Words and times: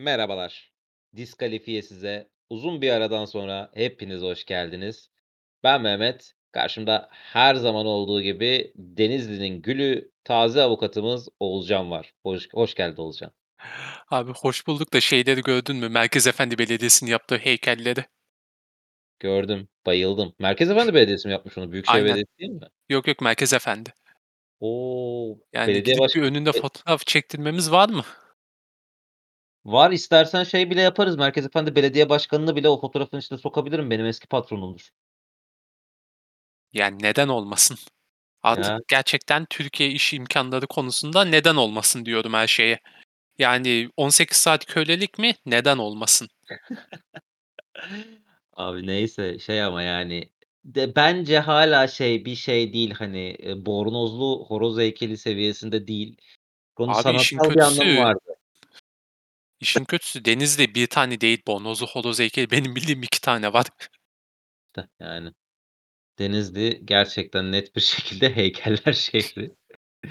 Merhabalar. 0.00 0.72
Diskalifiye 1.16 1.82
size 1.82 2.28
uzun 2.50 2.82
bir 2.82 2.90
aradan 2.90 3.24
sonra 3.24 3.70
hepiniz 3.74 4.22
hoş 4.22 4.44
geldiniz. 4.44 5.10
Ben 5.62 5.82
Mehmet. 5.82 6.34
Karşımda 6.52 7.08
her 7.10 7.54
zaman 7.54 7.86
olduğu 7.86 8.22
gibi 8.22 8.72
Denizli'nin 8.76 9.62
gülü, 9.62 10.10
taze 10.24 10.62
avukatımız 10.62 11.28
Oğulcan 11.40 11.90
var. 11.90 12.12
Hoş, 12.22 12.48
hoş 12.54 12.74
geldin 12.74 13.02
Oğulcan. 13.02 13.30
Abi 14.10 14.32
hoş 14.32 14.66
bulduk 14.66 14.92
da 14.92 15.00
şeyleri 15.00 15.42
gördün 15.42 15.76
mü? 15.76 15.88
Merkezefendi 15.88 16.58
Belediyesi'nin 16.58 17.10
yaptığı 17.10 17.36
heykelleri. 17.36 18.04
Gördüm, 19.18 19.68
bayıldım. 19.86 20.34
Merkezefendi 20.38 20.94
Belediyesi 20.94 21.28
mi 21.28 21.32
yapmış 21.32 21.58
onu? 21.58 21.72
Büyükşehir 21.72 21.96
Aynen. 21.96 22.06
Belediyesi 22.06 22.38
değil 22.38 22.50
mi? 22.50 22.68
Yok 22.88 23.08
yok 23.08 23.20
Merkezefendi. 23.20 23.92
Oo, 24.60 25.38
Yani 25.52 25.68
belediye 25.68 25.98
başkanı 25.98 26.24
önünde 26.24 26.50
e, 26.50 26.52
fotoğraf 26.52 27.06
çektirmemiz 27.06 27.72
var 27.72 27.88
mı? 27.88 28.04
Var 29.64 29.90
istersen 29.90 30.44
şey 30.44 30.70
bile 30.70 30.80
yaparız. 30.80 31.16
Merkezefendi 31.16 31.76
Belediye 31.76 32.08
Başkanı'nı 32.08 32.56
bile 32.56 32.68
o 32.68 32.80
fotoğrafın 32.80 33.18
içine 33.18 33.38
sokabilirim. 33.38 33.90
Benim 33.90 34.06
eski 34.06 34.26
patronumdur. 34.26 34.88
Yani 36.72 37.02
neden 37.02 37.28
olmasın? 37.28 37.78
Artık 38.42 38.64
Ya 38.64 38.78
gerçekten 38.88 39.46
Türkiye 39.50 39.90
iş 39.90 40.14
imkanları 40.14 40.66
konusunda 40.66 41.24
neden 41.24 41.56
olmasın 41.56 42.04
diyorum 42.04 42.32
her 42.32 42.46
şeye. 42.46 42.80
Yani 43.38 43.90
18 43.96 44.36
saat 44.36 44.66
kölelik 44.66 45.18
mi? 45.18 45.34
Neden 45.46 45.78
olmasın? 45.78 46.28
Abi 48.52 48.86
neyse 48.86 49.38
şey 49.38 49.62
ama 49.62 49.82
yani 49.82 50.30
de 50.64 50.96
bence 50.96 51.38
hâlâ 51.38 51.88
şey 51.88 52.24
bir 52.24 52.34
şey 52.34 52.72
değil, 52.72 52.90
hani, 52.90 53.18
eee, 53.18 53.66
bornozlu 53.66 54.44
horoz 54.48 54.78
heykeli 54.78 55.18
seviyesinde 55.18 55.86
değil. 55.86 56.16
Onun 56.76 56.92
Abi 56.92 57.16
işin 57.16 57.38
sanatsal 57.38 57.54
bir 57.54 57.60
anlamı 57.60 57.78
kötüsü 57.78 57.98
vardı. 57.98 58.39
İşin 59.60 59.84
kötüsü 59.84 60.24
Denizli'de 60.24 60.74
bir 60.74 60.86
tane 60.86 61.20
değil 61.20 61.42
bornozlu 61.46 61.86
horoz 61.86 62.18
heykeli. 62.20 62.50
Benim 62.50 62.76
bildiğim 62.76 63.02
2 63.02 63.20
tane 63.20 63.52
var. 63.52 63.66
Yani 65.00 65.32
Denizli 66.18 66.80
gerçekten 66.84 67.52
net 67.52 67.76
bir 67.76 67.80
şekilde 67.80 68.36
heykeller 68.36 68.92
şehri. 68.92 69.50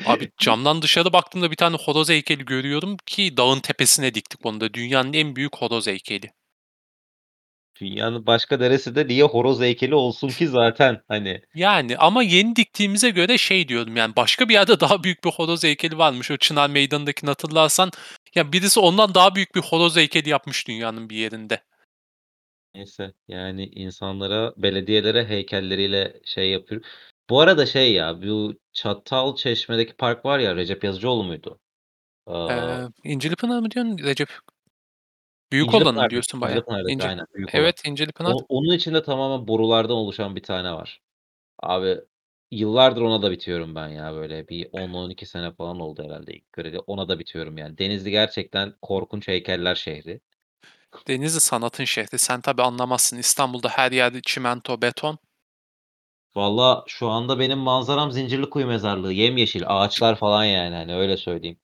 Abi 0.06 0.31
camdan 0.38 0.81
dışarı 0.81 1.14
baktığımda 1.14 1.52
bir 1.52 1.56
tane 1.56 1.75
horoz 1.75 2.09
heykeli 2.09 2.45
görüyorum 2.45 2.97
ki 3.06 3.38
dağın 3.38 3.59
tepesine 3.59 4.14
diktik 4.14 4.45
onu 4.45 4.61
da. 4.61 4.73
Dünyanın 4.73 5.14
en 5.14 5.36
büyük 5.36 5.56
horoz 5.56 5.88
heykeli. 5.88 6.31
Dünyanın 7.81 8.25
başka 8.25 8.58
neresinde 8.58 9.08
niye 9.08 9.23
horoz 9.23 9.61
heykeli 9.61 9.95
olsun 9.95 10.30
ki 10.30 10.47
zaten, 10.47 11.02
hani. 11.08 11.41
Yani 11.56 11.97
ama 11.97 12.23
yeni 12.23 12.56
diktiğimize 12.56 13.09
göre 13.09 13.38
şey 13.38 13.67
diyordum 13.67 13.97
yani 13.97 14.16
başka 14.16 14.50
bir 14.50 14.53
yerde 14.53 14.80
daha 14.80 15.03
büyük 15.03 15.23
bir 15.23 15.30
horoz 15.30 15.63
heykeli 15.63 15.97
varmış. 15.97 16.31
O 16.31 16.38
Çınar 16.38 16.69
Meydanı'ndakini 16.69 17.30
hatırlarsan 17.30 17.91
ya 18.35 18.52
birisi 18.52 18.80
ondan 18.80 19.13
daha 19.13 19.35
büyük 19.35 19.55
bir 19.55 19.61
horoz 19.61 19.95
heykeli 19.95 20.30
yapmış 20.30 20.67
dünyanın 20.67 21.09
bir 21.09 21.16
yerinde. 21.16 21.63
Neyse, 22.75 23.13
yani 23.27 23.66
insanlara, 23.66 24.53
belediyelere 24.58 25.25
heykelleriyle 25.25 26.22
şey 26.25 26.50
yapıyor. 26.50 26.81
Bu 27.30 27.41
arada 27.41 27.66
şey 27.66 27.94
ya, 27.94 28.22
bu 28.22 28.53
Çatalçeşme'deki 28.73 29.94
park 29.94 30.25
var 30.25 30.39
ya, 30.39 30.55
Recep 30.55 30.83
Yazıcıoğlu 30.83 31.23
muydu? 31.23 31.59
Aaa, 32.25 32.81
Eee, 32.81 32.88
İncilipınar 33.03 33.59
mı 33.59 33.72
diyorsun 33.72 33.97
Recep? 33.97 34.30
Büyük 35.52 35.73
olanı 35.73 35.77
mı 35.77 35.80
İncilipınar'daki, 35.80 36.11
diyorsun 36.11 36.41
bayağı? 36.41 36.57
İncilipınar'daki 36.57 36.94
İnci 36.94 37.07
aynen 37.07 37.25
büyük 37.33 37.55
olan. 37.55 37.63
Evet 37.63 37.81
İncilipınar. 37.85 38.33
O 38.33 38.45
onun 38.50 38.75
içinde 38.75 39.03
tamamen 39.03 39.47
borulardan 39.47 39.95
oluşan 39.95 40.35
bir 40.35 40.44
tane 40.44 40.72
var. 40.72 41.02
Abi 41.63 41.97
yıllardır 42.52 43.02
ona 43.02 43.22
da 43.22 43.31
bitiyorum 43.31 43.75
ben 43.75 43.88
ya 43.88 44.14
böyle 44.14 44.47
bir 44.47 44.66
10-12 44.66 45.25
sene 45.25 45.52
falan 45.52 45.80
oldu 45.80 46.03
herhâlde 46.03 46.33
ilk 46.33 46.53
göreli. 46.53 46.80
Ona 46.80 47.08
da 47.08 47.19
bitiyorum 47.19 47.58
yani. 47.58 47.78
Denizli 47.78 48.11
gerçekten 48.11 48.73
korkunç 48.81 49.28
heykeller 49.28 49.75
şehri. 49.75 50.22
Denizli 51.08 51.39
sanatın 51.39 51.83
şehri. 51.83 52.17
Sen 52.17 52.41
tabii 52.41 52.61
anlamazsın. 52.61 53.17
İstanbul'da 53.17 53.69
her 53.69 53.91
yer 53.91 54.22
çimento, 54.22 54.81
beton. 54.81 55.18
Valla 56.35 56.84
şu 56.88 57.07
anda 57.07 57.40
benim 57.40 57.57
manzaram 57.57 58.12
Zincirlikuyu 58.12 58.68
mezarlığı. 58.68 59.13
Yemyeşil 59.13 59.63
ağaçlar 59.68 60.16
falan 60.16 60.46
yani 60.46 60.75
hani 60.75 60.96
öyle 60.96 61.18
söyleyeyim. 61.18 61.57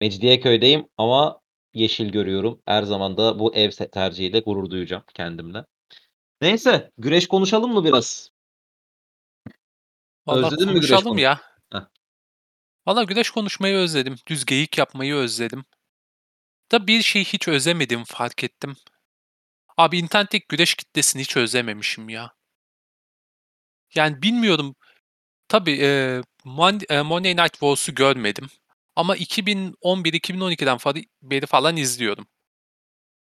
Mecidiyeköy'deyim 0.00 0.88
ama 0.96 1.40
yeşil 1.74 2.08
görüyorum. 2.08 2.62
Her 2.66 2.82
zaman 2.82 3.16
da 3.16 3.38
bu 3.38 3.54
ev 3.54 3.70
se 3.70 3.90
tercihiyle 3.90 4.40
gurur 4.40 4.70
duyacağım 4.70 5.04
kendimle. 5.14 5.64
Neyse, 6.40 6.90
güreş 6.98 7.28
konuşalım 7.28 7.72
mı 7.72 7.84
biraz? 7.84 8.30
Valla 10.28 10.46
Özledin 10.46 10.68
mi 10.68 10.74
güreş 10.74 10.90
konuşalım 10.90 11.18
ya. 11.18 11.40
Valla 12.86 13.02
güreş 13.02 13.30
konuşmayı 13.30 13.76
özledim. 13.76 14.16
Düz 14.26 14.44
geyik 14.44 14.78
yapmayı 14.78 15.14
özledim. 15.14 15.64
Da 16.72 16.86
bir 16.86 17.02
şeyi 17.02 17.24
hiç 17.24 17.48
özlemedim 17.48 18.04
fark 18.04 18.44
ettim. 18.44 18.76
Abi 19.76 19.98
internetteki 19.98 20.46
güreş 20.48 20.74
kitlesini 20.74 21.22
hiç 21.22 21.36
özlememişim 21.36 22.08
ya. 22.08 22.32
Yani 23.94 24.22
bilmiyorum. 24.22 24.76
Tabii, 25.48 25.72
eee, 25.72 26.22
Mon 26.44 26.80
eee, 26.90 27.02
Monday 27.02 27.36
Night 27.36 27.52
Wars'u 27.52 27.94
görmedim 27.94 28.48
ama 28.96 29.16
2011-2012'den 29.16 30.78
fari 30.78 31.04
beri 31.22 31.46
falan 31.46 31.76
izliyorum. 31.76 32.28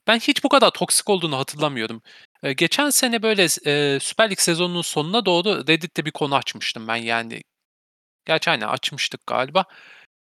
Ben 0.06 0.19
hiç 0.19 0.44
bu 0.44 0.49
kadar 0.49 0.71
toksik 0.71 1.10
olduğunu 1.10 1.39
hatırlamıyorum. 1.39 2.03
Geçen 2.43 2.91
sene 2.91 3.23
böyle 3.23 3.49
s 3.49 3.99
Süper 4.01 4.31
Lig 4.31 4.39
sezonunun 4.39 4.83
sonuna 4.83 5.27
doğru 5.27 5.67
Reddit'te 5.69 6.05
bir 6.05 6.11
konu 6.11 6.34
açmıştım 6.34 6.89
ben 6.89 6.97
yani. 6.97 7.43
Gerçi 8.25 8.51
aynen 8.51 8.69
açmıştık 8.69 9.27
galiba. 9.27 9.65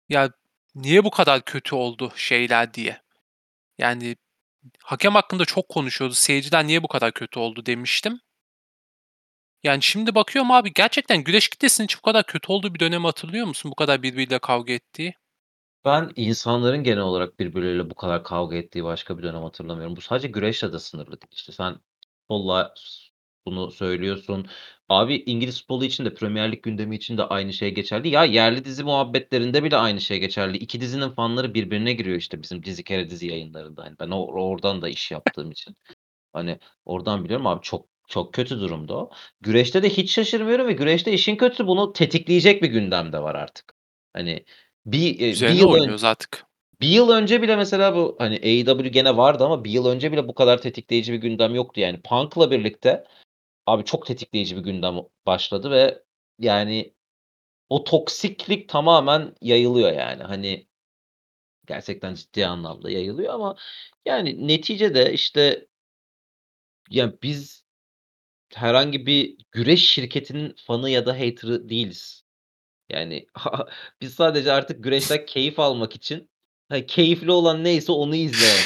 Ya, 0.09 0.31
niye 0.75 1.05
bu 1.05 1.11
kadar 1.11 1.45
kötü 1.45 1.75
oldu 1.75 2.13
şeyler 2.17 2.75
diye. 2.75 3.03
Yani 3.79 4.17
hakem 4.83 5.15
hakkında 5.15 5.45
çok 5.45 5.69
konuşuyordu. 5.69 6.15
Seyirciler 6.15 6.67
niye 6.67 6.83
bu 6.83 6.89
kadar 6.89 7.13
kötü 7.13 7.39
oldu 7.39 7.67
demiştim. 7.67 8.21
Yani 9.63 9.83
şimdi 9.83 10.15
bakıyorum 10.15 10.51
abi 10.51 10.73
gerçekten 10.73 11.25
güreş 11.25 11.49
kitlesinin 11.49 11.87
hiç 11.87 11.99
bu 11.99 12.03
kadar 12.03 12.27
kötü 12.27 12.53
olduğu 12.53 12.75
bir 12.75 12.81
dönemi 12.81 13.07
hatırlıyor 13.07 13.47
musun? 13.47 13.71
Bu 13.71 13.75
kadar 13.75 14.03
birbiriyle 14.03 14.39
kavga 14.39 14.73
ettiği. 14.73 15.15
Ben 15.85 16.13
insanların 16.17 16.83
genel 16.83 17.03
olarak 17.03 17.39
birbirleriyle 17.39 17.91
bu 17.91 17.95
kadar 17.95 18.25
kavga 18.25 18.57
ettiği 18.57 18.85
başka 18.85 19.19
bir 19.19 19.23
dönem 19.23 19.43
hatırlamıyorum. 19.43 19.97
Bu 19.97 20.01
sadece 20.01 20.29
güreşle 20.29 20.73
de 20.73 20.79
sınırlı 20.79 21.21
değil. 21.21 21.33
İşte 21.33 21.53
sen 21.53 21.77
futbolla 22.29 22.75
bunu 23.47 23.71
söylüyorsun. 23.71 24.47
Abi 24.89 25.17
İngiliz 25.27 25.61
futbolu 25.61 25.85
için 25.85 26.05
de 26.05 26.15
Premier 26.15 26.53
Lig 26.53 26.63
gündemi 26.63 26.97
için 26.97 27.19
de 27.19 27.23
aynı 27.23 27.53
şey 27.53 27.75
geçerli. 27.75 28.09
Ya 28.09 28.25
yerli 28.25 28.65
dizi 28.65 28.85
muhabbetlerinde 28.85 29.65
bile 29.65 29.77
aynı 29.77 30.01
şey 30.01 30.21
geçerli. 30.21 30.57
2 30.57 30.81
dizinin 30.81 31.11
fanları 31.11 31.55
birbirine 31.55 31.93
giriyor 31.93 32.17
işte 32.19 32.43
bizim 32.43 32.63
Dizi 32.63 32.85
Kere 32.85 33.11
Dizi 33.11 33.27
yayınlarında. 33.27 33.85
Hani 33.85 33.97
ben 34.01 34.11
o 34.11 34.27
oradan 34.27 34.83
da 34.83 34.89
iş 34.89 35.11
yaptığım 35.11 35.51
için. 35.51 35.77
Hani 36.33 36.59
oradan 36.85 37.25
biliyorum 37.25 37.47
abi 37.47 37.63
çok 37.63 37.87
çok 38.09 38.35
kötü 38.35 38.61
durumda 38.61 38.97
o. 38.97 39.11
Güreşte 39.41 39.83
de 39.83 39.89
hiç 39.91 40.11
şaşırmıyorum 40.11 40.67
ve 40.67 40.73
güreşte 40.73 41.13
işin 41.13 41.37
kötüsü 41.37 41.67
bunu 41.67 41.93
tetikleyecek 41.93 42.63
bir 42.63 42.69
gündem 42.69 43.13
de 43.13 43.23
var 43.23 43.35
artık. 43.35 43.75
Hani 44.13 44.45
bir, 44.87 45.19
1 45.19 45.33
Üzerine 45.33 45.59
yıl 45.59 45.69
oynuyoruz 45.69 46.05
artık. 46.05 46.47
1 46.81 46.89
yıl 46.89 47.11
önce 47.11 47.43
bile 47.43 47.57
mesela 47.57 47.97
bu 47.97 48.17
hani 48.19 48.37
AEW 48.37 48.89
gene 48.89 49.17
vardı 49.17 49.45
ama 49.45 49.65
1 49.65 49.71
yıl 49.71 49.87
önce 49.87 50.13
bile 50.13 50.29
bu 50.29 50.35
kadar 50.35 50.63
tetikleyici 50.63 51.13
bir 51.13 51.19
gündem 51.19 51.55
yoktu 51.55 51.81
yani. 51.81 52.03
Punk'la 52.03 52.51
birlikte 52.51 53.05
abi 53.67 53.85
çok 53.85 54.07
tetikleyici 54.07 54.57
bir 54.57 54.63
gündem 54.63 54.97
başladı 55.27 55.71
ve 55.71 56.03
yani 56.39 56.95
o 57.71 57.85
toksiklik 57.85 58.69
tamamen 58.69 59.35
yayılıyor 59.43 59.93
yani. 59.93 60.23
Hani 60.23 60.69
gerçekten 61.67 62.15
ciddi 62.15 62.47
anlamda 62.47 62.91
yayılıyor 62.91 63.35
ama 63.35 63.57
yani 64.07 64.49
neticede 64.49 65.13
işte 65.13 65.67
ya 66.91 67.23
biz 67.23 67.65
herhangi 68.55 69.07
bir 69.07 69.39
güreş 69.53 69.89
şirketinin 69.91 70.55
fanı 70.67 70.91
ya 70.91 71.07
da 71.07 71.15
hater'ı 71.15 71.69
değiliz. 71.69 72.25
Yani 72.91 73.27
biz 74.01 74.15
sadece 74.15 74.53
artık 74.53 74.85
güreşten 74.85 75.27
keyif 75.27 75.61
almak 75.61 75.97
için, 75.97 76.31
ha, 76.69 76.87
keyifli 76.87 77.31
olan 77.33 77.65
neyse 77.65 77.93
onu 77.93 78.17
izleyen 78.17 78.65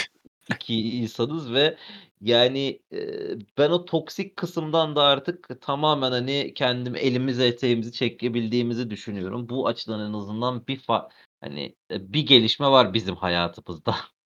2 0.55 0.81
insanız 0.99 1.53
ve 1.53 1.77
yani, 2.21 2.81
eee, 2.93 3.39
ben 3.59 3.71
o 3.71 3.85
toksik 3.85 4.37
kısımdan 4.37 4.97
da 4.97 5.03
artık 5.03 5.63
tamamen, 5.63 6.11
hani, 6.13 6.55
kendimi 6.55 6.99
elimizi 6.99 7.43
eteğimizi 7.43 7.93
çekebildiğimizi 7.93 8.91
düşünüyorum. 8.91 9.49
Bu 9.49 9.69
açıdan 9.69 10.11
en 10.11 10.13
azından 10.13 10.67
bir 10.67 10.79
fa 10.81 11.09
hani, 11.41 11.77
eee, 11.91 12.13
bir 12.13 12.27
gelişme 12.27 12.67
var 12.67 12.95
bizim 12.95 13.17
hayatımızda. 13.17 13.97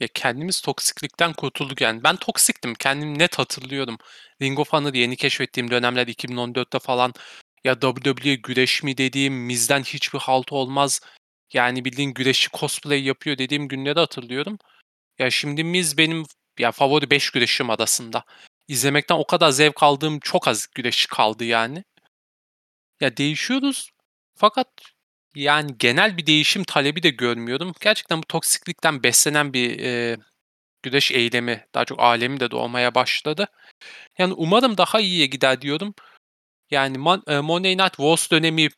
Ya 0.00 0.08
kendimiz 0.14 0.60
toksiklikten 0.60 1.32
kurtulduk 1.32 1.80
yani. 1.80 2.04
Ben 2.04 2.16
toksiktim. 2.16 2.74
Kendimi 2.74 3.18
net 3.18 3.38
hatırlıyorum. 3.38 3.96
Ring 4.42 4.58
of 4.58 4.72
Honor'ı 4.72 4.96
yeni 4.96 5.16
keşfettiğim 5.16 5.70
dönemler 5.70 6.06
2014'te 6.06 6.78
falan 6.78 7.12
ya 7.64 7.80
WWE 7.80 8.34
güreş 8.34 8.82
mi 8.82 8.98
dediğim, 8.98 9.34
Miz'den 9.34 9.82
hiçbir 9.82 10.18
halt 10.18 10.52
olmaz. 10.52 11.00
Yani 11.52 11.84
bildiğin 11.84 12.14
güreşçi 12.14 12.50
cosplay 12.50 13.02
yapıyor 13.04 13.38
dediğim 13.38 13.68
günleri 13.68 14.00
hatırlıyorum. 14.00 14.58
Ya 15.18 15.30
şimdi 15.30 15.64
Miz 15.64 15.98
benim 15.98 16.24
ya 16.58 16.72
favori 16.72 17.10
5 17.10 17.30
güreşim 17.30 17.70
arasında. 17.70 18.24
İzlemekten 18.68 19.16
o 19.16 19.26
kadar 19.26 19.50
zevk 19.50 19.82
aldığım 19.82 20.20
çok 20.20 20.48
az 20.48 20.66
güreşçi 20.74 21.08
kaldı 21.08 21.44
yani. 21.44 21.84
Ya 23.00 23.16
değişiyoruz 23.16 23.90
fakat 24.34 24.68
Yani, 25.36 25.78
genel 25.78 26.16
bir 26.18 26.26
değişim 26.26 26.64
talebi 26.64 27.02
de 27.02 27.10
görmüyorum. 27.10 27.72
Gerçekten 27.82 28.18
bu 28.22 28.26
toksiklikten 28.26 29.02
beslenen 29.02 29.52
bir, 29.54 29.78
eee, 29.78 30.18
güreş 30.82 31.12
eylemi, 31.12 31.66
daha 31.74 31.84
çok 31.86 32.00
alemi 32.00 32.40
de 32.40 32.50
doğmaya 32.50 32.94
başladı. 32.94 33.48
Yani, 34.18 34.34
umarım 34.34 34.78
daha 34.78 35.00
iyiye 35.00 35.26
gider 35.26 35.62
diyorum. 35.62 35.94
Yani, 36.70 36.98
Mon 36.98 37.24
Monday 37.44 37.72
Night 37.78 37.96
Wars 37.96 38.30
dönemi 38.32 38.68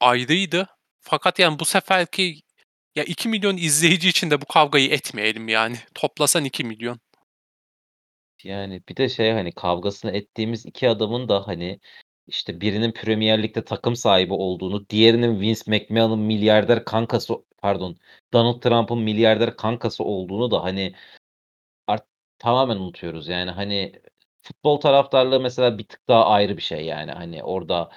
ayrıydı. 0.00 0.68
Fakat, 1.00 1.38
yani, 1.38 1.58
bu 1.58 1.64
seferki 1.64 2.42
ya 2.94 3.04
2.000.000 3.04 3.56
izleyici 3.56 4.08
için 4.08 4.30
de 4.30 4.40
bu 4.40 4.46
kavgayı 4.46 4.90
etmeyelim, 4.90 5.48
yani. 5.48 5.76
Toplasan 5.94 6.44
2.000.000. 6.44 7.00
Yani, 8.44 8.82
bir 8.88 8.96
de 8.96 9.08
şey, 9.08 9.30
hani, 9.32 9.52
kavgasını 9.52 10.10
ettiğimiz 10.10 10.66
2 10.66 10.88
adamın 10.88 11.28
da, 11.28 11.48
hani, 11.48 11.80
işte, 12.26 12.60
birinin 12.60 12.92
Premier 12.92 13.42
Lig'de 13.42 13.64
takım 13.64 13.96
sahibi 13.96 14.32
olduğunu, 14.34 14.88
diğerinin 14.88 15.40
Vince 15.40 15.60
McMahon'ın 15.66 16.18
milyarder 16.18 16.84
kankası 16.84 17.34
pardon, 17.58 17.96
Donald 18.32 18.60
Trump'ın 18.62 18.98
milyarder 18.98 19.56
kankası 19.56 20.04
olduğunu 20.04 20.50
da, 20.50 20.64
hani, 20.64 20.94
art 21.86 22.06
tamamen 22.38 22.76
unutuyoruz. 22.76 23.28
Yani, 23.28 23.50
hani, 23.50 24.02
futbol 24.42 24.80
taraftarlığı 24.80 25.40
mesela 25.40 25.78
bir 25.78 25.84
tık 25.88 26.08
daha 26.08 26.26
ayrı 26.26 26.56
bir 26.56 26.62
şey, 26.62 26.86
yani. 26.86 27.12
Hani, 27.12 27.42
orada 27.44 27.90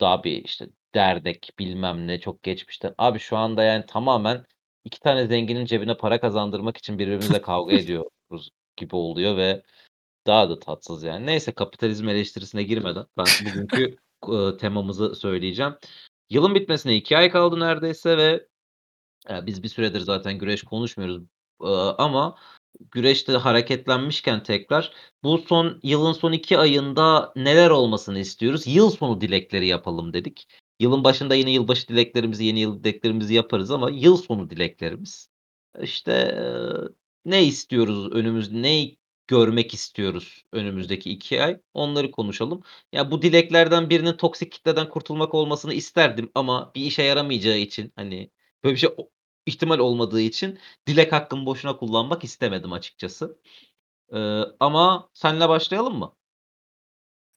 daha 0.00 0.24
bir, 0.24 0.44
işte, 0.44 0.68
dernek, 0.98 1.50
bilmem 1.58 2.06
ne, 2.06 2.20
çok 2.20 2.42
geçmişten. 2.42 2.94
Abi, 2.98 3.18
şu 3.18 3.36
anda, 3.36 3.62
yani, 3.62 3.86
tamamen 3.86 4.44
2 4.84 5.00
tane 5.00 5.26
zenginin 5.26 5.66
cebine 5.66 5.96
para 5.96 6.20
kazandırmak 6.20 6.76
için 6.76 6.98
birbirimizle 6.98 7.42
kavga 7.42 7.72
ediyoruz 7.76 8.50
gibi 8.76 8.96
oluyor 8.96 9.36
ve 9.36 9.62
daha 10.26 10.50
da 10.50 10.58
tatsız, 10.58 11.02
yani. 11.02 11.26
Neyse, 11.26 11.52
kapitalizm 11.52 12.08
eleştirisine 12.08 12.62
girmeden 12.62 13.06
ben 13.16 13.26
bugünkü 13.44 13.96
temamızı 14.60 15.14
söyleyeceğim. 15.14 15.74
Yılın 16.30 16.54
bitmesine 16.54 16.96
2 16.96 17.16
ay 17.16 17.30
kaldı 17.30 17.60
neredeyse 17.60 18.16
ve, 18.18 18.46
eee, 19.30 19.46
biz 19.46 19.62
bir 19.62 19.68
süredir 19.68 20.00
zaten 20.00 20.38
güreş 20.38 20.62
konuşmuyoruz, 20.62 21.22
ama 21.98 22.38
güreşte 22.90 23.32
hareketlenmişken 23.32 24.42
tekrar 24.42 24.92
bu 25.22 25.38
son 25.38 25.80
yılın 25.82 26.12
son 26.12 26.32
2 26.32 26.58
ayında 26.58 27.32
neler 27.36 27.70
olmasını 27.70 28.18
istiyoruz? 28.18 28.66
Yıl 28.66 28.90
sonu 28.90 29.20
dilekleri 29.20 29.66
yapalım 29.66 30.12
dedik. 30.12 30.46
Yılın 30.80 31.04
başında 31.04 31.34
yine 31.34 31.50
yılbaşı 31.50 31.88
dileklerimizi, 31.88 32.44
yeni 32.44 32.60
yıl 32.60 32.84
dileklerimizi 32.84 33.34
yaparız 33.34 33.70
ama 33.70 33.90
yıl 33.90 34.16
sonu 34.16 34.50
dileklerimiz, 34.50 35.30
işte, 35.82 36.38
ne 37.24 37.44
istiyoruz 37.44 38.12
önümüz 38.12 38.52
neyi 38.52 38.98
görmek 39.26 39.74
istiyoruz 39.74 40.44
önümüzdeki 40.52 41.10
2 41.10 41.42
ay? 41.42 41.60
Onları 41.74 42.10
konuşalım. 42.10 42.62
Ya, 42.92 43.10
bu 43.10 43.22
dileklerden 43.22 43.90
birinin 43.90 44.12
toksik 44.12 44.52
kitleden 44.52 44.88
kurtulmak 44.88 45.34
olmasını 45.34 45.74
isterdim 45.74 46.30
ama 46.34 46.72
bir 46.74 46.82
işe 46.84 47.02
yaramayacağı 47.02 47.58
için, 47.58 47.92
hani, 47.96 48.30
böyle 48.64 48.74
bir 48.74 48.80
şey 48.80 48.90
ihtimal 49.46 49.78
olmadığı 49.78 50.20
için 50.20 50.58
dilek 50.86 51.12
hakkımı 51.12 51.46
boşuna 51.46 51.76
kullanmak 51.76 52.24
istemedim 52.24 52.72
açıkçası. 52.72 53.38
Eee, 54.12 54.44
ama 54.60 55.10
seninle 55.14 55.48
başlayalım 55.48 55.98
mı? 55.98 56.16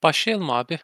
Başlayalım 0.03 0.49
abi. 0.49 0.79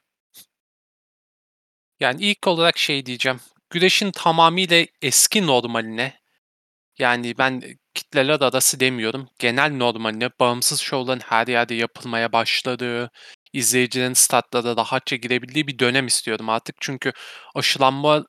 Yani, 2.00 2.22
ilk 2.26 2.48
olarak 2.48 2.78
şey 2.78 3.06
diyeceğim, 3.06 3.40
güreşin 3.70 4.12
tamamıyla 4.12 4.86
eski 5.02 5.48
normaline, 5.48 6.14
yani, 7.00 7.38
ben, 7.38 7.64
kitleler 7.96 8.42
arası 8.42 8.80
demiyorum, 8.80 9.30
genel 9.40 9.72
normaline, 9.74 10.30
bağımsız 10.40 10.80
şovların 10.82 11.20
her 11.22 11.48
yerde 11.48 11.76
yapılmaya 11.76 12.34
başladığı, 12.34 13.12
izleyicilerin 13.54 14.14
statlara 14.14 14.78
rahatça 14.78 15.16
girebildiği 15.16 15.68
bir 15.68 15.80
dönem 15.80 16.08
istiyorum 16.08 16.50
artık. 16.50 16.76
Çünkü 16.82 17.14
aşılanma, 17.56 18.26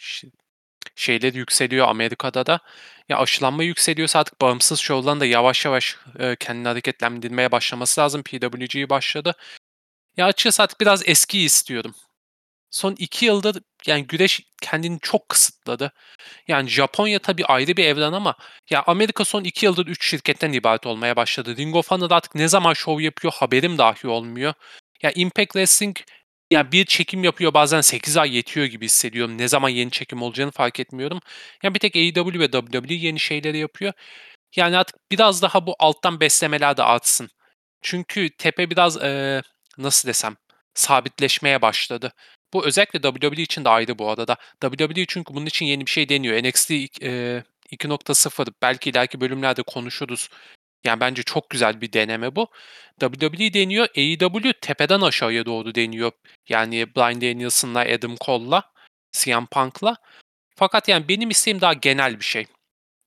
ş 0.00 0.28
şeyleri 0.96 1.38
yükseliyor 1.38 1.88
Amerika'da 1.88 2.46
da. 2.46 2.60
Ya, 3.08 3.18
aşılanma 3.18 3.64
yükseliyorsa 3.64 4.20
artık 4.20 4.40
bağımsız 4.42 4.80
şovların 4.80 5.20
da 5.20 5.26
yavaş 5.26 5.64
yavaş, 5.66 5.96
eee, 6.20 6.36
kendini 6.40 6.68
hareketlendirmeye 6.68 7.52
başlaması 7.52 8.00
lazım. 8.02 8.22
PWG 8.24 8.90
başladı. 8.90 9.34
Ya, 10.16 10.26
açıkçası 10.26 10.62
artık 10.62 10.80
biraz 10.80 11.08
eskiyi 11.08 11.46
istiyorum. 11.46 11.94
Son 12.70 12.94
2 12.98 13.26
yıldır, 13.26 13.62
yani, 13.86 14.06
güreş 14.06 14.40
kendini 14.62 14.98
çok 15.02 15.28
kısıtladı. 15.28 15.92
Yani, 16.48 16.68
Japonya 16.68 17.18
tabii 17.18 17.44
ayrı 17.46 17.76
bir 17.76 17.84
evren 17.84 18.12
ama 18.12 18.34
ya, 18.70 18.84
Amerika 18.86 19.24
son 19.24 19.44
2 19.44 19.66
yıldır 19.66 19.86
3 19.86 20.10
şirketten 20.10 20.52
ibaret 20.52 20.86
olmaya 20.86 21.16
başladı. 21.16 21.56
Ring 21.56 21.76
of 21.76 21.90
Honor 21.90 22.10
artık 22.10 22.34
ne 22.34 22.48
zaman 22.48 22.74
şov 22.74 23.00
yapıyor 23.00 23.34
haberim 23.36 23.78
dahi 23.78 24.08
olmuyor. 24.08 24.54
Ya, 25.02 25.10
Impact 25.12 25.52
Wrestling, 25.52 25.96
ya, 26.50 26.72
bir 26.72 26.84
çekim 26.86 27.24
yapıyor 27.24 27.54
bazen 27.54 27.80
8 27.80 28.16
ay 28.16 28.36
yetiyor 28.36 28.66
gibi 28.66 28.84
hissediyorum. 28.84 29.38
Ne 29.38 29.48
zaman 29.48 29.68
yeni 29.68 29.90
çekim 29.90 30.22
olacağını 30.22 30.50
fark 30.50 30.80
etmiyorum. 30.80 31.20
Ya, 31.62 31.74
bir 31.74 31.80
tek 31.80 31.96
AEW 31.96 32.40
ve 32.40 32.50
WWE 32.50 32.94
yeni 32.94 33.20
şeyleri 33.20 33.58
yapıyor. 33.58 33.92
Yani, 34.56 34.78
artık 34.78 34.96
biraz 35.12 35.42
daha 35.42 35.66
bu 35.66 35.76
alttan 35.78 36.20
beslemeler 36.20 36.76
de 36.76 36.82
artsın. 36.82 37.30
Çünkü 37.82 38.30
tepe 38.38 38.70
biraz, 38.70 38.96
eee, 38.96 39.42
nasıl 39.78 40.08
desem, 40.08 40.36
sabitleşmeye 40.74 41.62
başladı. 41.62 42.12
Bu 42.52 42.66
özellikle 42.66 43.00
WWE 43.02 43.42
için 43.42 43.64
de 43.64 43.68
ayrı 43.68 43.98
bu 43.98 44.10
arada. 44.10 44.36
WWE 44.60 45.04
çünkü 45.08 45.34
bunun 45.34 45.46
için 45.46 45.66
yeni 45.66 45.86
bir 45.86 45.90
şey 45.90 46.08
deniyor. 46.08 46.42
NXT 46.44 46.70
eee, 46.70 47.44
2.0 47.70 48.48
belki 48.62 48.90
ileriki 48.90 49.20
bölümlerde 49.20 49.62
konuşuruz. 49.62 50.28
Yani, 50.84 51.00
bence 51.00 51.22
çok 51.22 51.50
güzel 51.50 51.80
bir 51.80 51.92
deneme 51.92 52.36
bu. 52.36 52.48
WWE 53.00 53.54
deniyor, 53.54 53.88
AEW 53.96 54.52
tepeden 54.60 55.00
aşağıya 55.00 55.46
doğru 55.46 55.74
deniyor. 55.74 56.12
Yani, 56.48 56.94
Bryan 56.96 57.20
Danielson'la, 57.20 57.80
Adam 57.80 58.16
Cole'la, 58.20 58.72
CM 59.12 59.46
Punk'la. 59.50 59.96
Fakat, 60.56 60.88
yani, 60.88 61.08
benim 61.08 61.30
isteğim 61.30 61.60
daha 61.60 61.72
genel 61.72 62.20
bir 62.20 62.24
şey. 62.24 62.46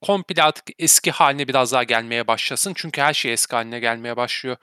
Komple 0.02 0.44
artık 0.44 0.66
eski 0.80 1.12
hâline 1.12 1.48
biraz 1.48 1.72
daha 1.72 1.84
gelmeye 1.84 2.28
başlasın. 2.28 2.74
Çünkü 2.76 3.02
her 3.02 3.14
şey 3.14 3.34
eski 3.34 3.56
hâline 3.56 3.80
gelmeye 3.80 4.18
başlıyor. 4.18 4.58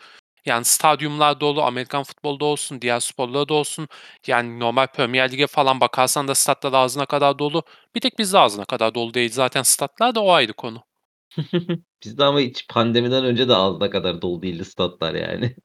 Yani, 0.47 0.65
stadyumlar 0.65 1.41
dolu, 1.41 1.63
Amerikan 1.63 2.03
futbolda 2.03 2.45
olsun, 2.45 2.81
diğer 2.81 3.01
sporlarda 3.01 3.55
olsun. 3.55 3.89
Yani, 4.27 4.61
normal 4.61 4.87
Premier 4.87 5.33
Lig'e 5.33 5.47
falan 5.47 5.81
bakarsan 5.81 6.29
da 6.29 6.35
statlar 6.35 6.73
ağzına 6.73 7.07
kadar 7.07 7.39
dolu. 7.39 7.63
Bir 7.95 8.01
tek 8.01 8.19
bizde 8.19 8.39
ağzına 8.39 8.65
kadar 8.65 8.95
dolu 8.95 9.15
değil 9.15 9.31
zaten 9.33 9.63
statlar 9.63 10.15
da 10.15 10.23
o 10.23 10.31
ayrı 10.33 10.53
konu. 10.53 10.85
Bizde 12.05 12.25
ama 12.25 12.41
hiç 12.41 12.69
pandemiden 12.69 13.25
önce 13.25 13.49
de 13.49 13.55
ağzına 13.55 13.91
kadar 13.91 14.23
dolu 14.23 14.43
değildi 14.43 14.65
statlar, 14.65 15.15
yani. 15.15 15.57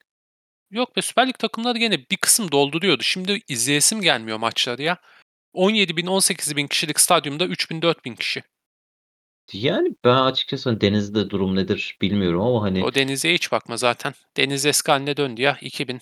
Yok 0.71 0.95
be, 0.95 1.01
Süper 1.01 1.27
Lig 1.27 1.37
takımları 1.39 1.77
gene 1.77 1.99
bir 2.11 2.17
kısım 2.17 2.51
dolduruyordu. 2.51 3.03
Şimdi 3.03 3.41
izleyesim 3.47 4.01
gelmiyor 4.01 4.37
maçları 4.37 4.81
ya. 4.81 4.97
17.000, 5.53 6.07
18.000 6.09 6.67
kişilik 6.67 6.99
stadyumda 6.99 7.45
3.000-4.000 7.45 8.15
kişi. 8.15 8.43
Yani, 9.53 9.95
ben 10.03 10.15
açıkçası, 10.15 10.69
hani, 10.69 10.81
Denizli'de 10.81 11.29
durum 11.29 11.55
nedir 11.55 11.97
bilmiyorum 12.01 12.41
ama, 12.41 12.61
hani 12.61 12.83
O 12.85 12.93
Denizli'ye 12.95 13.33
hiç 13.35 13.51
bakma 13.51 13.77
zaten. 13.77 14.13
Denizli 14.37 14.69
eski 14.69 14.91
hâline 14.91 15.17
döndü 15.17 15.41
ya, 15.41 15.57
2.000. 15.61 16.01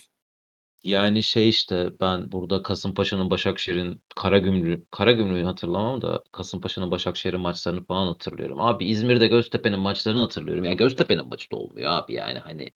Yani, 0.84 1.24
şey, 1.24 1.50
işte, 1.50 1.90
ben 2.02 2.32
burada 2.32 2.64
Kasımpaşa'nın, 2.64 3.30
Başakşehir'in, 3.30 4.02
Karagümrük 4.16 4.92
Karagümrük'ü 4.92 5.46
hatırlamam 5.46 6.02
da 6.02 6.24
Kasımpaşa'nın, 6.32 6.92
Başakşehir'in 6.92 7.40
maçlarını 7.42 7.86
falan 7.86 8.08
hatırlıyorum. 8.08 8.62
Abi, 8.62 8.86
İzmir'de 8.86 9.28
Göztepe'nin 9.28 9.80
maçlarını 9.80 10.22
hatırlıyorum. 10.22 10.64
Ya, 10.64 10.74
Göztepe'nin 10.74 11.28
maçı 11.28 11.52
dolmuyor 11.52 11.92
abi, 11.92 12.14
yani, 12.14 12.40
hani. 12.40 12.72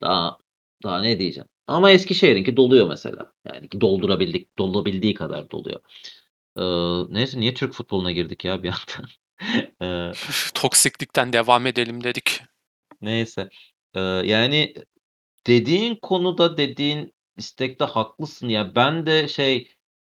Daha 0.00 0.38
daha 0.84 1.00
ne 1.00 1.18
diyeceğim? 1.18 1.48
Ama 1.66 1.90
Eskişehir'inki 1.90 2.56
doluyor 2.56 2.88
mesela. 2.88 3.32
Yani, 3.54 3.68
ki 3.68 3.80
doldurabildik 3.80 4.58
dolabildiği 4.58 5.14
kadar 5.14 5.50
doluyor. 5.50 5.80
Iıı, 6.58 7.14
neyse, 7.14 7.40
niye 7.40 7.54
Türk 7.54 7.72
futboluna 7.74 8.12
girdik 8.12 8.44
ya 8.44 8.62
bir 8.62 8.68
anda? 8.68 9.08
Eee 9.80 10.12
Toksiklikten 10.54 11.32
devam 11.32 11.66
edelim 11.66 12.04
dedik. 12.04 12.42
Neyse. 13.00 13.48
Eee, 13.96 14.02
yani, 14.02 14.74
dediğin 15.46 15.96
konuda, 16.02 16.56
dediğin 16.56 17.14
istekte 17.36 17.84
haklısın. 17.84 18.48
Ya, 18.48 18.74
ben 18.74 19.06
de 19.06 19.28
şey, 19.28 19.56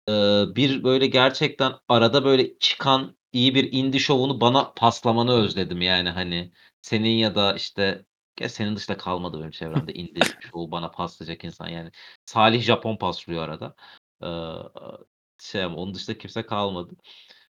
eee, 0.08 0.46
bir, 0.56 0.84
böyle, 0.84 1.08
gerçekten 1.08 1.74
arada, 1.90 2.26
böyle, 2.26 2.60
çıkan 2.60 3.18
iyi 3.34 3.56
bir 3.56 3.74
indie 3.74 4.00
şovunu 4.00 4.42
bana 4.42 4.74
paslamanı 4.74 5.34
özledim, 5.34 5.82
yani, 5.82 6.10
hani. 6.10 6.52
Senin 6.82 7.10
ya 7.10 7.36
da, 7.36 7.56
işte, 7.56 8.06
gerçi 8.36 8.56
senin 8.56 8.76
dışında 8.76 8.98
kalmadı 8.98 9.40
benim 9.40 9.52
çevremde 9.52 9.94
indie 9.96 10.24
şovu 10.52 10.72
bana 10.72 10.92
paslayacak 10.92 11.44
insan, 11.44 11.68
yani. 11.70 11.92
Salih 12.26 12.62
Japon 12.64 12.98
paslıyor 12.98 13.44
arada. 13.44 13.76
Eee, 14.24 14.54
şey 15.40 15.64
ama 15.64 15.76
onun 15.78 15.94
dışında 15.94 16.18
kimse 16.18 16.46
kalmadı. 16.46 16.94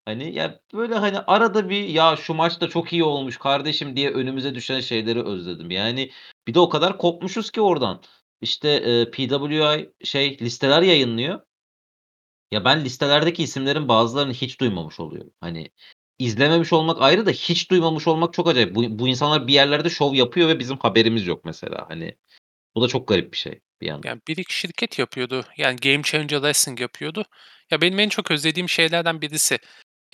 Hani, 0.06 0.34
ya, 0.36 0.60
böyle, 0.74 0.96
hani, 0.96 1.20
arada 1.20 1.70
bir, 1.70 1.84
"Ya, 1.90 2.16
şu 2.16 2.34
maç 2.34 2.62
da 2.62 2.70
çok 2.70 2.94
iyi 2.94 3.04
olmuş 3.04 3.38
kardeşim." 3.38 3.96
diye 3.96 4.12
önümüze 4.12 4.56
düşen 4.56 4.80
şeyleri 4.80 5.24
özledim. 5.24 5.72
Yani, 5.72 6.12
bir 6.48 6.54
de 6.54 6.60
o 6.60 6.70
kadar 6.70 6.98
kopmuşuz 6.98 7.52
ki 7.52 7.62
oradan. 7.62 8.02
İşte, 8.42 8.70
eee, 8.84 9.12
PWI 9.12 9.94
şey, 10.06 10.38
listeler 10.42 10.82
yayınlıyor. 10.82 11.46
Ya, 12.52 12.66
ben 12.66 12.86
listelerdeki 12.86 13.44
isimlerin 13.44 13.88
bazılarını 13.88 14.34
hiç 14.34 14.60
duymamış 14.60 15.00
oluyorum. 15.00 15.34
Hani, 15.42 15.70
izlememiş 16.20 16.74
olmak 16.74 17.02
ayrı 17.02 17.26
da 17.26 17.32
hiç 17.32 17.72
duymamış 17.72 18.08
olmak 18.08 18.34
çok 18.34 18.48
acayip. 18.48 18.76
Bu 18.76 19.00
bu 19.00 19.08
insanlar 19.08 19.48
bir 19.48 19.54
yerlerde 19.54 19.90
şov 19.90 20.14
yapıyor 20.14 20.48
ve 20.50 20.60
bizim 20.60 20.78
haberimiz 20.78 21.28
yok 21.28 21.46
mesela, 21.46 21.86
hani. 21.90 22.16
Bu 22.76 22.82
da 22.82 22.88
çok 22.88 23.08
garip 23.08 23.34
bir 23.34 23.38
şey 23.38 23.62
bir 23.82 23.88
yandan. 23.88 24.10
Yani, 24.10 24.22
1-2 24.28 24.54
şirket 24.60 25.00
yapıyordu. 25.00 25.46
Yani, 25.58 25.76
Game 25.78 26.04
Changer 26.04 26.30
Wrestling 26.38 26.82
yapıyordu. 26.82 27.26
Ya, 27.72 27.82
benim 27.82 28.00
en 28.00 28.10
çok 28.10 28.32
özlediğim 28.32 28.70
şeylerden 28.70 29.22
birisi. 29.22 29.60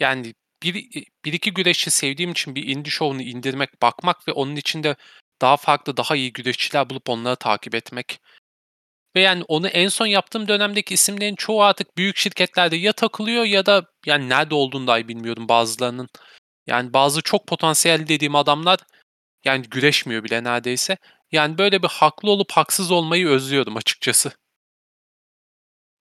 Yani 0.02 0.34
bir 0.64 0.76
i 0.76 1.06
1-2 1.26 1.54
güreşçi 1.54 1.92
sevdiğim 1.92 2.32
için 2.32 2.56
bir 2.56 2.68
indie 2.68 2.92
show'unu 2.92 3.22
indirmek, 3.22 3.82
bakmak 3.82 4.28
ve 4.28 4.32
onun 4.32 4.56
içinde 4.56 4.96
daha 5.42 5.58
farklı, 5.58 5.98
daha 5.98 6.16
iyi 6.16 6.34
güreşçiler 6.34 6.90
bulup 6.90 7.10
onları 7.10 7.36
takip 7.36 7.76
etmek 7.76 8.20
ve 9.16 9.22
yani 9.22 9.44
onu 9.48 9.68
en 9.68 9.88
son 9.88 10.06
yaptığım 10.06 10.48
dönemdeki 10.48 10.94
isimlerin 10.94 11.36
çoğu 11.36 11.64
artık 11.64 11.98
büyük 11.98 12.18
şirketlerde 12.18 12.76
ya 12.76 12.94
takılıyor 12.94 13.46
ya 13.46 13.66
da 13.66 13.86
yani 14.06 14.30
nerede 14.30 14.56
olduğunu 14.56 14.88
dahi 14.88 15.08
bilmiyorum 15.08 15.50
bazılarının. 15.50 16.10
Yani 16.68 16.94
bazı 16.94 17.22
çok 17.22 17.48
potansiyelli 17.48 18.08
dediğim 18.08 18.36
adamlar 18.36 18.80
yani 19.46 19.62
güreşmiyor 19.62 20.24
bile 20.24 20.44
neredeyse. 20.44 20.98
Yani 21.32 21.58
böyle 21.58 21.84
bir 21.84 21.88
haklı 21.88 22.32
olup 22.32 22.52
haksız 22.52 22.92
olmayı 22.92 23.28
özlüyorum 23.28 23.78
açıkçası. 23.78 24.32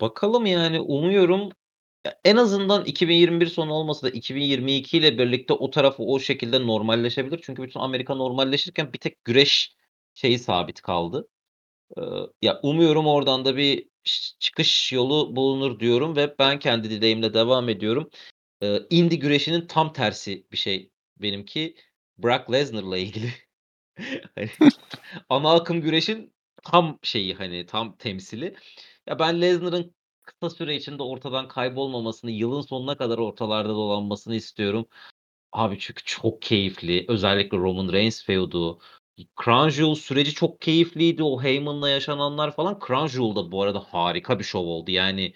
Bakalım 0.00 0.46
yani 0.46 0.80
umuyorum 0.80 1.50
en 2.24 2.36
azından 2.36 2.84
2021 2.84 3.46
sonu 3.46 3.72
olmasa 3.72 4.06
da 4.06 4.10
2022 4.10 4.98
ile 4.98 5.18
birlikte 5.18 5.52
o 5.54 5.70
tarafı 5.70 6.02
o 6.02 6.20
şekilde 6.20 6.66
normalleşebilir. 6.66 7.40
Çünkü 7.42 7.62
bütün 7.62 7.80
Amerika 7.80 8.14
normalleşirken 8.14 8.92
bir 8.92 8.98
tek 8.98 9.24
güreş 9.24 9.76
şeyi 10.14 10.38
sabit 10.38 10.82
kaldı. 10.82 11.28
Eee, 11.98 12.04
ya 12.42 12.60
umuyorum 12.62 13.06
oradan 13.06 13.44
da 13.44 13.56
bir 13.56 13.88
çıkış 14.40 14.92
yolu 14.92 15.36
bulunur 15.36 15.80
diyorum 15.80 16.16
ve 16.16 16.34
ben 16.38 16.58
kendi 16.58 16.90
dileğimle 16.90 17.34
devam 17.34 17.68
ediyorum. 17.68 18.10
Eee, 18.62 18.82
indie 18.90 19.18
güreşinin 19.18 19.66
tam 19.66 19.92
tersi 19.92 20.46
bir 20.52 20.56
şey 20.56 20.90
benimki. 21.18 21.76
Brock 22.18 22.52
Lesnar'la 22.52 22.98
ilgili. 22.98 23.32
Hani 24.36 24.50
ana 25.28 25.54
akım 25.54 25.80
güreşin 25.82 26.34
tam 26.64 26.98
şeyi, 27.02 27.34
hani, 27.34 27.66
tam 27.66 27.96
temsili. 27.96 28.56
Ya, 29.06 29.18
ben 29.18 29.40
Lesnar'ın 29.40 29.94
kısa 30.32 30.50
süre 30.56 30.76
içinde 30.76 31.02
ortadan 31.02 31.48
kaybolmamasını, 31.48 32.30
yılın 32.30 32.60
sonuna 32.60 32.96
kadar 32.96 33.18
ortalarda 33.18 33.68
dolanmasını 33.68 34.34
istiyorum. 34.34 34.86
Abi 35.52 35.78
çünkü 35.78 36.04
çok 36.04 36.42
keyifli. 36.42 37.04
Özellikle 37.08 37.58
Roman 37.58 37.92
Reigns 37.92 38.24
feud'u. 38.24 38.80
Crown 39.44 39.68
Jewel 39.68 39.94
süreci 39.94 40.34
çok 40.34 40.60
keyifliydi. 40.60 41.22
O 41.22 41.42
Heyman'la 41.42 41.88
yaşananlar 41.88 42.56
falan. 42.56 42.80
Crown 42.86 43.06
Jewel 43.06 43.36
da 43.36 43.52
bu 43.52 43.62
arada 43.62 43.80
harika 43.80 44.38
bir 44.38 44.44
şov 44.44 44.66
oldu. 44.66 44.90
Yani 44.90 45.34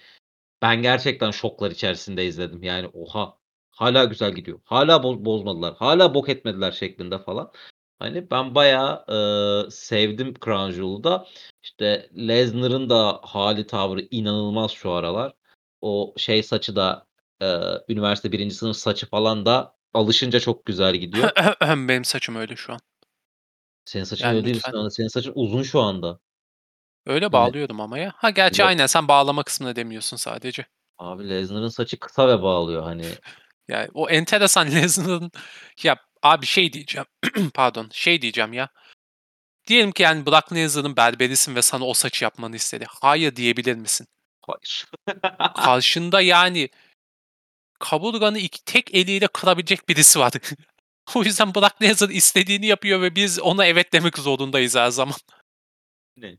ben 0.63 0.83
gerçekten 0.83 1.31
şoklar 1.31 1.71
içerisinde 1.71 2.27
izledim. 2.27 2.63
Yani 2.63 2.91
oha! 2.95 3.39
Hâlâ 3.71 4.05
güzel 4.05 4.35
gidiyor. 4.35 4.61
Hâlâ 4.65 5.03
boz 5.03 5.25
bozmadılar. 5.25 5.75
Hâlâ 5.77 6.15
bok 6.15 6.29
etmediler 6.29 6.73
şeklinde 6.73 7.19
falan. 7.19 7.53
Hani 7.99 8.31
ben 8.31 8.55
bayağı, 8.55 9.05
ııı, 9.09 9.71
sevdim 9.71 10.35
Crown 10.45 10.71
Jewel'u 10.71 11.05
da. 11.05 11.27
İşte 11.69 12.11
Lesnar'ın 12.17 12.91
da 12.91 13.21
hâli 13.23 13.67
tavrı 13.67 14.01
inanılmaz 14.11 14.71
şu 14.71 14.91
aralar. 14.91 15.33
O 15.81 16.15
şey 16.17 16.43
saçı 16.43 16.77
da, 16.77 17.07
eee, 17.43 17.85
üniversite 17.89 18.33
1. 18.33 18.51
sınıf 18.51 18.77
saçı 18.77 19.07
falan 19.09 19.47
da 19.47 19.75
alışınca 19.95 20.41
çok 20.41 20.67
güzel 20.67 20.97
gidiyor. 20.97 21.31
Benim 21.89 22.05
saçım 22.05 22.37
öyle 22.37 22.57
şu 22.57 22.73
an. 22.73 22.81
Senin 23.85 24.05
saçın 24.05 24.25
Yani 24.25 24.35
öyle 24.37 24.45
değil 24.45 24.57
lütfen. 24.57 24.89
Senin 24.89 25.09
saçın 25.09 25.33
uzun 25.35 25.63
şu 25.63 25.81
anda. 25.81 26.19
Öyle 27.07 27.25
Evet. 27.25 27.33
bağlıyordum 27.33 27.81
ama 27.81 27.99
ya. 27.99 28.13
Ha, 28.17 28.31
gerçi 28.31 28.63
Yok. 28.63 28.69
aynen 28.69 28.87
sen 28.87 29.09
bağlama 29.09 29.43
kısmını 29.43 29.77
demiyorsun 29.77 30.17
sadece. 30.17 30.67
Abi 30.99 31.29
Lesnar'ın 31.29 31.69
saçı 31.69 32.01
kısa 32.01 32.29
ve 32.29 32.43
bağlıyor 32.43 32.83
hani. 32.83 33.05
Ya, 33.69 33.89
o 33.95 34.09
enteresan 34.09 34.67
Lesnar'ın 34.75 35.31
ya 35.83 35.97
abi 36.23 36.47
şey 36.47 36.73
diyeceğim, 36.73 37.07
pardon, 37.55 37.89
şey 37.93 38.23
diyeceğim 38.23 38.53
ya. 38.53 38.69
Diyelim 39.67 39.93
ki 39.93 40.03
yani 40.03 40.27
Brock 40.27 40.53
Lesnar'ın 40.53 40.97
berberisin 40.97 41.55
ve 41.55 41.63
sana 41.63 41.85
o 41.85 41.95
saçı 41.95 42.25
yapmanı 42.25 42.57
istedi. 42.57 42.85
"Hayır." 42.89 43.37
diyebilir 43.37 43.75
misin? 43.75 44.07
Hayır. 44.47 44.87
Karşında 45.57 46.21
yani 46.21 46.69
kaburganı 47.79 48.39
iki 48.39 48.65
tek 48.65 48.95
eliyle 48.95 49.27
kırabilecek 49.27 49.89
birisi 49.89 50.19
var. 50.19 50.33
O 51.15 51.23
yüzden 51.23 51.55
Brock 51.55 51.83
Lesnar 51.83 52.09
istediğini 52.09 52.67
yapıyor 52.67 53.03
ve 53.03 53.15
biz 53.15 53.41
ona 53.41 53.67
evet 53.67 53.93
demek 53.93 54.19
zorundayız 54.19 54.77
her 54.77 54.91
zaman. 54.91 55.17
Ne? 56.17 56.37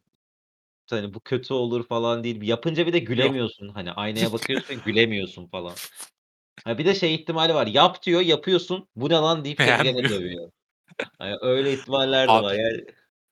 Hani 0.90 1.14
bu 1.14 1.20
kötü 1.20 1.54
olur 1.54 1.88
falan 1.88 2.24
değil. 2.24 2.42
Yapınca 2.42 2.88
bir 2.88 2.94
de 2.94 3.00
gülemiyorsun. 3.00 3.70
Hani 3.70 3.92
aynaya 3.92 4.32
bakıyorsun, 4.34 4.82
gülemiyorsun 4.86 5.48
falan. 5.48 5.76
Ha, 6.64 6.78
bir 6.78 6.86
de 6.86 6.96
şey 6.96 7.16
ihtimali 7.16 7.54
var. 7.54 7.68
Yap 7.68 8.04
diyor, 8.04 8.22
yapıyorsun. 8.22 8.88
"Bu 8.96 9.10
ne 9.10 9.14
lan?" 9.14 9.46
deyip 9.46 9.58
seni 9.58 9.84
gene 9.84 10.10
dövüyor. 10.10 10.52
Hani 11.18 11.36
öyle 11.42 11.74
ihtimaller 11.74 12.28
de 12.28 12.32
var. 12.32 12.54
Yani 12.54 12.86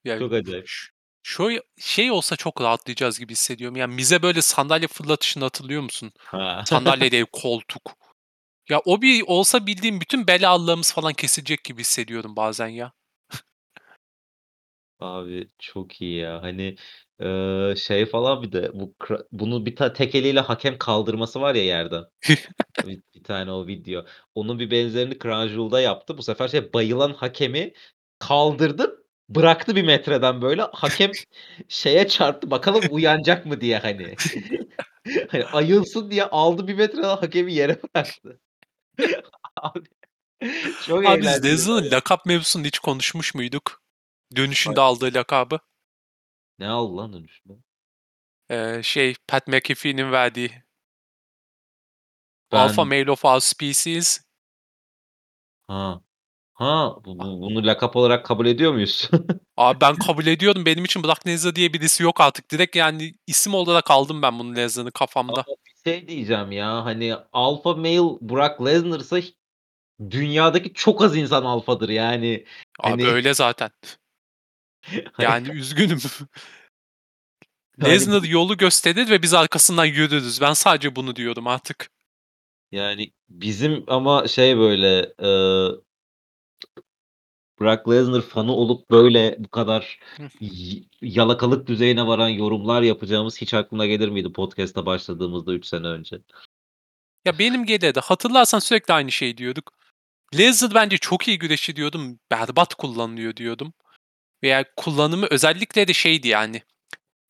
ya 0.04 0.20
çok 0.20 0.34
acayip. 0.34 0.68
ş 0.68 0.90
şöy 1.24 1.60
şey 1.80 2.12
olsa 2.12 2.36
çok 2.36 2.62
rahatlayacağız 2.62 3.20
gibi 3.20 3.32
hissediyorum. 3.32 3.76
Ya 3.76 3.88
Miz'e 3.88 4.22
böyle 4.22 4.42
sandalye 4.42 4.88
fırlatışını 4.88 5.44
hatırlıyor 5.44 5.82
musun? 5.82 6.12
Ha. 6.20 6.64
Sandalye 6.66 7.12
değil, 7.12 7.26
koltuk. 7.32 7.96
Ya 8.70 8.82
o 8.86 9.02
bir 9.02 9.24
olsa 9.28 9.66
bildiğim 9.68 10.02
bütün 10.02 10.28
belalarımız 10.28 10.94
falan 10.94 11.14
kesilecek 11.14 11.64
gibi 11.64 11.80
hissediyorum 11.80 12.36
bazen 12.36 12.68
ya. 12.68 12.94
Abi 15.00 15.50
çok 15.60 16.02
iyi 16.02 16.16
ya. 16.18 16.42
Hani, 16.42 16.76
eee, 17.22 17.74
şey 17.78 18.06
falan 18.06 18.44
bir 18.44 18.52
de 18.52 18.72
bu 18.74 18.94
kra 19.00 19.24
bunu 19.32 19.66
bir 19.66 19.76
ta 19.76 19.94
tek 19.94 20.16
eliyle 20.16 20.40
hakem 20.40 20.78
kaldırması 20.78 21.42
var 21.42 21.56
ya 21.56 21.64
yerden. 21.66 22.04
Bir 22.88 23.02
bir 23.16 23.24
tane 23.24 23.52
o 23.52 23.68
video. 23.68 24.06
Onun 24.36 24.60
bir 24.60 24.72
benzerini 24.72 25.20
Crown 25.20 25.48
Jewel'da 25.48 25.82
yaptı. 25.82 26.18
Bu 26.18 26.24
sefer 26.24 26.48
şey 26.48 26.74
bayılan 26.74 27.14
hakemi 27.14 27.74
kaldırdı, 28.20 29.03
bıraktı 29.30 29.76
1 29.76 29.84
metreden 29.84 30.42
böyle. 30.42 30.62
Hakem 30.62 31.12
şeye 31.68 32.08
çarptı 32.08 32.52
bakalım 32.52 32.84
uyanacak 32.90 33.46
mı 33.46 33.62
diye 33.62 33.78
hani. 33.78 34.16
Hani 35.30 35.46
ayılsın 35.46 36.12
diye 36.12 36.24
aldı 36.26 36.68
1 36.68 36.74
metreden 36.74 37.18
hakemi 37.18 37.54
yere 37.54 37.82
bıraktı. 37.84 38.40
Abi 39.62 39.84
çok 40.86 41.06
Abi 41.06 41.22
biz 41.22 41.70
baya. 41.70 41.92
lakap 41.92 42.26
mevzusunu 42.26 42.66
hiç 42.66 42.80
konuşmuş 42.80 43.36
muyduk? 43.36 43.82
Dönüşünde 44.36 44.80
Hayır. 44.80 44.96
aldığı 44.96 45.14
lakabı. 45.14 45.60
Ne 46.60 46.68
aldı 46.68 46.98
lan 46.98 47.14
dönüşünde? 47.14 47.54
Eee, 48.50 48.82
şey 48.84 49.16
Pat 49.28 49.48
McAfee'nin 49.48 50.12
verdiği. 50.12 50.64
Alpha 52.52 52.82
Ben 52.82 52.88
male 52.88 53.12
of 53.12 53.26
our 53.26 53.40
species. 53.40 54.22
Ha. 55.68 56.02
Ha, 56.64 56.96
bu 57.06 57.12
Ah. 57.20 57.26
bu 57.26 57.42
bunu 57.42 57.66
lakap 57.68 57.96
olarak 57.96 58.26
kabul 58.26 58.46
ediyor 58.46 58.74
muyuz? 58.74 59.10
Abi 59.58 59.82
ben 59.82 59.96
kabul 59.96 60.26
ediyorum. 60.28 60.66
Benim 60.66 60.86
için 60.86 61.04
Brock 61.04 61.28
Lesnar 61.28 61.56
diye 61.56 61.74
birisi 61.74 62.04
yok 62.04 62.22
artık. 62.22 62.52
Direkt 62.52 62.76
yani 62.76 63.16
isim 63.28 63.54
olarak 63.54 63.92
aldım 63.92 64.22
ben 64.22 64.40
bunu 64.40 64.56
Ama 64.80 64.92
kafamda. 64.92 65.46
bir 65.48 65.92
şey 65.92 66.08
diyeceğim 66.08 66.52
ya, 66.52 66.86
hani 66.86 67.16
alpha 67.34 67.74
male 67.74 68.18
Brock 68.22 68.62
Lesnar'sa 68.66 69.20
dünyadaki 70.10 70.74
çok 70.74 71.02
az 71.02 71.18
insan 71.18 71.44
alfadır 71.46 71.90
yani. 71.90 72.46
Abi 72.80 72.90
Hani 72.90 73.08
öyle 73.08 73.34
zaten. 73.34 73.72
Hani 75.14 75.24
Yani 75.26 75.50
üzgünüm. 75.50 76.00
Yani 77.82 77.92
Lesnar 77.94 78.24
yolu 78.24 78.58
gösterir 78.58 79.10
ve 79.10 79.22
biz 79.22 79.34
arkasından 79.34 79.86
yürürüz. 79.86 80.42
Ben 80.42 80.54
sadece 80.54 80.96
bunu 80.96 81.16
diyorum 81.16 81.48
artık. 81.48 81.90
Yani 82.72 83.12
bizim 83.30 83.84
ama 83.88 84.28
şey 84.28 84.58
böyle, 84.58 85.14
eee 85.22 85.70
Brock 87.64 87.90
Lesnar 87.90 88.22
fanı 88.22 88.52
olup 88.52 88.92
böyle 88.92 89.36
bu 89.40 89.48
kadar 89.48 90.00
yalakalık 91.02 91.68
düzeyine 91.68 92.08
varan 92.08 92.30
yorumlar 92.30 92.82
yapacağımız 92.82 93.42
hiç 93.42 93.54
aklına 93.54 93.86
gelir 93.86 94.10
miydi 94.10 94.34
podcast'a 94.34 94.86
başladığımızda 94.86 95.54
3 95.54 95.66
sene 95.66 95.88
önce? 95.88 96.20
Ya 97.26 97.40
benim 97.40 97.66
gelirdi. 97.66 98.00
Hatırlarsan 98.00 98.60
sürekli 98.60 98.94
aynı 98.94 99.12
şeyi 99.12 99.38
diyorduk. 99.38 99.72
Lesnar 100.38 100.74
bence 100.74 100.98
çok 100.98 101.28
iyi 101.28 101.40
güreşçi 101.40 101.76
diyordum. 101.76 102.20
Berbat 102.32 102.76
kullanılıyor 102.76 103.36
diyordum. 103.36 103.74
Veya 104.44 104.66
kullanımı 104.76 105.28
özellikle 105.30 105.88
de 105.88 105.94
şeydi 105.94 106.28
yani. 106.28 106.62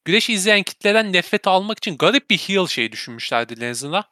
Güreşi 0.05 0.33
izleyen 0.33 0.63
kitleden 0.63 1.13
nefret 1.13 1.47
almak 1.47 1.77
için 1.77 1.97
garip 1.97 2.29
bir 2.29 2.37
heel 2.37 2.67
şeyi 2.67 2.91
düşünmüşlerdi 2.91 3.59
Lesnar'a. 3.59 4.03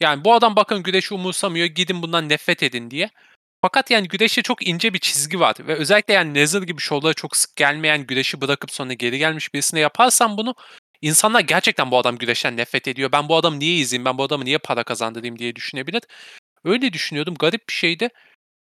Yani 0.00 0.24
bu 0.24 0.34
adam 0.34 0.56
bakın 0.56 0.82
güreşi 0.82 1.14
umursamıyor, 1.14 1.66
gidin 1.66 2.02
bundan 2.02 2.28
nefret 2.28 2.62
edin 2.62 2.90
diye. 2.90 3.10
Fakat 3.64 3.90
yani 3.90 4.08
güreşte 4.08 4.42
çok 4.42 4.66
ince 4.66 4.94
bir 4.94 4.98
çizgi 4.98 5.40
var 5.40 5.56
ve 5.60 5.74
özellikle 5.74 6.14
yani 6.14 6.34
Lesnar 6.34 6.62
gibi 6.62 6.80
şovlara 6.80 7.14
çok 7.14 7.36
sık 7.36 7.56
gelmeyen, 7.56 8.06
güreşi 8.06 8.40
bırakıp 8.40 8.70
sonra 8.70 8.92
geri 8.92 9.18
gelmiş 9.18 9.54
birisine 9.54 9.80
yaparsan 9.80 10.36
bunu, 10.36 10.54
insanlar 11.02 11.40
gerçekten 11.40 11.90
bu 11.90 11.98
adam 11.98 12.18
güreşten 12.18 12.56
nefret 12.56 12.88
ediyor. 12.88 13.12
Ben 13.12 13.28
bu 13.28 13.36
adamı 13.36 13.58
niye 13.58 13.76
izleyeyim, 13.76 14.04
ben 14.04 14.18
bu 14.18 14.22
adamı 14.22 14.44
niye 14.44 14.58
para 14.58 14.84
kazandırayım 14.84 15.38
diye 15.38 15.56
düşünebilir. 15.56 16.02
Öyle 16.64 16.92
düşünüyordum, 16.92 17.34
garip 17.34 17.68
bir 17.68 17.72
şeydi. 17.74 18.08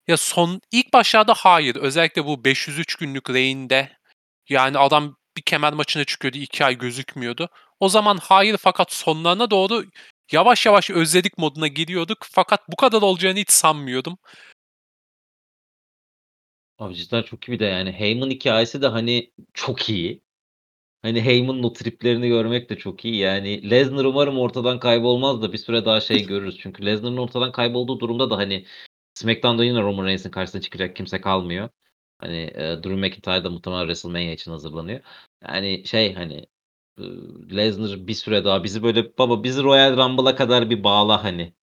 Ya 0.09 0.17
son 0.17 0.61
ilk 0.73 0.93
başlarda 0.93 1.35
hayır, 1.35 1.77
özellikle 1.77 2.25
bu 2.25 2.45
503 2.45 2.95
günlük 2.95 3.31
reign'de 3.31 3.93
yani 4.49 4.79
adam 4.79 5.17
bir 5.37 5.43
kemer 5.43 5.73
maçına 5.73 6.05
çıkıyordu, 6.05 6.39
2 6.39 6.65
ay 6.65 6.79
gözükmüyordu. 6.79 7.49
O 7.81 7.89
zaman 7.89 8.19
hayır 8.23 8.57
fakat 8.57 8.93
sonlarına 8.93 9.51
doğru 9.51 9.85
yavaş 10.33 10.67
yavaş 10.67 10.91
özledik 10.91 11.39
moduna 11.39 11.67
giriyorduk 11.67 12.19
fakat 12.31 12.69
bu 12.69 12.77
kadar 12.77 13.03
olacağını 13.03 13.39
hiç 13.39 13.51
sanmıyordum. 13.51 14.19
Abi 16.79 16.95
cidden 16.95 17.23
çok 17.23 17.49
iyi 17.49 17.53
bir 17.53 17.59
de 17.59 17.65
yani 17.65 17.93
Heyman 17.93 18.31
hikâyesi 18.31 18.83
de 18.83 18.87
hani 18.87 19.33
çok 19.55 19.89
iyi. 19.91 20.23
Hani 21.03 21.23
Heyman'ın 21.23 21.63
o 21.63 21.73
triplerini 21.73 22.29
görmek 22.29 22.71
de 22.71 22.79
çok 22.79 23.05
iyi. 23.05 23.17
Yani 23.17 23.71
Lesnar 23.71 24.05
umarım 24.05 24.39
ortadan 24.39 24.79
kaybolmaz 24.81 25.43
da 25.43 25.53
bir 25.53 25.59
süre 25.59 25.85
daha 25.85 26.01
şey 26.01 26.27
görürüz. 26.27 26.59
Çünkü 26.59 26.87
Lesnar'ın 26.87 27.17
ortadan 27.17 27.53
kaybolduğu 27.53 28.01
durumda 28.01 28.31
da 28.31 28.37
hani 28.37 28.67
SmackDown'da 29.15 29.65
yine 29.65 29.83
Roman 29.83 30.07
Reigns'in 30.07 30.31
karşısına 30.31 30.61
çıkacak 30.63 30.97
kimse 30.97 31.21
kalmıyor. 31.21 31.69
Hani 32.19 32.37
e, 32.37 32.59
Drew 32.59 32.97
McIntyre 32.97 33.45
da 33.45 33.51
muhtemelen 33.51 33.83
WrestleMania 33.83 34.33
için 34.33 34.51
hazırlanıyor. 34.51 35.01
Yani 35.49 35.87
şey 35.87 36.15
hani 36.15 36.47
e, 36.99 37.03
Lesnar 37.57 38.07
bir 38.07 38.15
süre 38.15 38.45
daha 38.45 38.65
bizi 38.65 38.83
böyle 38.83 39.19
baba 39.19 39.43
bizi 39.45 39.63
Royal 39.63 39.97
Rumble'a 39.97 40.37
kadar 40.37 40.71
bir 40.71 40.85
bağla 40.85 41.25
hani 41.25 41.55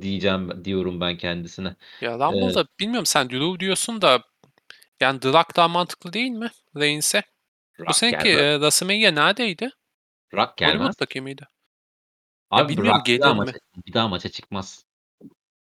diyeceğim 0.00 0.64
diyorum 0.64 1.00
ben 1.00 1.16
kendisine. 1.16 1.76
Ya 2.02 2.12
Ee, 2.12 2.14
Rumble'da 2.14 2.66
bilmiyorum 2.80 3.06
sen 3.06 3.30
Drew 3.30 3.60
diyorsun 3.60 4.02
da 4.02 4.31
yani 5.02 5.22
Drak 5.22 5.56
daha 5.56 5.68
mantıklı 5.68 6.12
değil 6.12 6.30
mi 6.30 6.50
Reigns'e? 6.76 7.22
Bu 7.88 7.92
seneki 7.94 8.28
e, 8.28 8.54
WrestleMania 8.54 9.10
neredeydi? 9.10 9.70
Rock 10.34 10.56
gelmez. 10.56 10.74
Hollywood'daki 10.74 11.20
miydi? 11.20 11.46
Abi 12.50 12.68
bilmiyorum, 12.68 12.98
Rock 12.98 13.06
bir 13.06 13.20
daha, 13.20 13.34
mi? 13.34 13.38
maça, 13.38 13.58
bir 13.86 13.92
daha 13.92 14.08
maça 14.08 14.28
çıkmaz. 14.28 14.84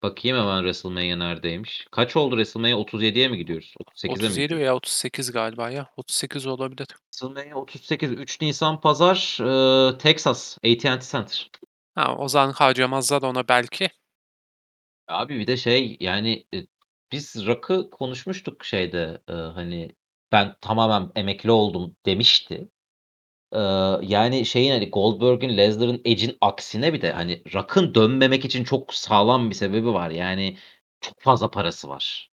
Bakayım 0.03 0.37
hemen 0.37 0.57
WrestleMania 0.57 1.15
neredeymiş. 1.15 1.87
Kaç 1.91 2.15
oldu 2.15 2.35
WrestleMania? 2.35 2.77
37'ye 2.77 3.27
mi 3.27 3.37
gidiyoruz? 3.37 3.73
38'e 3.79 4.07
mi 4.07 4.13
37 4.13 4.41
gidiyoruz? 4.41 4.61
veya 4.61 4.75
38 4.75 5.31
galiba 5.31 5.69
ya. 5.69 5.89
38 5.97 6.47
olabilir. 6.47 6.87
WrestleMania 6.87 7.55
38. 7.55 8.11
3 8.11 8.41
Nisan 8.41 8.81
Pazar. 8.81 9.37
e, 9.93 9.97
Texas. 9.97 10.57
AT&T 10.57 10.99
Center. 11.01 11.49
Ha, 11.95 12.15
o 12.17 12.27
zaman 12.27 12.51
harcamazlar 12.53 13.21
ona 13.21 13.47
belki. 13.47 13.89
Abi 15.07 15.39
bir 15.39 15.47
de 15.47 15.57
şey 15.57 15.97
yani 15.99 16.45
e, 16.53 16.57
biz 17.11 17.47
Rock'ı 17.47 17.89
konuşmuştuk 17.89 18.65
şeyde 18.65 19.21
e, 19.29 19.33
hani 19.33 19.95
ben 20.31 20.55
tamamen 20.61 21.11
emekli 21.15 21.51
oldum 21.51 21.95
demişti. 22.05 22.69
E, 23.53 23.59
yani 24.01 24.45
şeyin 24.45 24.71
hani 24.71 24.89
Goldberg'in, 24.89 25.57
Lesnar'ın, 25.57 26.01
Edge'in 26.05 26.37
aksine 26.41 26.93
bir 26.93 27.01
de 27.01 27.11
hani 27.11 27.43
Rock'ın 27.53 27.95
dönmemek 27.95 28.45
için 28.45 28.63
çok 28.63 28.93
sağlam 28.93 29.49
bir 29.49 29.55
sebebi 29.55 29.93
var. 29.93 30.09
Yani 30.11 30.57
çok 31.01 31.21
fazla 31.21 31.51
parası 31.51 31.89
var. 31.89 32.31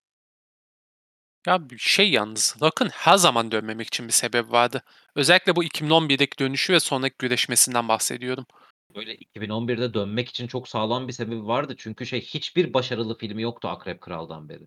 Ya 1.47 1.61
şey 1.79 2.11
yalnız 2.11 2.57
Rock'ın 2.63 2.89
her 2.89 3.17
zaman 3.17 3.51
dönmemek 3.53 3.87
için 3.87 4.07
bir 4.07 4.13
sebep 4.13 4.53
vardı. 4.53 4.83
Özellikle 5.15 5.57
bu 5.57 5.65
2011'deki 5.65 6.39
dönüşü 6.39 6.73
ve 6.73 6.81
sonraki 6.81 7.15
güreşmesinden 7.19 7.89
bahsediyorum. 7.89 8.47
Böyle 8.97 9.15
2011'de 9.17 9.95
dönmek 9.95 10.29
için 10.29 10.47
çok 10.47 10.69
sağlam 10.69 11.09
bir 11.09 11.13
sebebi 11.13 11.47
vardı. 11.47 11.75
Çünkü 11.79 12.07
şey 12.07 12.21
hiçbir 12.21 12.75
başarılı 12.75 13.19
filmi 13.19 13.43
yoktu 13.43 13.69
Akrep 13.69 14.01
Kral'dan 14.01 14.49
beri. 14.49 14.63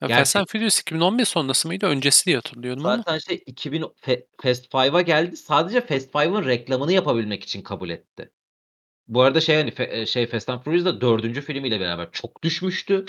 Ya 0.00 0.08
Gerçek- 0.08 0.16
Fast 0.18 0.36
and 0.36 0.46
Furious 0.46 0.80
2011 0.80 1.24
sonrası 1.24 1.68
mıydı? 1.68 1.86
Öncesi 1.86 2.26
diye 2.26 2.36
hatırlıyorum 2.36 2.86
ama. 2.86 2.96
Zaten 2.96 3.18
şey 3.18 3.42
2000 3.46 3.82
Fe- 3.82 4.26
Fast 4.42 4.70
Five'a 4.70 5.00
geldi. 5.00 5.36
Sadece 5.36 5.80
Fast 5.80 6.12
Five'ın 6.12 6.44
reklamını 6.44 6.92
yapabilmek 6.92 7.44
için 7.44 7.62
kabul 7.62 7.90
etti. 7.90 8.30
Bu 9.08 9.22
arada 9.22 9.40
şey 9.40 9.56
hani 9.56 9.70
fe- 9.70 9.90
e, 10.00 10.06
şey 10.06 10.26
Fast 10.26 10.48
and 10.48 10.62
Furious 10.62 10.84
da 10.84 11.00
dördüncü 11.00 11.40
filmiyle 11.40 11.80
beraber 11.80 12.08
çok 12.12 12.42
düşmüştü. 12.42 13.04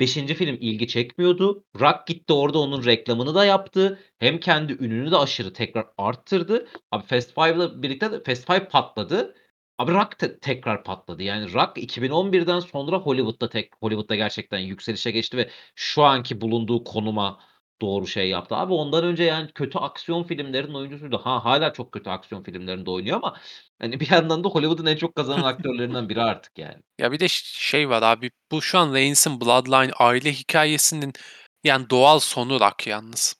Beşinci 0.00 0.34
film 0.34 0.56
ilgi 0.60 0.88
çekmiyordu. 0.88 1.64
Rock 1.80 2.06
gitti 2.06 2.32
orada 2.32 2.58
onun 2.58 2.84
reklamını 2.84 3.34
da 3.34 3.44
yaptı. 3.44 4.00
Hem 4.18 4.40
kendi 4.40 4.72
ününü 4.72 5.10
de 5.10 5.16
aşırı 5.16 5.52
tekrar 5.52 5.86
arttırdı. 5.98 6.68
Abi 6.90 7.06
Fast 7.06 7.34
Five'la 7.34 7.82
birlikte 7.82 8.12
de 8.12 8.22
Fast 8.22 8.46
Five 8.46 8.68
patladı. 8.68 9.34
Abi 9.78 9.92
Rock 9.92 10.18
te- 10.18 10.38
tekrar 10.40 10.84
patladı. 10.84 11.22
Yani 11.22 11.52
Rock 11.52 11.78
2011'den 11.78 12.60
sonra 12.60 12.96
Hollywood'da 12.96 13.48
tek 13.48 13.72
Hollywood'da 13.80 14.14
gerçekten 14.16 14.58
yükselişe 14.58 15.10
geçti 15.10 15.36
ve 15.36 15.50
şu 15.74 16.02
anki 16.04 16.40
bulunduğu 16.40 16.84
konuma 16.84 17.40
doğru 17.80 18.06
şey 18.06 18.28
yaptı. 18.28 18.56
Abi 18.56 18.72
ondan 18.72 19.04
önce 19.04 19.24
yani 19.24 19.52
kötü 19.52 19.78
aksiyon 19.78 20.22
filmlerinin 20.24 20.74
oyuncusuydu. 20.74 21.18
Ha 21.18 21.44
hala 21.44 21.72
çok 21.72 21.92
kötü 21.92 22.10
aksiyon 22.10 22.42
filmlerinde 22.42 22.90
oynuyor 22.90 23.16
ama 23.16 23.36
hani 23.80 24.00
bir 24.00 24.10
yandan 24.10 24.44
da 24.44 24.48
Hollywood'un 24.48 24.86
en 24.86 24.96
çok 24.96 25.14
kazanan 25.14 25.42
aktörlerinden 25.44 26.08
biri 26.08 26.22
artık 26.22 26.58
yani. 26.58 26.82
Ya 26.98 27.12
bir 27.12 27.20
de 27.20 27.28
şey 27.28 27.88
var 27.88 28.02
abi. 28.02 28.30
Bu 28.50 28.62
şu 28.62 28.78
an 28.78 28.94
Reigns'in 28.94 29.40
Bloodline 29.40 29.92
aile 29.92 30.32
hikayesinin 30.32 31.12
yani 31.64 31.90
doğal 31.90 32.18
sonu 32.18 32.60
Rock 32.60 32.86
yalnız. 32.86 33.36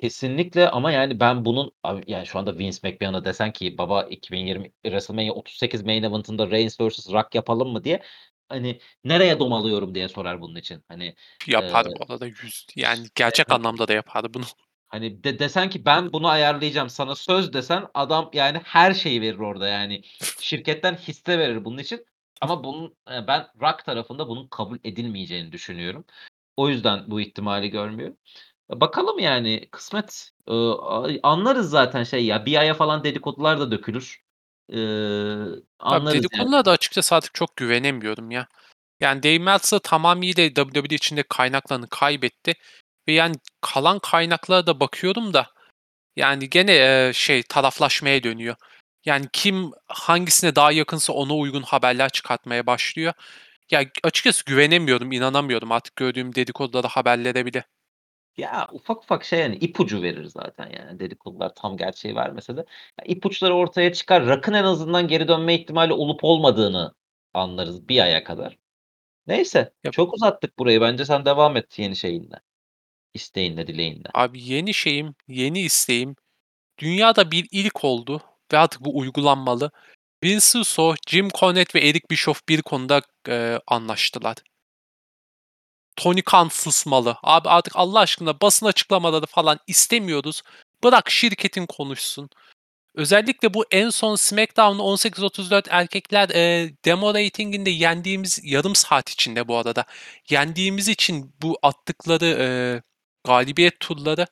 Kesinlikle 0.00 0.70
ama 0.70 0.92
yani 0.92 1.20
ben 1.20 1.44
bunun 1.44 1.72
abi 1.82 2.04
yani 2.06 2.26
şu 2.26 2.38
anda 2.38 2.58
Vince 2.58 2.78
McMahon'a 2.84 3.24
desen 3.24 3.52
ki 3.52 3.78
baba 3.78 4.02
2020 4.02 4.72
WrestleMania 4.82 5.32
38 5.32 5.82
main 5.82 6.02
event'ında 6.02 6.50
Reigns 6.50 6.80
vs. 6.80 7.12
Rock 7.12 7.34
yapalım 7.34 7.72
mı 7.72 7.84
diye 7.84 8.02
hani 8.48 8.80
nereye 9.04 9.38
domalıyorum 9.38 9.94
diye 9.94 10.08
sorar 10.08 10.40
bunun 10.40 10.56
için. 10.56 10.84
Hani 10.88 11.14
Yapar 11.46 11.86
Eee, 11.86 11.92
bu 11.98 12.12
arada 12.12 12.26
yüz. 12.26 12.66
Yani 12.76 13.06
gerçek 13.14 13.46
evet. 13.48 13.58
anlamda 13.58 13.88
da 13.88 13.92
yapar 13.92 14.34
bunu. 14.34 14.44
hani 14.88 15.24
de 15.24 15.38
desen 15.38 15.70
ki 15.70 15.84
ben 15.84 16.12
bunu 16.12 16.28
ayarlayacağım 16.28 16.90
sana 16.90 17.14
söz 17.14 17.52
desen 17.52 17.86
adam 17.94 18.30
yani 18.32 18.60
her 18.64 18.94
şeyi 18.94 19.20
verir 19.20 19.38
orada 19.38 19.68
yani. 19.68 20.02
Şirketten 20.40 20.94
hisse 20.94 21.38
verir 21.38 21.64
bunun 21.64 21.78
için. 21.78 22.04
Ama 22.40 22.64
bunun 22.64 22.96
e, 23.10 23.26
ben 23.26 23.46
Rock 23.60 23.84
tarafında 23.84 24.28
bunun 24.28 24.48
kabul 24.48 24.78
edilmeyeceğini 24.84 25.52
düşünüyorum. 25.52 26.04
O 26.56 26.68
yüzden 26.68 27.10
bu 27.10 27.20
ihtimali 27.20 27.70
görmüyor. 27.70 28.14
Bakalım 28.70 29.18
yani 29.18 29.68
kısmet. 29.70 30.30
Eee, 30.48 30.54
a- 30.80 31.08
anlarız 31.22 31.70
zaten 31.70 32.04
şey 32.04 32.24
ya 32.24 32.46
bir 32.46 32.56
aya 32.56 32.74
falan 32.74 33.04
dedikodular 33.04 33.60
da 33.60 33.70
dökülür. 33.70 34.22
Abi 34.70 34.76
anlarız 35.78 36.14
yani. 36.14 36.22
dedikodulara 36.22 36.64
da 36.64 36.70
açıkçası 36.70 37.14
artık 37.14 37.34
çok 37.34 37.56
güvenemiyorum 37.56 38.30
ya. 38.30 38.48
Yani 39.00 39.22
Dave 39.22 39.38
Meltzer 39.38 39.78
tamamıyla 39.78 40.54
WWE 40.54 40.94
içinde 40.94 41.22
kaynaklarını 41.22 41.88
kaybetti. 41.88 42.54
Ve 43.08 43.12
yani 43.12 43.34
kalan 43.60 43.98
kaynaklara 43.98 44.66
da 44.66 44.80
bakıyorum 44.80 45.34
da 45.34 45.50
yani 46.16 46.50
gene 46.50 47.10
şey 47.14 47.42
taraflaşmaya 47.42 48.22
dönüyor. 48.22 48.56
Yani 49.04 49.26
kim 49.32 49.70
hangisine 49.86 50.56
daha 50.56 50.72
yakınsa 50.72 51.12
ona 51.12 51.34
uygun 51.34 51.62
haberler 51.62 52.08
çıkartmaya 52.08 52.66
başlıyor. 52.66 53.12
Ya 53.70 53.84
açıkçası 54.02 54.44
güvenemiyorum, 54.44 55.12
inanamıyorum 55.12 55.72
artık 55.72 55.96
gördüğüm 55.96 56.34
dedikodulara, 56.34 56.88
haberlere 56.88 57.46
bile. 57.46 57.64
Ya 58.38 58.68
ufak 58.72 59.02
ufak 59.02 59.24
şey 59.24 59.40
yani 59.40 59.56
ipucu 59.56 60.02
verir 60.02 60.24
zaten 60.24 60.70
yani 60.78 61.00
dedikodular 61.00 61.54
tam 61.54 61.76
gerçeği 61.76 62.16
vermese 62.16 62.56
de. 62.56 62.60
Ya 63.00 63.04
ipuçları 63.06 63.54
ortaya 63.54 63.92
çıkar. 63.92 64.26
Rock'ın 64.26 64.52
en 64.52 64.64
azından 64.64 65.08
geri 65.08 65.28
dönme 65.28 65.54
ihtimali 65.54 65.92
olup 65.92 66.24
olmadığını 66.24 66.94
anlarız 67.34 67.88
bir 67.88 68.00
aya 68.00 68.24
kadar. 68.24 68.58
Neyse 69.26 69.72
Yap. 69.84 69.94
çok 69.94 70.14
uzattık 70.14 70.58
burayı. 70.58 70.80
Bence 70.80 71.04
sen 71.04 71.24
devam 71.24 71.56
et 71.56 71.78
yeni 71.78 71.96
şeyinle. 71.96 72.36
İsteğinle, 73.14 73.66
dileğinle. 73.66 74.08
Abi 74.14 74.42
yeni 74.42 74.74
şeyim, 74.74 75.14
yeni 75.28 75.60
isteğim 75.60 76.16
dünyada 76.78 77.30
bir 77.30 77.48
ilk 77.52 77.84
oldu 77.84 78.22
ve 78.52 78.58
artık 78.58 78.84
bu 78.84 78.98
uygulanmalı. 78.98 79.70
Vince 80.24 80.58
Russo, 80.58 80.94
Jim 81.08 81.28
Cornette 81.28 81.80
ve 81.80 81.88
Eric 81.88 82.04
Bischoff 82.10 82.48
bir 82.48 82.62
konuda 82.62 83.02
eee, 83.28 83.60
anlaştılar. 83.66 84.36
Tony 85.98 86.22
Khan 86.22 86.48
susmalı. 86.48 87.16
Abi 87.22 87.48
artık 87.48 87.76
Allah 87.76 88.00
aşkına 88.00 88.40
basın 88.40 88.66
açıklamaları 88.66 89.26
falan 89.26 89.58
istemiyoruz. 89.66 90.42
Bırak 90.84 91.10
şirketin 91.10 91.66
konuşsun. 91.66 92.30
Özellikle 92.94 93.54
bu 93.54 93.64
en 93.70 93.90
son 93.90 94.16
SmackDown 94.16 94.78
18-34 94.78 95.66
erkekler 95.70 96.28
e, 96.28 96.70
demo 96.84 97.14
ratinginde 97.14 97.70
yendiğimiz 97.70 98.40
yarım 98.44 98.74
saat 98.74 99.10
içinde 99.10 99.48
bu 99.48 99.56
arada. 99.56 99.84
Yendiğimiz 100.30 100.88
için 100.88 101.34
bu 101.42 101.58
attıkları 101.62 102.26
e, 102.26 102.48
galibiyet 103.24 103.80
turları 103.80 104.26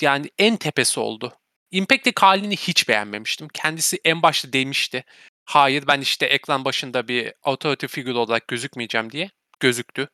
yani 0.00 0.30
en 0.38 0.56
tepesi 0.56 1.00
oldu. 1.00 1.32
Impact'teki 1.70 2.20
halini 2.20 2.56
hiç 2.56 2.88
beğenmemiştim. 2.88 3.48
Kendisi 3.48 4.00
en 4.04 4.22
başta 4.22 4.52
demişti. 4.52 5.04
Hayır 5.44 5.86
ben 5.86 6.00
işte 6.00 6.26
ekran 6.26 6.64
başında 6.64 7.08
bir 7.08 7.32
authority 7.42 7.86
figure 7.86 8.18
olarak 8.18 8.48
gözükmeyeceğim 8.48 9.10
diye. 9.12 9.30
Gözüktü. 9.60 10.08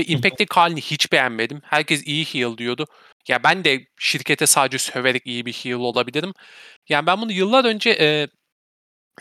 Ve 0.00 0.04
Impact'teki 0.04 0.54
halini 0.54 0.80
hiç 0.80 1.12
beğenmedim. 1.12 1.60
Herkes 1.64 2.06
iyi 2.06 2.24
heel 2.24 2.56
diyordu. 2.56 2.86
Ya 3.28 3.42
ben 3.44 3.64
de 3.64 3.86
şirkete 3.98 4.46
sadece 4.46 4.78
söverek 4.78 5.26
iyi 5.26 5.46
bir 5.46 5.52
heel 5.52 5.74
olabilirim. 5.74 6.34
Yani 6.88 7.06
ben 7.06 7.20
bunu 7.20 7.32
yıllar 7.32 7.64
önce 7.64 7.90
e, 7.90 8.28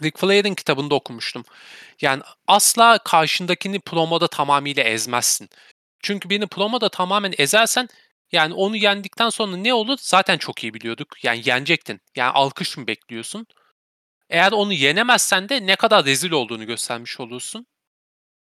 Ric 0.03 0.17
Flair'in 0.17 0.55
kitabında 0.55 0.95
okumuştum. 0.95 1.43
Yani 2.01 2.23
asla 2.47 2.97
karşındakini 3.05 3.79
promoda 3.79 4.27
tamamıyla 4.27 4.83
ezmezsin. 4.83 5.49
Çünkü 6.03 6.29
birini 6.29 6.47
promoda 6.47 6.89
tamamen 6.89 7.33
ezersen 7.37 7.87
yani 8.31 8.53
onu 8.53 8.75
yendikten 8.75 9.29
sonra 9.29 9.57
ne 9.57 9.73
olur 9.73 9.97
zaten 10.01 10.37
çok 10.37 10.63
iyi 10.63 10.73
biliyorduk. 10.73 11.23
Yani 11.23 11.41
yenecektin. 11.45 12.01
Yani 12.15 12.31
alkış 12.31 12.77
mı 12.77 12.87
bekliyorsun? 12.87 13.47
Eğer 14.29 14.51
onu 14.51 14.73
yenemezsen 14.73 15.49
de 15.49 15.65
ne 15.65 15.75
kadar 15.75 16.05
rezil 16.05 16.31
olduğunu 16.31 16.65
göstermiş 16.65 17.19
olursun. 17.19 17.67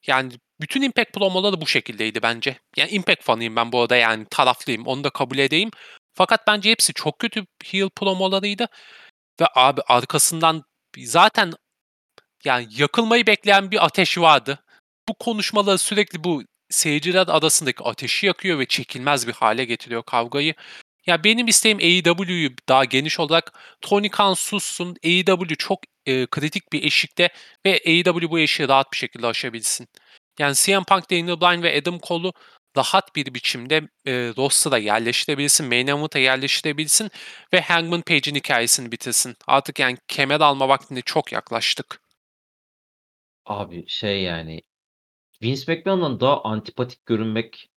Yani 0.07 0.33
bütün 0.61 0.81
Impact 0.81 1.13
promoları 1.13 1.61
bu 1.61 1.67
şekildeydi 1.67 2.21
bence. 2.21 2.59
Yani 2.75 2.89
Impact 2.89 3.23
fanıyım 3.23 3.55
ben 3.55 3.71
bu 3.71 3.81
arada 3.81 3.95
yani 3.95 4.25
taraflıyım 4.29 4.87
onu 4.87 5.03
da 5.03 5.09
kabul 5.09 5.37
edeyim. 5.37 5.71
Fakat 6.13 6.47
bence 6.47 6.71
hepsi 6.71 6.93
çok 6.93 7.19
kötü 7.19 7.45
heel 7.65 7.89
promolarıydı. 7.89 8.67
Ve 9.41 9.45
abi 9.55 9.81
arkasından 9.87 10.63
zaten 10.97 11.53
yani 12.43 12.67
yakılmayı 12.71 13.27
bekleyen 13.27 13.71
bir 13.71 13.85
ateş 13.85 14.17
vardı. 14.17 14.63
Bu 15.09 15.13
konuşmaları 15.13 15.77
sürekli 15.77 16.23
bu 16.23 16.43
seyirciler 16.69 17.27
arasındaki 17.27 17.83
ateşi 17.83 18.25
yakıyor 18.25 18.59
ve 18.59 18.65
çekilmez 18.65 19.27
bir 19.27 19.33
hale 19.33 19.65
getiriyor 19.65 20.03
kavgayı. 20.03 20.53
Ya, 21.05 21.23
benim 21.23 21.47
isteğim 21.47 21.77
AEW'yu 21.77 22.51
daha 22.69 22.85
geniş 22.85 23.19
olarak 23.19 23.53
Tony 23.81 24.09
Khan 24.09 24.33
sussun, 24.33 24.95
AEW 25.05 25.55
çok, 25.55 25.79
eee, 26.07 26.27
kritik 26.31 26.73
bir 26.73 26.83
eşikte 26.83 27.29
ve 27.65 27.71
AEW 27.87 28.31
bu 28.31 28.39
eşiği 28.39 28.69
rahat 28.69 28.91
bir 28.93 28.97
şekilde 28.97 29.27
aşabilsin. 29.27 29.87
Yani 30.39 30.55
CM 30.55 30.83
Punk, 30.85 31.11
Daniel 31.11 31.41
Bryan 31.41 31.63
ve 31.63 31.77
Adam 31.81 31.99
Cole'u 32.07 32.33
rahat 32.77 33.15
bir 33.15 33.33
biçimde, 33.33 33.89
eee, 34.05 34.33
roster'a 34.37 34.77
yerleştirebilsin, 34.77 35.67
main 35.67 35.87
event'a 35.87 36.19
yerleştirebilsin 36.19 37.11
ve 37.53 37.61
Hangman 37.61 38.01
Page'in 38.01 38.35
hikâyesini 38.35 38.91
bitirsin. 38.91 39.35
Artık, 39.47 39.79
yani, 39.79 39.97
kemer 40.07 40.41
alma 40.41 40.69
vaktine 40.69 41.01
çok 41.01 41.31
yaklaştık. 41.31 42.01
Abi, 43.45 43.85
şey, 43.87 44.21
yani, 44.23 44.61
Vince 45.43 45.73
McMahon'dan 45.73 46.19
daha 46.19 46.43
antipatik 46.43 47.07
görünmek 47.07 47.69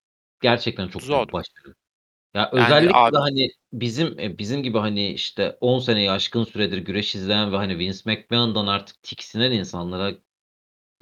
gerçekten 0.43 0.89
çok 0.89 1.03
Zor. 1.03 1.29
bir 1.29 1.33
başarı. 1.33 1.75
Ya, 2.35 2.51
Yani, 2.55 2.65
özellikle 2.65 2.97
abi 2.97 3.17
hani, 3.17 3.51
bizim, 3.73 4.19
eee, 4.19 4.39
bizim 4.39 4.63
gibi, 4.63 4.79
hani, 4.79 5.13
işte, 5.13 5.57
10 5.61 5.79
seneyi 5.79 6.11
aşkın 6.11 6.45
süredir 6.45 6.79
güreş 6.79 7.15
izleyen 7.15 7.53
ve, 7.53 7.57
hani, 7.57 7.79
Vince 7.79 7.99
McMahon'dan 8.05 8.67
artık 8.67 9.03
tiksinen 9.03 9.53
insanlara 9.53 10.13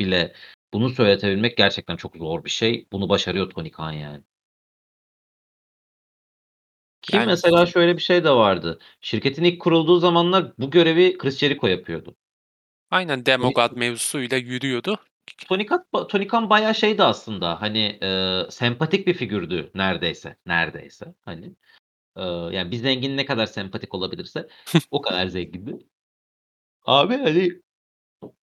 bile 0.01 0.35
bunu 0.75 0.91
söyletebilmek 0.91 1.57
gerçekten 1.57 1.97
çok 1.97 2.17
zor 2.17 2.45
bir 2.45 2.51
şey. 2.51 2.89
Bunu 2.93 3.09
başarıyor 3.09 3.51
Tony 3.51 3.71
Khan, 3.71 3.93
yani. 3.93 4.25
Ki 7.03 7.17
Yani 7.17 7.27
mesela 7.27 7.67
şöyle 7.67 7.97
bir 7.97 8.03
şey 8.03 8.25
de 8.25 8.31
vardı. 8.31 8.79
Şirketin 9.01 9.45
ilk 9.45 9.61
kurulduğu 9.61 9.99
zamanlar 9.99 10.53
bu 10.59 10.71
görevi 10.71 11.19
Chris 11.19 11.39
Jericho 11.39 11.67
yapıyordu. 11.67 12.17
Aynen, 12.91 13.25
Tony 13.25 13.27
Demogod 13.27 13.77
mevzusuyla 13.77 14.37
yürüyordu. 14.37 14.99
Tony 16.09 16.27
Khan 16.27 16.51
bayağı 16.51 16.75
şeydi 16.75 17.03
aslında, 17.03 17.63
hani, 17.63 17.99
eee, 18.03 18.47
sempatik 18.51 19.07
bir 19.07 19.15
figürdü 19.15 19.71
neredeyse, 19.75 20.37
neredeyse, 20.47 21.15
hani. 21.25 21.45
Eee, 22.17 22.25
yani, 22.53 22.71
bir 22.71 22.77
zengin 22.77 23.17
ne 23.17 23.27
kadar 23.27 23.47
sempatik 23.47 23.95
olabilirse 23.95 24.49
o 24.91 25.01
kadar 25.01 25.27
zengindi. 25.27 25.79
Abi, 26.87 27.17
hani 27.17 27.61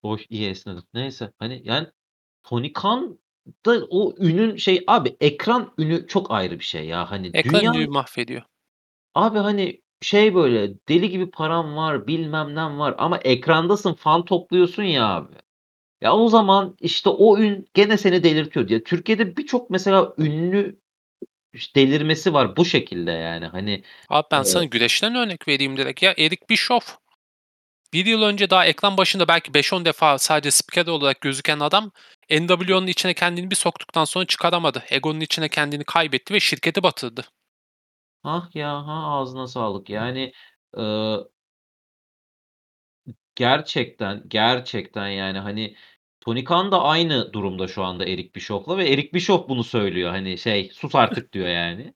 Hoş, 0.02 0.26
iyi 0.30 0.48
esnedim. 0.48 0.82
Neyse, 0.94 1.32
hani, 1.38 1.62
yani, 1.64 1.86
Tony 2.42 2.72
Khan'da 2.72 3.86
o 3.90 4.14
ünün 4.18 4.56
şey 4.56 4.84
Abi, 4.86 5.16
ekran 5.20 5.72
ünü 5.78 6.06
çok 6.06 6.30
ayrı 6.30 6.58
bir 6.58 6.64
şey 6.64 6.86
ya. 6.86 7.10
Hani, 7.10 7.30
Ekran 7.34 7.60
dünya 7.60 7.72
ünlüyü 7.72 7.88
mahvediyor. 7.88 8.42
Abi, 9.14 9.38
hani, 9.38 9.82
şey, 10.00 10.34
böyle, 10.34 10.74
deli 10.88 11.10
gibi 11.10 11.30
paran 11.30 11.76
var, 11.76 12.06
bilmem 12.06 12.54
nen 12.54 12.78
var 12.78 12.94
ama 12.98 13.18
ekrandasın, 13.18 13.94
fan 13.94 14.24
topluyorsun 14.24 14.82
ya 14.82 15.08
abi. 15.08 15.34
Ya, 16.00 16.14
o 16.16 16.28
zaman, 16.28 16.76
işte, 16.80 17.08
o 17.10 17.38
ün 17.38 17.68
gene 17.74 17.98
seni 17.98 18.22
delirtiyor. 18.24 18.70
Ya, 18.70 18.84
Türkiye'de 18.84 19.36
birçok 19.36 19.70
mesela 19.70 20.14
ünlü 20.18 20.80
delirmesi 21.76 22.34
var 22.34 22.56
bu 22.56 22.64
şekilde, 22.64 23.10
yani, 23.12 23.46
hani, 23.46 23.82
Abi, 24.08 24.26
ben 24.30 24.42
sana 24.42 24.62
eee 24.62 24.68
güreşten 24.68 25.14
örnek 25.14 25.48
vereyim 25.48 25.76
direkt 25.76 26.02
ya. 26.02 26.14
Eric 26.18 26.42
Bischoff 26.50 26.98
1 27.92 28.06
yıl 28.06 28.22
önce 28.22 28.50
daha 28.50 28.66
ekran 28.66 28.96
başında 28.96 29.28
belki 29.28 29.54
5-10 29.54 29.84
defa 29.84 30.18
sadece 30.18 30.50
spiker 30.50 30.86
olarak 30.86 31.20
gözüken 31.20 31.60
adam, 31.60 31.92
NWO'nun 32.30 32.86
içine 32.86 33.14
kendini 33.14 33.50
bir 33.50 33.56
soktuktan 33.56 34.04
sonra 34.04 34.26
çıkaramadı. 34.26 34.84
Egonun 34.90 35.20
içine 35.20 35.48
kendini 35.48 35.84
kaybetti 35.84 36.34
ve 36.34 36.40
şirketi 36.40 36.82
batırdı. 36.82 37.24
Hah 38.22 38.50
ya, 38.54 38.86
ha, 38.86 38.92
ağzına 38.92 39.46
sağlık. 39.46 39.90
Yani, 39.90 40.32
ııı 40.76 41.28
gerçekten, 43.36 44.22
gerçekten, 44.28 45.08
yani, 45.08 45.38
hani, 45.38 45.76
Tony 46.20 46.44
Khan 46.44 46.72
da 46.72 46.82
aynı 46.82 47.32
durumda 47.32 47.68
şu 47.68 47.84
anda 47.84 48.04
Eric 48.06 48.34
Bischoff'la 48.34 48.78
ve 48.78 48.88
Eric 48.90 49.12
Bischoff 49.14 49.48
bunu 49.48 49.64
söylüyor. 49.64 50.10
Hani, 50.10 50.38
şey, 50.38 50.70
"Sus 50.74 50.94
artık." 50.94 51.32
diyor, 51.32 51.48
yani. 51.48 51.94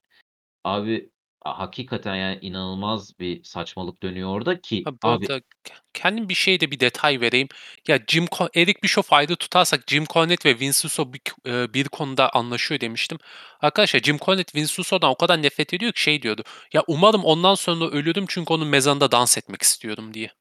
Abi, 0.65 1.11
a 1.41 1.59
hakikaten, 1.59 2.15
yani, 2.15 2.39
inanılmaz 2.41 3.19
bir 3.19 3.43
saçmalık 3.43 4.03
dönüyor 4.03 4.29
orada 4.29 4.61
ki 4.61 4.83
Ha, 4.85 4.91
bu 5.03 5.09
abi 5.09 5.27
arada 5.27 5.41
ke 5.63 5.73
kendim 5.93 6.29
bir 6.29 6.33
şeyde 6.35 6.71
bir 6.71 6.79
detay 6.79 7.21
vereyim. 7.21 7.47
Ya, 7.87 7.99
Jim 8.07 8.25
Co 8.31 8.49
Eric 8.55 8.83
Bischoff'u 8.83 9.15
ayrı 9.15 9.35
tutarsak 9.35 9.83
Jim 9.87 10.05
Cornette 10.05 10.49
ve 10.49 10.59
Vince 10.59 10.79
Russo 10.85 11.13
bir 11.13 11.19
k 11.19 11.33
eee, 11.45 11.67
bir 11.73 11.85
konuda 11.85 12.29
anlaşıyor 12.35 12.81
demiştim. 12.81 13.17
Arkadaşlar 13.61 13.99
Jim 14.01 14.17
Cornette 14.17 14.59
Vince 14.61 14.73
Russo'dan 14.79 15.09
o 15.11 15.15
kadar 15.15 15.43
nefret 15.43 15.73
ediyor 15.73 15.91
ki 15.93 16.01
şey 16.03 16.21
diyordu, 16.21 16.43
"Ya, 16.73 16.83
umarım 16.87 17.23
ondan 17.25 17.55
sonra 17.55 17.85
ölürüm 17.89 18.25
çünkü 18.29 18.53
onun 18.53 18.67
mezarında 18.67 19.11
dans 19.11 19.37
etmek 19.37 19.61
istiyorum." 19.61 20.13
diye. 20.13 20.31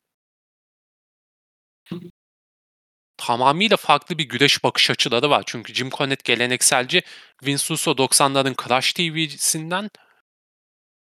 Tamamıyla 3.16 3.76
farklı 3.76 4.18
bir 4.18 4.24
güreş 4.28 4.64
bakış 4.64 4.90
açıları 4.90 5.30
var. 5.30 5.42
Çünkü 5.46 5.74
Jim 5.74 5.90
Cornette 5.90 6.32
gelenekselci, 6.34 7.02
Vince 7.44 7.64
Russo 7.70 7.90
90'ların 7.90 8.68
Crash 8.68 8.92
TV'sinden 8.92 9.90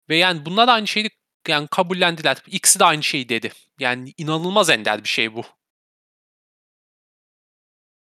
ve 0.09 0.17
yani 0.17 0.47
bunlar 0.47 0.69
aynı 0.69 0.87
şeyi 0.87 1.11
yani 1.49 1.69
kabullendiler. 1.69 2.43
İkisi 2.47 2.79
de 2.81 2.85
aynı 2.85 3.03
şeyi 3.03 3.29
dedi. 3.29 3.53
Yani 3.79 4.15
inanılmaz 4.17 4.71
ender 4.71 5.05
bir 5.05 5.09
şey 5.09 5.35
bu. 5.35 5.43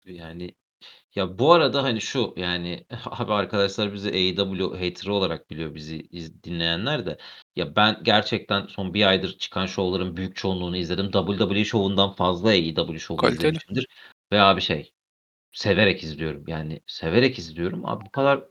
Yani, 0.05 0.55
ya, 1.19 1.39
bu 1.39 1.53
arada, 1.53 1.83
hani, 1.83 2.01
şu, 2.01 2.35
yani, 2.37 2.87
abi 3.05 3.33
arkadaşlar 3.33 3.93
bizi 3.93 4.09
AEW 4.11 4.65
hater'ı 4.87 5.15
olarak 5.15 5.51
biliyor 5.51 5.75
bizi 5.75 5.97
iz 6.11 6.43
dinleyenler 6.45 7.07
de. 7.07 7.19
Ya, 7.57 7.77
ben 7.77 8.01
gerçekten 8.03 8.67
son 8.67 8.95
1 8.95 9.07
aydır 9.07 9.39
çıkan 9.39 9.67
şovların 9.67 10.17
büyük 10.17 10.37
çoğunluğunu 10.37 10.77
izledim. 10.77 11.11
WWE 11.11 11.65
şovundan 11.65 12.13
fazla 12.13 12.49
AEW 12.49 12.99
şovu 12.99 13.17
Kaliteli. 13.17 13.39
izlemişimdir 13.39 13.87
ve 14.33 14.41
abi 14.41 14.61
şey, 14.61 14.93
severek 15.53 16.03
izliyorum. 16.03 16.45
Yani, 16.49 16.81
severek 16.87 17.39
izliyorum. 17.39 17.87
Abi 17.87 18.07
bu 18.07 18.11
kadar 18.11 18.45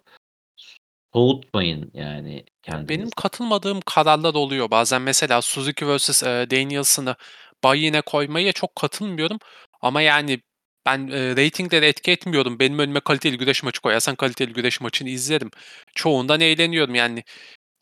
soğutmayın, 1.13 1.91
yani, 1.93 2.35
Ya, 2.35 2.73
benim 2.73 2.87
kendinizi. 2.87 3.11
katılmadığım 3.15 3.81
kararlar 3.81 4.33
oluyor. 4.33 4.71
Bazen 4.71 5.01
mesela 5.01 5.41
Suzuki 5.41 5.87
vs. 5.97 6.23
eee, 6.23 6.49
Daniels'ını 6.51 7.15
buy-in'e 7.63 8.01
koymaya 8.01 8.51
çok 8.51 8.75
katılmıyorum 8.75 9.37
ama 9.81 10.01
yani 10.01 10.39
ben, 10.87 11.07
eee, 11.07 11.37
reytingleri 11.37 11.85
etki 11.85 12.11
etmiyorum. 12.11 12.59
Benim 12.59 12.79
önüme 12.79 13.01
kaliteli 13.01 13.39
güreş 13.39 13.63
maçı 13.63 13.81
koyarsan 13.81 14.15
kaliteli 14.15 14.53
güreş 14.53 14.81
maçını 14.81 15.09
izlerim. 15.09 15.51
Çoğundan 15.95 16.41
eğleniyorum 16.41 16.95
yani. 16.95 17.25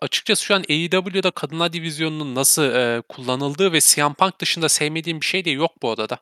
Açıkçası 0.02 0.46
şu 0.46 0.56
an 0.56 0.66
AEW'da 0.70 1.32
kadınlar 1.32 1.74
divizyonunun 1.74 2.36
nasıl, 2.36 2.64
eee, 2.64 3.04
kullanıldığı 3.10 3.74
ve 3.74 3.80
CM 3.82 4.14
Punk 4.16 4.42
dışında 4.42 4.70
sevmediğim 4.70 5.22
bir 5.22 5.28
şey 5.28 5.46
de 5.46 5.52
yok 5.52 5.72
bu 5.84 5.92
arada. 5.92 6.20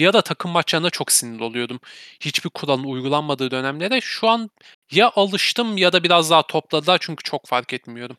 Bir 0.00 0.08
ara 0.08 0.22
takım 0.22 0.52
maçlarına 0.52 0.90
çok 0.90 1.12
sinir 1.12 1.40
oluyordum. 1.40 1.80
Hiçbir 2.20 2.50
kuralın 2.50 2.84
uygulanmadığı 2.84 3.50
dönemlere. 3.50 4.00
Şu 4.02 4.28
an 4.28 4.50
ya 4.92 5.12
alıştım 5.16 5.78
ya 5.78 5.92
da 5.94 6.04
biraz 6.04 6.30
daha 6.30 6.48
topladılar 6.48 6.98
çünkü 7.02 7.24
çok 7.24 7.46
fark 7.48 7.74
etmiyorum. 7.74 8.18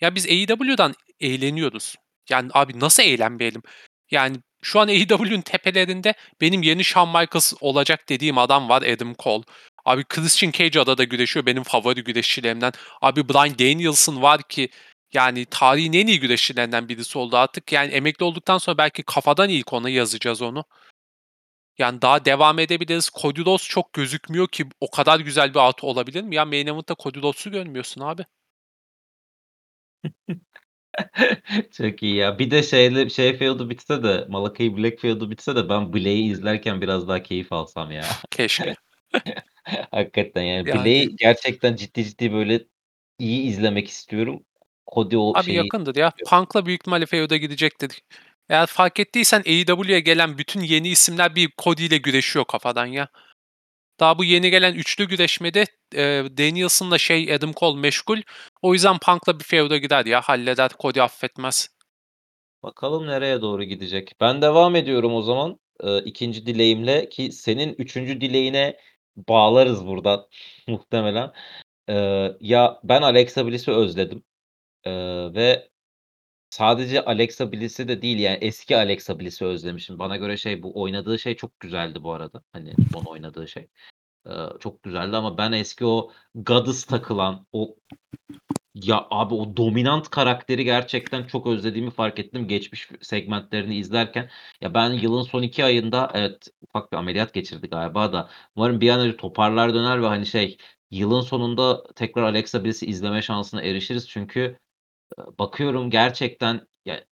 Ya, 0.00 0.14
biz 0.14 0.26
AEW'dan 0.26 0.94
eğleniyoruz. 1.20 1.94
Yani, 2.30 2.50
abi 2.54 2.80
nasıl 2.80 3.02
eğlenmeyelim? 3.02 3.62
Yani, 4.10 4.36
şu 4.66 4.80
an 4.80 4.88
AEW'nin 4.88 5.42
tepelerinde 5.42 6.14
benim 6.40 6.62
yeni 6.62 6.84
Shawn 6.84 7.08
Michaels 7.08 7.52
olacak 7.60 8.08
dediğim 8.08 8.38
adam 8.38 8.68
var, 8.68 8.82
Adam 8.82 9.14
Cole. 9.18 9.44
Abi 9.84 10.04
Christian 10.04 10.52
Cage 10.52 10.80
arada 10.80 11.04
güreşiyor, 11.04 11.46
benim 11.46 11.62
favori 11.62 12.04
güreşçilerimden. 12.04 12.72
Abi 13.02 13.28
Bryan 13.28 13.58
Danielson 13.58 14.22
var 14.22 14.42
ki, 14.42 14.68
yani 15.12 15.46
tarihin 15.46 15.92
en 15.92 16.06
iyi 16.06 16.20
güreşçilerinden 16.20 16.88
birisi 16.88 17.18
oldu 17.18 17.36
artık. 17.36 17.72
Yani 17.72 17.92
emekli 17.92 18.24
olduktan 18.24 18.58
sonra 18.58 18.78
belki 18.78 19.02
kafadan 19.02 19.48
ilk 19.48 19.72
ona 19.72 19.90
yazacağız 19.90 20.42
onu. 20.42 20.64
Yani 21.78 22.02
daha 22.02 22.24
devam 22.24 22.58
edebiliriz. 22.58 23.10
Cody 23.22 23.40
Rhodes 23.40 23.68
çok 23.68 23.92
gözükmüyor 23.92 24.48
ki 24.48 24.66
o 24.80 24.90
kadar 24.90 25.20
güzel 25.20 25.54
bir 25.54 25.68
at 25.68 25.84
olabilir 25.84 26.22
mi? 26.22 26.34
Ya 26.36 26.44
main 26.44 26.66
event'ta 26.66 26.94
Cody 27.02 27.18
Rhodes'u 27.20 27.50
görmüyorsun 27.50 28.00
abi. 28.00 28.24
Çok 31.76 32.02
iyi 32.02 32.16
ya. 32.16 32.38
Bir 32.38 32.50
de 32.50 32.62
şeyle 32.62 33.10
şey 33.10 33.36
feud'u 33.36 33.70
bitse 33.70 34.02
de 34.02 34.24
Malakai 34.28 34.76
Black 34.76 35.00
feud'u 35.00 35.30
bitse 35.30 35.56
de 35.56 35.68
ben 35.68 35.92
Black'i 35.92 36.22
izlerken 36.22 36.80
biraz 36.80 37.08
daha 37.08 37.22
keyif 37.22 37.52
alsam 37.52 37.90
ya. 37.90 38.04
Keşke. 38.30 38.74
Hakikaten 39.90 40.42
yani 40.42 40.68
Yani 40.68 40.84
Black'i 40.84 41.16
gerçekten 41.16 41.76
ciddi 41.76 42.04
ciddi 42.04 42.32
böyle 42.32 42.64
iyi 43.18 43.42
izlemek 43.42 43.88
istiyorum. 43.88 44.42
Cody 44.94 45.16
o 45.16 45.32
Abi 45.34 45.44
şeyi 45.44 45.56
yakındır 45.56 45.96
ya. 45.96 46.12
Punk'la 46.30 46.66
büyük 46.66 46.80
ihtimalle 46.80 47.06
feud'a 47.06 47.36
gidecektir. 47.36 48.02
Eğer 48.48 48.66
fark 48.66 49.00
ettiysen 49.00 49.42
AEW'ye 49.46 50.00
gelen 50.00 50.38
bütün 50.38 50.60
yeni 50.60 50.88
isimler 50.88 51.34
bir 51.34 51.50
Cody 51.58 51.86
ile 51.86 51.96
güreşiyor 51.96 52.44
kafadan 52.44 52.86
ya. 52.86 53.08
Daha 54.00 54.18
bu 54.18 54.24
yeni 54.24 54.50
gelen 54.50 54.74
üçlü 54.74 55.08
güreşmede, 55.08 55.66
eee, 55.94 56.36
Danielson'la 56.38 56.98
şey 56.98 57.34
Adam 57.34 57.52
Cole 57.52 57.80
meşgul. 57.80 58.18
O 58.62 58.72
yüzden 58.74 58.98
Punk'la 58.98 59.38
bir 59.38 59.44
feud'a 59.44 59.76
gider 59.76 60.06
ya, 60.06 60.20
halleder. 60.20 60.70
Cody 60.80 61.00
affetmez. 61.02 61.68
Bakalım 62.62 63.06
nereye 63.06 63.40
doğru 63.42 63.64
gidecek. 63.64 64.12
Ben 64.20 64.42
devam 64.42 64.76
ediyorum 64.76 65.14
o 65.14 65.22
zaman, 65.22 65.60
eee, 65.84 66.02
2'nci 66.04 66.46
dileğimle 66.46 67.08
ki 67.08 67.32
senin 67.32 67.74
3'üncü 67.78 68.20
dileğine 68.20 68.76
bağlarız 69.16 69.86
buradan 69.86 70.26
muhtemelen. 70.68 71.32
Eee, 71.88 72.36
ya 72.40 72.80
ben 72.84 73.02
Alexa 73.02 73.46
Bliss'i 73.46 73.70
özledim, 73.72 74.24
eee, 74.86 75.34
ve 75.34 75.68
sadece 76.56 77.04
Alexa 77.04 77.52
Bliss'i 77.52 77.88
de 77.88 78.02
değil 78.02 78.18
yani 78.18 78.38
eski 78.40 78.76
Alexa 78.76 79.20
Bliss'i 79.20 79.44
özlemişim. 79.44 79.98
Bana 79.98 80.16
göre 80.16 80.36
şey 80.36 80.62
bu 80.62 80.80
oynadığı 80.82 81.18
şey 81.18 81.36
çok 81.36 81.60
güzeldi 81.60 82.02
bu 82.02 82.12
arada. 82.12 82.42
Hani 82.52 82.74
son 82.92 83.04
oynadığı 83.04 83.48
şey. 83.48 83.68
Eee, 84.26 84.32
çok 84.60 84.82
güzeldi 84.82 85.16
ama 85.16 85.38
ben 85.38 85.52
eski 85.52 85.86
o 85.86 86.12
Goddess 86.34 86.84
takılan, 86.84 87.46
o 87.52 87.76
Ya, 88.74 89.06
abi 89.10 89.34
o 89.34 89.56
dominant 89.56 90.10
karakteri 90.10 90.64
gerçekten 90.64 91.24
çok 91.26 91.46
özlediğimi 91.46 91.90
fark 91.90 92.18
ettim 92.18 92.48
geçmiş 92.48 92.88
segmentlerini 93.02 93.76
izlerken. 93.76 94.30
Ya, 94.60 94.74
ben 94.74 94.90
yılın 94.92 95.22
son 95.22 95.42
2 95.42 95.64
ayında 95.64 96.10
evet, 96.14 96.48
ufak 96.62 96.92
bir 96.92 96.96
ameliyat 96.96 97.34
geçirdi 97.34 97.68
galiba 97.68 98.12
da 98.12 98.30
umarım 98.56 98.80
bir 98.80 98.90
an 98.90 99.00
önce 99.00 99.16
toparlar 99.16 99.74
döner 99.74 100.02
ve, 100.02 100.06
hani, 100.06 100.26
şey, 100.26 100.56
yılın 100.90 101.20
sonunda 101.20 101.84
tekrar 101.94 102.22
Alexa 102.22 102.64
Bliss'i 102.64 102.86
izleme 102.86 103.22
şansına 103.22 103.62
erişiriz. 103.62 104.08
Çünkü, 104.08 104.58
eee, 105.18 105.24
bakıyorum 105.38 105.90
gerçekten 105.90 106.66
ya, 106.84 107.04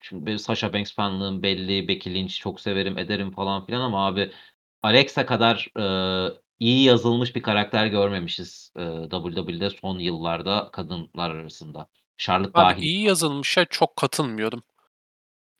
şimdi 0.00 0.26
benim 0.26 0.38
Sasha 0.38 0.72
Banks 0.72 0.94
fanlığım 0.94 1.42
belli, 1.42 1.88
Becky 1.88 2.14
Lynch 2.16 2.34
çok 2.40 2.60
severim 2.60 2.98
ederim 2.98 3.30
falan 3.30 3.66
filan 3.66 3.80
ama 3.80 4.06
abi 4.06 4.32
Alexa 4.82 5.26
kadar, 5.26 5.68
eee, 5.78 6.32
iyi 6.60 6.84
yazılmış 6.84 7.36
bir 7.36 7.42
karakter 7.42 7.86
görmemişiz, 7.86 8.72
eee, 8.78 9.08
WWE'de 9.10 9.70
son 9.70 9.98
yıllarda 9.98 10.70
kadınlar 10.72 11.30
arasında. 11.30 11.88
Charlotte 12.18 12.50
Abi 12.54 12.74
dâhil. 12.74 12.82
iyi 12.82 13.02
yazılmışa 13.02 13.64
çok 13.64 13.96
katılmıyorum. 13.96 14.62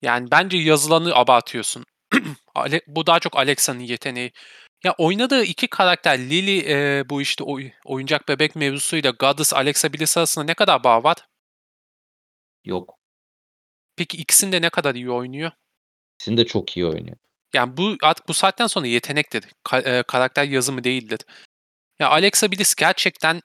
Yani 0.02 0.30
bence 0.30 0.56
yazılanı 0.58 1.14
abartıyorsun. 1.14 1.84
Ale 2.54 2.80
bu 2.86 3.06
daha 3.06 3.20
çok 3.20 3.36
Alexa'nın 3.36 3.80
yeteneği. 3.80 4.32
Ya 4.84 4.94
oynadığı 4.98 5.44
2 5.44 5.68
karakter 5.68 6.18
Lily, 6.18 6.58
eee, 6.58 7.04
bu 7.10 7.22
işte 7.22 7.44
oy 7.44 7.70
oyuncak 7.84 8.28
bebek 8.28 8.56
mevzusuyla 8.56 9.10
Goddess 9.10 9.54
Alexa 9.54 9.92
Bliss 9.92 10.16
arasında 10.18 10.44
ne 10.44 10.54
kadar 10.54 10.84
bağ 10.84 11.02
var? 11.04 11.16
Yok. 12.68 12.98
Peki 13.96 14.16
ikisini 14.16 14.52
de 14.52 14.62
ne 14.62 14.70
kadar 14.70 14.94
iyi 14.94 15.10
oynuyor? 15.10 15.50
İkisini 16.14 16.36
de 16.36 16.46
çok 16.46 16.76
iyi 16.76 16.86
oynuyor. 16.86 17.16
Yani 17.54 17.76
bu 17.76 17.96
artık 18.02 18.28
bu 18.28 18.34
saatten 18.34 18.66
sonra 18.66 18.86
yetenektir. 18.86 19.44
Ka 19.64 19.80
eee, 19.80 20.02
karakter 20.08 20.44
yazımı 20.44 20.84
değildir. 20.84 21.20
Ya 21.98 22.08
Alexa 22.08 22.52
Bliss 22.52 22.74
gerçekten 22.74 23.40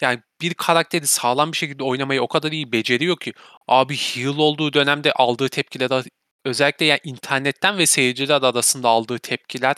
yani 0.00 0.20
bir 0.40 0.54
karakteri 0.54 1.06
sağlam 1.06 1.52
bir 1.52 1.56
şekilde 1.56 1.84
oynamayı 1.84 2.22
o 2.22 2.28
kadar 2.28 2.52
iyi 2.52 2.72
beceriyor 2.72 3.16
ki 3.16 3.32
abi 3.68 3.96
heel 3.96 4.36
olduğu 4.38 4.72
dönemde 4.72 5.12
aldığı 5.12 5.48
tepkiler 5.48 6.04
özellikle 6.44 6.86
ya 6.86 6.98
internetten 7.04 7.78
ve 7.78 7.86
seyirciler 7.86 8.42
arasında 8.42 8.88
aldığı 8.88 9.18
tepkiler 9.18 9.76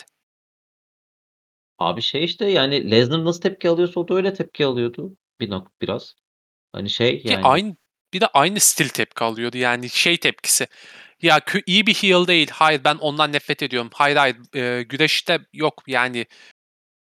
Abi 1.79 2.03
şey 2.03 2.25
işte 2.25 2.47
yani 2.47 2.91
Lesnar 2.91 3.25
nasıl 3.25 3.41
tepki 3.41 3.69
alıyorsa 3.69 4.01
o 4.01 4.09
da 4.09 4.14
öyle 4.14 4.35
tepki 4.35 4.67
alıyordu 4.67 5.17
bir 5.41 5.51
nok 5.51 5.73
biraz. 5.81 6.14
Hani 6.73 6.91
şey 6.91 7.23
ki 7.23 7.29
yani 7.29 7.47
aynı 7.47 7.77
bir 8.14 8.21
de 8.21 8.27
aynı 8.27 8.61
stil 8.61 8.88
tepki 8.88 9.25
alıyordu. 9.25 9.57
Yani 9.59 9.90
şey 9.90 10.16
tepkisi. 10.21 10.66
Ya 11.23 11.40
kö 11.40 11.61
iyi 11.66 11.87
bir 11.87 11.94
heel 11.94 12.27
değil. 12.27 12.51
Hayır 12.53 12.85
ben 12.85 12.94
ondan 12.97 13.33
nefret 13.33 13.62
ediyorum. 13.62 13.90
Hayır 13.94 14.16
hayır 14.16 14.37
eee, 14.55 14.83
güreşte 14.83 15.38
yok 15.53 15.83
yani. 15.87 16.27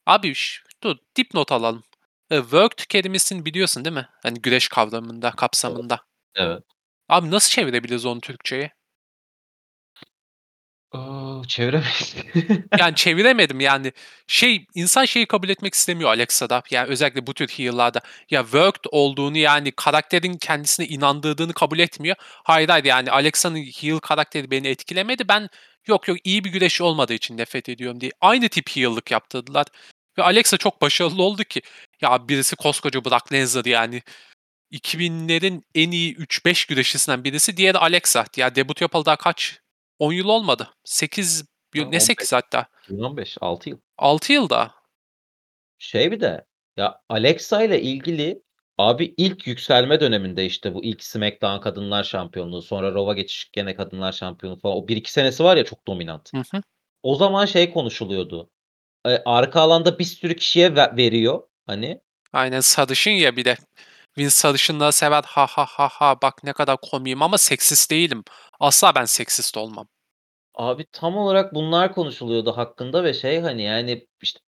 Abi 0.07 0.35
ş 0.35 0.61
dur 0.83 0.96
dipnot 1.16 1.52
alalım. 1.52 1.85
Eee, 2.31 2.38
worked 2.40 2.87
kelimesini 2.88 3.44
biliyorsun 3.46 3.85
değil 3.85 3.96
mi? 3.96 4.09
Hani 4.22 4.42
güreş 4.42 4.68
kavramında, 4.68 5.31
kapsamında. 5.31 6.00
Evet. 6.37 6.62
Abi 7.09 7.31
nasıl 7.31 7.50
çevirebiliriz 7.50 8.07
onu 8.07 8.20
Türkçeye? 8.20 8.72
Aaa, 10.92 11.42
çeviremeyiz. 11.48 12.16
Yani 12.78 12.94
çeviremedim 12.94 13.61
yani. 13.61 13.92
Şey, 14.26 14.66
insan 14.74 15.05
şeyi 15.05 15.26
kabul 15.26 15.48
etmek 15.48 15.74
istemiyor 15.74 16.11
Alexa'da. 16.11 16.62
Yani 16.70 16.88
özellikle 16.88 17.26
bu 17.26 17.35
tür 17.35 17.48
heal'larda. 17.48 18.00
Ya 18.31 18.42
worked 18.42 18.85
olduğunu 18.90 19.38
yani 19.38 19.72
karakterin 19.72 20.37
kendisine 20.38 20.87
inandırdığını 20.87 21.52
kabul 21.55 21.78
etmiyor. 21.78 22.16
Hayır 22.20 22.68
hayır 22.68 22.85
yani 22.85 23.11
Alexa'nın 23.11 23.59
heal 23.59 23.98
karakteri 23.98 24.50
beni 24.50 24.68
etkilemedi. 24.68 25.28
Ben 25.28 25.48
yok 25.87 26.09
yok 26.09 26.18
iyi 26.24 26.44
bir 26.44 26.50
güreşçi 26.50 26.83
olmadığı 26.83 27.14
için 27.14 27.37
nefret 27.37 27.68
ediyorum 27.68 28.00
diye. 28.00 28.12
Aynı 28.20 28.48
tip 28.48 28.70
heal'lık 28.76 29.11
yaptırdılar. 29.11 29.66
Ve 30.18 30.22
Alexa 30.22 30.57
çok 30.57 30.83
başarılı 30.83 31.22
oldu 31.22 31.44
ki. 31.44 31.62
Ya 32.00 32.28
birisi 32.28 32.57
koskoca 32.57 33.05
Brock 33.05 33.33
Lesnar 33.33 33.64
yani. 33.64 34.02
2000'lerin 34.72 35.62
en 35.74 35.90
iyi 35.90 36.16
3-5 36.16 36.68
güreşçisinden 36.68 37.24
birisi. 37.24 37.57
Diğeri 37.57 37.78
Alexa. 37.78 38.24
Ya 38.37 38.55
debut 38.55 38.81
yapalı 38.81 39.05
daha 39.05 39.16
kaç? 39.16 39.62
10 40.03 40.12
yıl 40.12 40.29
olmadı. 40.29 40.71
8 40.85 41.45
Ha, 41.77 41.85
ne 41.85 42.01
8 42.01 42.33
15. 42.33 42.37
hatta? 42.45 42.67
2015, 42.85 43.37
6 43.41 43.69
yıl. 43.71 43.79
6 43.99 44.33
yılda. 44.33 44.75
Şey 45.79 46.11
bir 46.12 46.21
de 46.21 46.45
ya 46.77 47.01
Alexa 47.09 47.62
ile 47.62 47.83
ilgili 47.83 48.43
abi 48.79 49.15
ilk 49.17 49.47
yükselme 49.47 50.01
döneminde 50.01 50.47
işte 50.47 50.75
bu 50.75 50.85
ilk 50.85 51.05
SmackDown 51.05 51.61
Kadınlar 51.61 52.05
Şampiyonluğu 52.05 52.62
sonra 52.62 52.95
Raw'a 52.95 53.15
geçiş 53.15 53.51
gene 53.53 53.75
Kadınlar 53.75 54.12
Şampiyonluğu 54.12 54.61
falan 54.61 54.77
o 54.77 54.87
1-2 54.88 55.12
senesi 55.12 55.45
var 55.45 55.57
ya 55.57 55.65
çok 55.65 55.87
dominant. 55.87 56.33
Hı 56.35 56.43
hı. 56.57 56.62
O 57.03 57.15
zaman 57.15 57.47
şey 57.47 57.73
konuşuluyordu. 57.73 58.51
Eee, 59.07 59.23
arka 59.25 59.61
alanda 59.61 59.99
bir 59.99 60.05
sürü 60.05 60.37
kişiye 60.37 60.77
ve 60.77 60.97
veriyor 60.97 61.43
hani. 61.67 62.01
Aynen 62.33 62.61
sarışın 62.61 63.11
ya 63.11 63.37
bir 63.37 63.45
de. 63.45 63.57
Vince 64.19 64.31
sarışınları 64.31 64.93
sever. 64.93 65.23
Ha 65.27 65.47
ha 65.47 65.65
ha 65.69 65.88
ha 65.88 66.23
bak 66.23 66.45
ne 66.45 66.53
kadar 66.53 66.77
komiyim 66.83 67.23
ama 67.23 67.38
seksist 67.38 67.91
değilim. 67.91 68.25
Asla 68.61 68.95
ben 68.95 69.05
seksist 69.05 69.57
olmam. 69.57 69.88
Abi 70.55 70.87
tam 70.93 71.17
olarak 71.17 71.55
bunlar 71.55 71.95
konuşuluyordu 71.95 72.53
hakkında 72.57 73.05
ve 73.05 73.15
şey 73.15 73.41
hani 73.41 73.62
yani 73.62 74.07
işte 74.23 74.41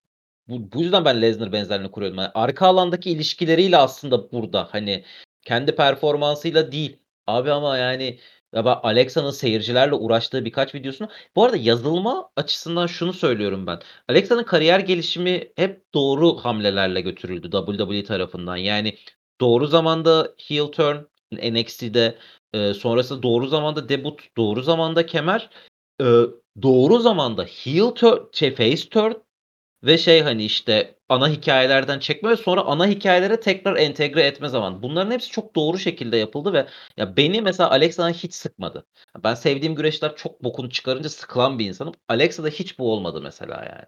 bu 0.48 0.72
bu 0.72 0.82
yüzden 0.82 1.04
ben 1.04 1.22
Lesnar 1.22 1.52
benzerliğini 1.52 1.90
kuruyorum. 1.92 2.18
Yani 2.18 2.30
arka 2.34 2.66
alandaki 2.66 3.10
ilişkileriyle 3.10 3.76
aslında 3.76 4.32
burada 4.32 4.68
hani 4.72 5.04
kendi 5.42 5.76
performansıyla 5.76 6.72
değil. 6.72 6.98
Abi 7.26 7.52
ama 7.52 7.78
yani 7.78 8.18
ya 8.54 8.64
ben 8.64 8.76
Alexa'nın 8.82 9.30
seyircilerle 9.30 9.94
uğraştığı 9.94 10.44
birkaç 10.44 10.74
videosunu 10.74 11.08
Bu 11.36 11.44
arada 11.44 11.56
yazılma 11.56 12.30
açısından 12.36 12.86
şunu 12.86 13.12
söylüyorum 13.12 13.66
ben. 13.66 13.80
Alexa'nın 14.08 14.44
kariyer 14.44 14.80
gelişimi 14.80 15.52
hep 15.56 15.94
doğru 15.94 16.36
hamlelerle 16.36 17.00
götürüldü 17.00 17.50
WWE 17.50 18.04
tarafından. 18.04 18.56
Yani 18.56 18.98
doğru 19.40 19.66
zamanda 19.66 20.34
heel 20.48 20.66
turn 20.66 20.96
NXT'de, 21.32 22.18
sonrasında 22.74 23.22
doğru 23.22 23.46
zamanda 23.46 23.88
debut, 23.88 24.36
doğru 24.36 24.62
zamanda 24.62 25.06
kemer, 25.06 25.50
eee, 26.00 26.26
doğru 26.62 26.98
zamanda 26.98 27.44
heel 27.44 27.90
turn 27.90 28.18
şey 28.32 28.54
face 28.54 28.88
turn 28.88 29.12
ve 29.84 29.98
şey, 29.98 30.22
hani, 30.22 30.44
işte, 30.44 30.98
ana 31.08 31.28
hikâyelerden 31.28 31.98
çekme 31.98 32.30
ve 32.30 32.36
sonra 32.36 32.60
ana 32.62 32.86
hikâyelere 32.86 33.40
tekrar 33.40 33.76
entegre 33.76 34.22
etme 34.22 34.48
zamanı. 34.48 34.82
Bunların 34.82 35.10
hepsi 35.10 35.30
çok 35.30 35.56
doğru 35.56 35.78
şekilde 35.78 36.16
yapıldı 36.16 36.52
ve 36.52 36.66
ya, 36.96 37.16
beni 37.16 37.42
mesela 37.42 37.70
Alexa'dan 37.70 38.10
hiç 38.12 38.34
sıkmadı. 38.34 38.86
Ben 39.24 39.34
sevdiğim 39.34 39.74
güreşler 39.74 40.16
çok 40.16 40.44
bokunu 40.44 40.70
çıkarınca 40.70 41.08
sıkılan 41.08 41.58
bir 41.58 41.66
insanım. 41.66 41.94
Alexa'da 42.08 42.48
hiç 42.48 42.78
bu 42.78 42.92
olmadı 42.92 43.20
mesela 43.22 43.64
yani. 43.64 43.84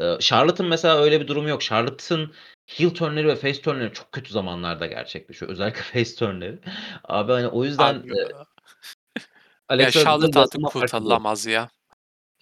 Eee, 0.00 0.18
Charlotte'ın 0.20 0.70
mesela 0.70 0.98
öyle 0.98 1.20
bir 1.20 1.28
durumu 1.28 1.48
yok. 1.48 1.62
Charlotte'ın 1.62 2.32
heel 2.66 2.90
turn'leri 2.90 3.28
ve 3.28 3.36
face 3.36 3.62
turn'leri 3.62 3.92
çok 3.92 4.12
kötü 4.12 4.32
zamanlarda 4.32 4.86
gerçekleşiyor. 4.86 5.52
Özellikle 5.52 5.82
face 5.92 6.14
turn'leri. 6.14 6.58
Abi, 7.04 7.32
hani, 7.32 7.48
o 7.48 7.64
yüzden, 7.64 7.94
Abi 7.94 8.12
ya 9.70 9.76
Alexa'da 9.76 10.04
Charlotte 10.04 10.40
artık 10.40 10.64
kurtarılamaz 10.66 11.46
ya. 11.46 11.70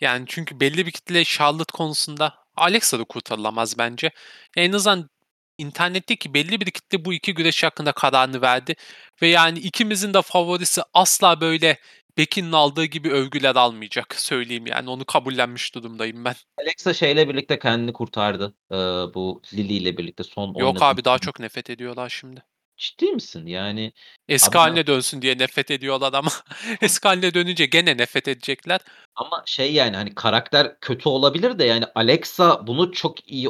Yani 0.01 0.25
çünkü 0.29 0.61
belli 0.61 0.87
bir 0.87 0.91
kitle 0.91 1.25
Charlotte 1.25 1.73
konusunda 1.73 2.35
Alexa 2.57 2.99
da 2.99 3.05
kurtarılamaz 3.05 3.79
bence. 3.79 4.11
En 4.57 4.73
azından 4.73 5.11
internetteki 5.59 6.35
belli 6.35 6.61
bir 6.61 6.71
kitle 6.71 7.05
bu 7.05 7.13
2 7.13 7.35
güreşçi 7.35 7.67
hakkında 7.67 7.93
kararını 7.93 8.41
verdi 8.41 8.75
ve 9.23 9.29
yani 9.29 9.59
ikimizin 9.59 10.15
de 10.15 10.23
favorisi 10.23 10.83
asla 10.95 11.41
böyle 11.41 11.79
Becky'nin 12.19 12.53
aldığı 12.53 12.85
gibi 12.85 13.11
övgüler 13.11 13.57
almayacak 13.57 14.15
söyleyeyim 14.15 14.67
yani 14.67 14.91
onu 14.91 15.05
kabullenmiş 15.05 15.75
durumdayım 15.75 16.25
ben. 16.25 16.35
Alexa 16.59 16.95
şeyle 16.95 17.29
birlikte 17.29 17.59
kendini 17.59 17.93
kurtardı. 17.93 18.55
Eee, 18.73 18.79
bu 19.15 19.43
Lily 19.55 19.77
ile 19.77 19.97
birlikte 19.97 20.25
son 20.25 20.55
Yok 20.55 20.83
abi 20.83 21.05
daha 21.05 21.19
çok 21.19 21.41
nefret 21.41 21.71
ediyorlar 21.71 22.09
şimdi. 22.09 22.43
Ciddi 22.77 23.13
misin? 23.13 23.47
Yani 23.47 23.93
Eski 24.29 24.49
abi 24.49 24.55
ben 24.55 24.59
hâline 24.59 24.87
dönsün 24.87 25.23
diye 25.23 25.39
nefret 25.39 25.71
ediyorlar 25.71 26.13
ama 26.13 26.31
eski 26.81 27.09
hâline 27.09 27.35
dönünce 27.35 27.67
gene 27.67 27.97
nefret 27.97 28.29
edecekler. 28.29 28.81
ama 29.15 29.43
şey, 29.47 29.75
yani, 29.75 29.97
hani, 29.97 30.15
karakter 30.15 30.81
kötü 30.81 31.09
olabilir 31.09 31.59
de 31.59 31.65
yani 31.65 31.85
Alexa 31.95 32.67
bunu 32.67 32.93
çok 32.93 33.29
iyi 33.31 33.49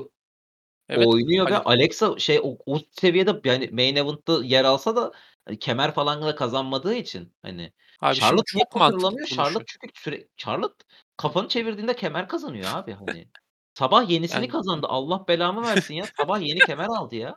Evet, 0.89 1.07
oynuyor 1.07 1.51
ve 1.51 1.57
Ale 1.57 1.65
Alexa 1.65 2.19
şey 2.19 2.41
o 2.43 2.59
o 2.67 2.81
seviyede 2.91 3.41
yani 3.45 3.71
main 3.73 3.97
event'ta 3.97 4.45
yer 4.45 4.65
alsa 4.65 4.97
da, 4.97 5.13
hani, 5.45 5.59
kemer 5.59 5.95
falan 5.95 6.23
da 6.23 6.35
kazanmadığı 6.37 6.95
için, 6.95 7.35
hani, 7.43 7.73
Abi 8.01 8.15
şimdi 8.15 8.21
Charlotte 8.27 8.57
niye 8.57 8.65
çok 8.65 8.77
mantıklı 8.77 8.99
kurtarılamıyor? 8.99 9.29
Charlotte 9.29 9.65
çünkü 9.67 10.01
süre 10.01 10.29
Charlotte 10.37 10.85
kafanı 11.17 11.49
çevirdiğinde 11.49 11.97
kemer 11.97 12.29
kazanıyor 12.29 12.71
abi, 12.75 12.93
hani. 12.93 13.29
Sabah 13.75 14.11
yenisini 14.11 14.37
Yani 14.37 14.49
kazandı. 14.49 14.87
Allah 14.87 15.29
belamı 15.29 15.63
versin 15.67 15.95
ya. 15.95 16.05
Sabah 16.17 16.41
yeni 16.41 16.59
kemer 16.59 16.87
aldı 16.87 17.17
ya. 17.17 17.37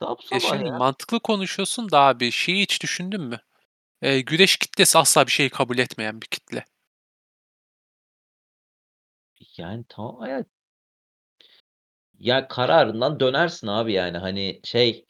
Ya 0.00 0.16
sabah 0.40 0.40
şimdi 0.40 0.68
ya. 0.68 0.78
mantıklı 0.78 1.20
konuşuyorsun 1.20 1.90
da 1.90 2.00
abi 2.00 2.30
şeyi 2.30 2.62
hiç 2.62 2.82
düşündün 2.82 3.20
mü? 3.20 3.40
Eee, 4.02 4.20
güreş 4.20 4.56
kitlesi 4.56 4.98
asla 4.98 5.26
bir 5.26 5.32
şeyi 5.32 5.50
kabul 5.50 5.78
etmeyen 5.78 6.20
bir 6.22 6.26
kitle. 6.26 6.64
Yani 9.56 9.84
tamam 9.88 10.24
evet. 10.28 10.46
Ya, 12.18 12.48
kararından 12.48 13.20
dönersin 13.20 13.66
abi, 13.66 13.92
yani, 13.92 14.18
hani, 14.18 14.60
şey, 14.64 15.06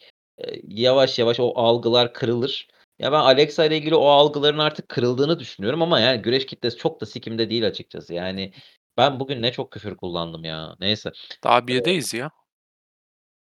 yavaş 0.64 1.18
yavaş 1.18 1.40
o 1.40 1.52
algılar 1.56 2.12
kırılır. 2.12 2.68
Ya, 2.98 3.12
ben 3.12 3.20
Alexa 3.20 3.64
ile 3.64 3.78
ilgili 3.78 3.94
o 3.94 4.06
algıların 4.06 4.58
artık 4.58 4.88
kırıldığını 4.88 5.38
düşünüyorum 5.38 5.82
ama, 5.82 6.00
yani, 6.00 6.22
güreş 6.22 6.46
kitlesi 6.46 6.76
çok 6.76 7.00
da 7.00 7.06
sikimde 7.06 7.50
değil 7.50 7.66
açıkçası. 7.66 8.14
Yani, 8.14 8.52
ben 8.96 9.20
bugün 9.20 9.42
ne 9.42 9.52
çok 9.52 9.72
küfür 9.72 9.96
kullandım 9.96 10.44
ya. 10.44 10.76
Neyse. 10.80 11.10
Daha 11.44 11.66
1'deyiz 11.66 12.14
ya. 12.14 12.30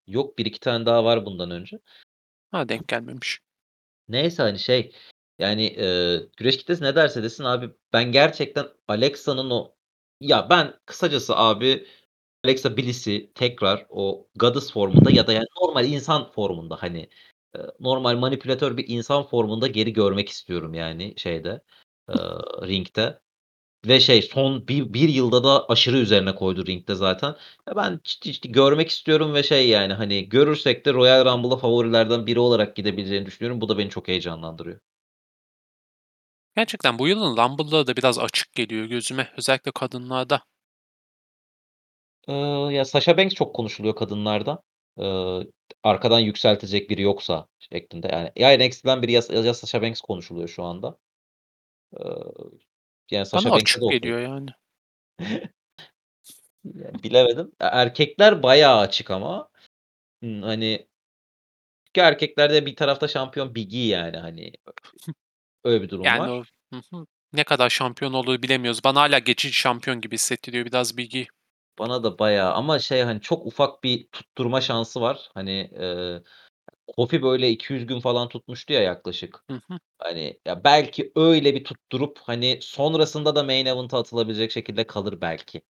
Yok 0.09 0.37
1-2 0.37 0.59
tane 0.59 0.85
daha 0.85 1.03
var 1.03 1.25
bundan 1.25 1.51
önce. 1.51 1.79
Ha, 2.51 2.69
denk 2.69 2.87
gelmemiş. 2.87 3.39
Neyse, 4.09 4.43
hani, 4.43 4.59
şey, 4.59 4.93
yani, 5.39 5.63
eee, 5.67 6.27
güreş 6.37 6.57
kitlesi 6.57 6.83
ne 6.83 6.95
derse 6.95 7.23
desin 7.23 7.43
abi 7.43 7.69
ben 7.93 8.11
gerçekten 8.11 8.67
Alexa'nın 8.87 9.49
o 9.49 9.75
ya, 10.21 10.49
ben 10.49 10.73
kısacası 10.85 11.35
abi 11.37 11.87
Alexa 12.45 12.77
Bliss'i 12.77 13.31
tekrar 13.35 13.85
o 13.89 14.27
Goddess 14.39 14.73
formunda 14.73 15.11
ya 15.11 15.27
da 15.27 15.33
yani 15.33 15.45
normal 15.61 15.85
insan 15.89 16.31
formunda, 16.31 16.83
hani, 16.83 17.09
eee, 17.55 17.61
normal 17.79 18.17
manipülatör 18.17 18.77
bir 18.77 18.85
insan 18.87 19.23
formunda 19.23 19.67
geri 19.67 19.93
görmek 19.93 20.29
istiyorum 20.29 20.73
yani 20.73 21.13
şeyde, 21.17 21.61
eee, 22.09 22.15
ringde 22.67 23.19
ve 23.87 23.99
şey 23.99 24.21
son 24.21 24.67
bir 24.67 24.93
1 24.93 25.09
yılda 25.09 25.43
da 25.43 25.65
aşırı 25.69 25.97
üzerine 25.97 26.35
koydu 26.35 26.65
ringde 26.65 26.95
zaten. 26.95 27.35
Ya, 27.67 27.75
ben 27.75 27.99
ciddi 28.03 28.31
ciddi 28.33 28.51
görmek 28.51 28.89
istiyorum 28.89 29.33
ve 29.33 29.43
şey 29.43 29.69
yani, 29.69 29.93
hani, 29.93 30.29
görürsek 30.29 30.85
de 30.85 30.93
Royal 30.93 31.25
Rumble'a 31.25 31.57
favorilerden 31.57 32.25
biri 32.27 32.39
olarak 32.39 32.75
gidebileceğini 32.75 33.25
düşünüyorum. 33.25 33.61
Bu 33.61 33.69
da 33.69 33.77
beni 33.77 33.89
çok 33.89 34.07
heyecanlandırıyor. 34.07 34.79
Gerçekten 36.55 36.99
bu 36.99 37.07
yılın 37.07 37.37
Rumble'ları 37.37 37.87
da 37.87 37.95
biraz 37.97 38.19
açık 38.19 38.53
geliyor 38.53 38.85
gözüme. 38.85 39.33
Özellikle 39.37 39.71
kadınlarda. 39.71 40.43
Iıı, 42.27 42.71
ya, 42.73 42.85
Sasha 42.85 43.17
Banks 43.17 43.33
çok 43.35 43.55
konuşuluyor 43.55 43.95
kadınlarda. 43.95 44.61
Iıı, 44.97 45.51
arkadan 45.83 46.19
yükseltecek 46.19 46.89
biri 46.89 47.01
yoksa 47.01 47.47
şeklinde. 47.59 48.07
Yani 48.07 48.31
ya 48.35 48.57
NXT'den 48.57 49.01
biri 49.01 49.11
ya 49.11 49.21
ya 49.29 49.53
Sasha 49.53 49.81
Banks 49.81 50.01
konuşuluyor 50.01 50.47
şu 50.47 50.63
anda. 50.63 50.97
Iıı, 51.99 52.33
yani 53.11 53.21
Bana 53.21 53.25
Sasha 53.25 53.49
Banks'e 53.49 53.59
de 53.59 53.63
açık 53.63 53.83
okay'im. 53.83 54.01
geliyor 54.01 54.19
yani. 54.19 54.49
Ya, 56.63 56.91
bilemedim. 57.03 57.51
E 57.61 57.65
erkekler 57.65 58.43
bayağı 58.43 58.79
açık 58.79 59.11
ama. 59.11 59.49
Hani 60.23 60.87
çünkü 61.85 62.07
erkeklerde 62.07 62.65
bir 62.65 62.75
tarafta 62.75 63.07
şampiyon 63.07 63.55
Big 63.55 63.73
E 63.73 63.77
yani, 63.77 64.17
hani, 64.17 64.51
öyle 65.63 65.81
bir 65.83 65.89
durum 65.89 66.05
Yani 66.05 66.19
var. 66.19 66.29
o 66.29 66.43
Hı 66.73 66.81
hı. 66.93 67.05
Ne 67.33 67.43
kadar 67.43 67.69
şampiyon 67.69 68.13
olur 68.13 68.41
bilemiyoruz. 68.41 68.83
Bana 68.83 69.01
hâlâ 69.01 69.19
geçici 69.19 69.53
şampiyon 69.53 70.01
gibi 70.01 70.15
hissettiriyor 70.15 70.65
biraz 70.65 70.97
Big 70.97 71.15
E. 71.15 71.27
Bana 71.79 72.03
da 72.03 72.19
bayağı 72.19 72.53
ama 72.53 72.79
şey, 72.79 73.01
hani, 73.01 73.21
çok 73.21 73.45
ufak 73.45 73.83
bir 73.83 74.07
tutturma 74.07 74.61
şansı 74.61 75.01
var. 75.01 75.29
Hani, 75.33 75.71
eee, 75.79 76.23
Kofi 76.97 77.21
böyle 77.21 77.49
200 77.49 77.85
gün 77.87 77.99
falan 77.99 78.29
tutmuştu 78.29 78.73
ya 78.73 78.81
yaklaşık. 78.81 79.43
Hı 79.49 79.61
hı. 79.67 79.79
Hani, 79.99 80.39
ya, 80.45 80.63
belki 80.63 81.11
öyle 81.15 81.55
bir 81.55 81.63
tutturup, 81.63 82.19
hani, 82.23 82.59
sonrasında 82.61 83.35
da 83.35 83.43
Main 83.43 83.65
Event'a 83.65 83.97
atılabilecek 83.99 84.51
şekilde 84.51 84.87
kalır 84.87 85.21
belki. 85.21 85.61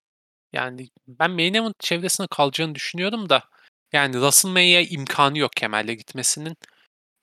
Yani 0.54 0.90
ben 1.08 1.32
Main 1.32 1.54
Event 1.54 1.80
çevresinde 1.80 2.28
kalacağını 2.28 2.76
düşünüyorum 2.76 3.30
da 3.30 3.44
yani 3.94 4.14
WrestleMania'ya 4.14 4.82
imkânı 4.82 5.38
yok 5.38 5.52
Kemal'le 5.54 5.94
gitmesinin. 5.94 6.58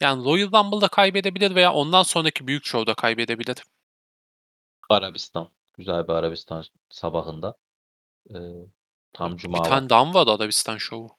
Yani 0.00 0.24
Royal 0.24 0.52
Rumble'da 0.52 0.88
kaybedebilir 0.88 1.54
veya 1.54 1.72
ondan 1.72 2.02
sonraki 2.02 2.46
büyük 2.46 2.64
şovda 2.64 2.94
kaybedebilir. 2.94 3.56
Arabistan. 4.88 5.48
Güzel 5.78 6.08
bir 6.08 6.12
Arabistan 6.12 6.64
sabahında. 6.90 7.56
Eee, 8.30 8.66
tam 9.12 9.32
Bir 9.32 9.38
cuma 9.38 9.62
tane 9.62 9.76
vakti. 9.76 9.90
daha 9.90 10.04
mı 10.04 10.14
var 10.14 10.26
Arabistan 10.26 10.76
şovu? 10.76 11.16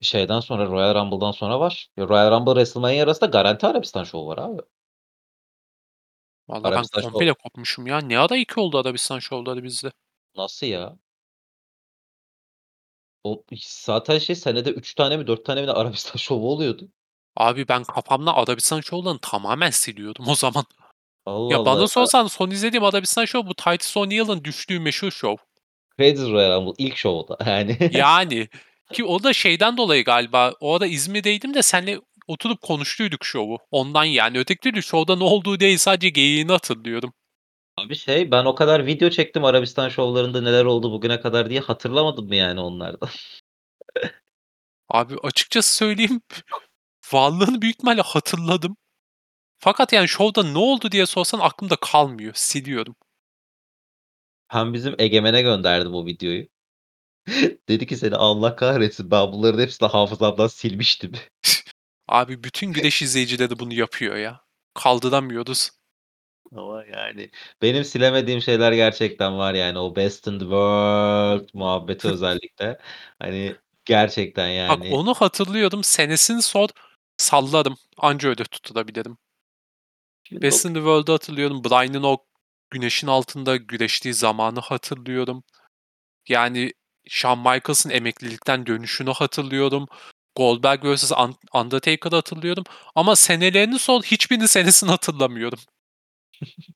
Şeyden 0.00 0.40
sonra, 0.40 0.66
Royal 0.66 0.94
Rumble'dan 0.94 1.32
sonra 1.32 1.60
var. 1.60 1.88
Ya, 1.96 2.08
Royal 2.08 2.30
Rumble, 2.30 2.50
WrestleMania 2.50 3.04
arasında 3.04 3.26
garanti 3.26 3.66
Arabistan 3.66 4.04
şovu 4.04 4.26
var 4.26 4.38
abi. 4.38 4.62
Valla 6.48 6.64
ben 6.64 6.70
Arabistan 6.70 7.00
şov 7.00 7.10
komple 7.10 7.32
kopmuşum 7.32 7.86
ya. 7.86 7.98
Ne 7.98 8.18
ara 8.18 8.36
2 8.36 8.60
oldu 8.60 8.78
Arabistan 8.78 9.18
şovları 9.18 9.64
bizde? 9.64 9.92
Nasıl 10.36 10.66
ya? 10.66 10.96
O 13.24 13.44
zaten 13.62 14.18
şey 14.18 14.36
senede 14.36 14.70
3 14.70 14.94
tane 14.94 15.16
mi 15.16 15.26
4 15.26 15.44
tane 15.44 15.62
mi 15.62 15.70
Arabistan 15.70 16.16
şovu 16.18 16.50
oluyordu. 16.52 16.88
Abi 17.36 17.68
ben 17.68 17.84
kafamdan 17.84 18.34
Arabistan 18.34 18.80
şovlarını 18.80 19.18
tamamen 19.18 19.70
siliyordum 19.70 20.28
o 20.28 20.34
zaman. 20.34 20.64
Allah 21.26 21.52
Ya 21.52 21.58
Allah 21.58 21.66
bana 21.66 21.80
ya. 21.80 21.88
sorsan 21.88 22.26
son 22.26 22.50
izlediğim 22.50 22.84
Arabistan 22.84 23.24
şovu 23.24 23.46
bu 23.46 23.54
Titus 23.54 23.96
O'Neil'ın 23.96 24.44
düştüğü 24.44 24.80
meşhur 24.80 25.10
şov. 25.10 25.36
Crazy 25.98 26.22
Royal 26.22 26.60
Rumble 26.60 26.72
ilk 26.78 26.96
şov 26.96 27.14
o 27.14 27.28
da 27.28 27.50
yani. 27.50 27.90
Yani 27.92 28.48
ki 28.92 29.04
o 29.04 29.22
da 29.22 29.32
şeyden 29.32 29.76
dolayı 29.76 30.04
galiba 30.04 30.52
o 30.60 30.76
ara 30.76 30.86
İzmir'deydim 30.86 31.54
de 31.54 31.62
seninle 31.62 32.00
oturup 32.26 32.60
konuştuyduk 32.60 33.24
şovu. 33.24 33.58
Ondan 33.70 34.04
yani. 34.04 34.38
Öteki 34.38 34.60
türlü 34.60 34.82
şovda 34.82 35.16
ne 35.16 35.24
olduğu 35.24 35.60
değil 35.60 35.78
sadece 35.78 36.08
geyiğini 36.08 36.52
hatırlıyorum. 36.52 37.12
Abi 37.76 37.96
şey 37.96 38.30
ben 38.30 38.44
o 38.44 38.54
kadar 38.54 38.86
video 38.86 39.10
çektim 39.10 39.44
Arabistan 39.44 39.88
şovlarında 39.88 40.40
neler 40.40 40.64
oldu 40.64 40.92
bugüne 40.92 41.20
kadar 41.20 41.50
diye 41.50 41.60
hatırlamadım 41.60 42.26
mı 42.26 42.36
yani 42.36 42.60
onlardan? 42.60 43.08
Abi 44.88 45.14
açıkçası 45.22 45.74
söyleyeyim 45.74 46.20
varlığını 47.12 47.62
büyük 47.62 47.74
ihtimalle 47.74 48.00
hatırladım. 48.02 48.76
Fakat 49.58 49.92
yani 49.92 50.08
şovda 50.08 50.42
ne 50.42 50.58
oldu 50.58 50.92
diye 50.92 51.06
sorsan 51.06 51.38
aklımda 51.38 51.76
kalmıyor. 51.76 52.32
Siliyorum. 52.34 52.96
Ben 54.54 54.74
bizim 54.74 54.94
Egemen'e 54.98 55.42
gönderdim 55.42 55.94
o 55.94 56.06
videoyu. 56.06 56.46
Dedi 57.68 57.86
ki 57.86 57.96
seni 57.96 58.16
Allah 58.16 58.56
kahretsin 58.56 59.10
ben 59.10 59.32
bunların 59.32 59.62
hepsini 59.62 59.88
hafızamdan 59.88 60.46
silmiştim. 60.46 61.12
Abi 62.08 62.44
bütün 62.44 62.72
güreş 62.72 63.02
izleyicileri 63.02 63.58
bunu 63.58 63.74
yapıyor 63.74 64.16
ya. 64.16 64.40
Kaldıramıyoruz. 64.74 65.70
Ama 66.56 66.84
yani 66.84 67.30
benim 67.62 67.84
silemediğim 67.84 68.42
şeyler 68.42 68.72
gerçekten 68.72 69.38
var 69.38 69.54
yani 69.54 69.78
o 69.78 69.96
Best 69.96 70.26
in 70.26 70.32
the 70.32 70.44
World 70.44 71.48
muhabbeti 71.54 72.08
özellikle. 72.12 72.78
Hani 73.18 73.56
gerçekten 73.84 74.68
Bak 74.68 74.84
yani. 74.84 74.94
onu 74.94 75.14
hatırlıyorum. 75.14 75.84
Senesini 75.84 76.42
sor 76.42 76.68
salladım. 77.16 77.76
Anca 77.96 78.28
öyle 78.28 78.44
tutturabilirim. 78.44 79.18
Best 80.32 80.64
in 80.64 80.74
the 80.74 80.80
World'u 80.80 81.12
hatırlıyorum. 81.12 81.64
Bryan'ın 81.64 82.02
o 82.02 82.18
güneşin 82.70 83.06
altında 83.06 83.56
güreştiği 83.56 84.14
zamanı 84.14 84.60
hatırlıyorum. 84.60 85.42
Yani 86.28 86.72
Shawn 87.08 87.38
Michaels'ın 87.38 87.90
emeklilikten 87.90 88.66
dönüşünü 88.66 89.10
hatırlıyorum. 89.10 89.88
Goldberg 90.36 90.84
vs. 90.84 91.12
Un 91.12 91.36
Undertaker'ı 91.54 92.14
hatırlıyorum 92.14 92.64
ama 92.94 93.16
senelerini 93.16 93.78
sor 93.78 94.02
hiçbirinin 94.02 94.46
senesini 94.46 94.90
hatırlamıyorum. 94.90 95.58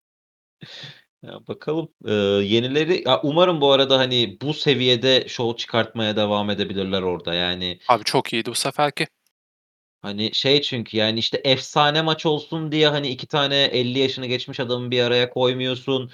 Ya, 1.23 1.47
bakalım. 1.49 1.89
Eee, 2.07 2.13
yenileri 2.45 3.03
ya, 3.09 3.21
umarım 3.23 3.61
bu 3.61 3.73
arada, 3.73 3.99
hani, 3.99 4.39
bu 4.43 4.55
seviyede 4.55 5.29
şov 5.29 5.57
çıkartmaya 5.57 6.17
devam 6.17 6.51
edebilirler 6.51 7.03
orada. 7.03 7.35
Yani 7.35 7.79
Abi 7.89 8.05
çok 8.05 8.33
iyiydi 8.33 8.51
bu 8.51 8.55
seferki. 8.55 9.07
Hani, 10.03 10.31
şey 10.35 10.63
çünkü, 10.63 10.97
yani, 10.97 11.19
işte, 11.19 11.41
efsane 11.45 12.03
maç 12.03 12.27
olsun 12.27 12.73
diye, 12.73 12.89
hani, 12.89 13.09
2 13.09 13.27
tane 13.27 13.63
50 13.65 13.99
yaşını 13.99 14.27
geçmiş 14.27 14.61
adamı 14.61 14.91
bir 14.91 15.03
araya 15.03 15.31
koymuyorsun. 15.31 16.11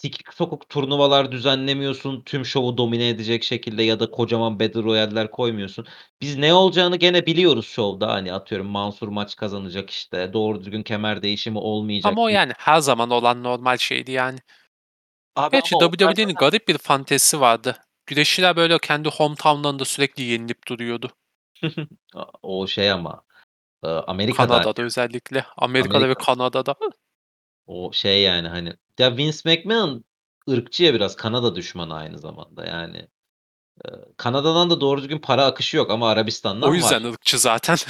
Sikik 0.00 0.34
sokuk 0.34 0.68
turnuvalar 0.68 1.32
düzenlemiyorsun 1.32 2.22
tüm 2.22 2.44
şovu 2.44 2.78
domine 2.78 3.08
edecek 3.08 3.44
şekilde 3.44 3.82
ya 3.82 4.00
da 4.00 4.10
kocaman 4.10 4.60
battle 4.60 4.82
royale'ler 4.82 5.30
koymuyorsun. 5.30 5.86
Biz 6.20 6.36
ne 6.36 6.54
olacağını 6.54 6.96
gene 6.96 7.26
biliyoruz 7.26 7.66
şovda. 7.66 8.08
Hani, 8.08 8.32
atıyorum 8.32 8.66
Mansur 8.66 9.08
maç 9.08 9.36
kazanacak, 9.36 9.90
işte, 9.90 10.32
doğru 10.32 10.60
düzgün 10.60 10.82
kemer 10.82 11.22
değişimi 11.22 11.58
olmayacak. 11.58 12.12
Ama 12.12 12.22
o 12.22 12.28
yani 12.28 12.52
her 12.58 12.80
zaman 12.80 13.10
olan 13.10 13.42
normal 13.42 13.76
şeydi 13.76 14.12
yani. 14.12 14.38
Abi 15.36 15.52
Gerçi 15.52 15.70
WWE'nin 15.70 16.10
zaten 16.10 16.34
garip 16.34 16.68
bir 16.68 16.78
fantezisi 16.78 17.40
vardı. 17.40 17.76
Güreşçiler 18.06 18.56
böyle 18.56 18.78
kendi 18.78 19.08
hometown'larında 19.08 19.84
sürekli 19.84 20.22
yenilip 20.22 20.68
duruyordu. 20.68 21.10
O 22.42 22.66
şey 22.66 22.90
ama, 22.90 23.22
eee, 23.84 23.90
Amerika'da 23.90 24.48
Kanada'da 24.48 24.82
özellikle. 24.82 25.44
Amerika'da 25.56 26.00
ve 26.00 26.04
Amerika. 26.04 26.24
Kanada'da. 26.24 26.74
O 27.66 27.92
şey, 27.92 28.22
yani, 28.22 28.48
hani, 28.48 28.72
ya, 29.00 29.16
Vince 29.16 29.38
McMahon 29.44 30.04
ırkçı 30.50 30.84
ya 30.84 30.94
biraz, 30.94 31.16
Kanada 31.16 31.54
düşmanı 31.54 31.94
aynı 31.94 32.18
zamanda, 32.18 32.66
yani. 32.66 33.08
Eee, 33.84 33.92
Kanada'dan 34.16 34.70
da 34.70 34.80
doğru 34.80 35.00
düzgün 35.00 35.18
para 35.18 35.44
akışı 35.46 35.76
yok 35.76 35.90
ama 35.90 36.06
O 36.06 36.08
Arabistan'dan 36.08 36.74
yüzden 36.74 37.04
var. 37.04 37.10
ırkçı 37.10 37.38
zaten. 37.38 37.76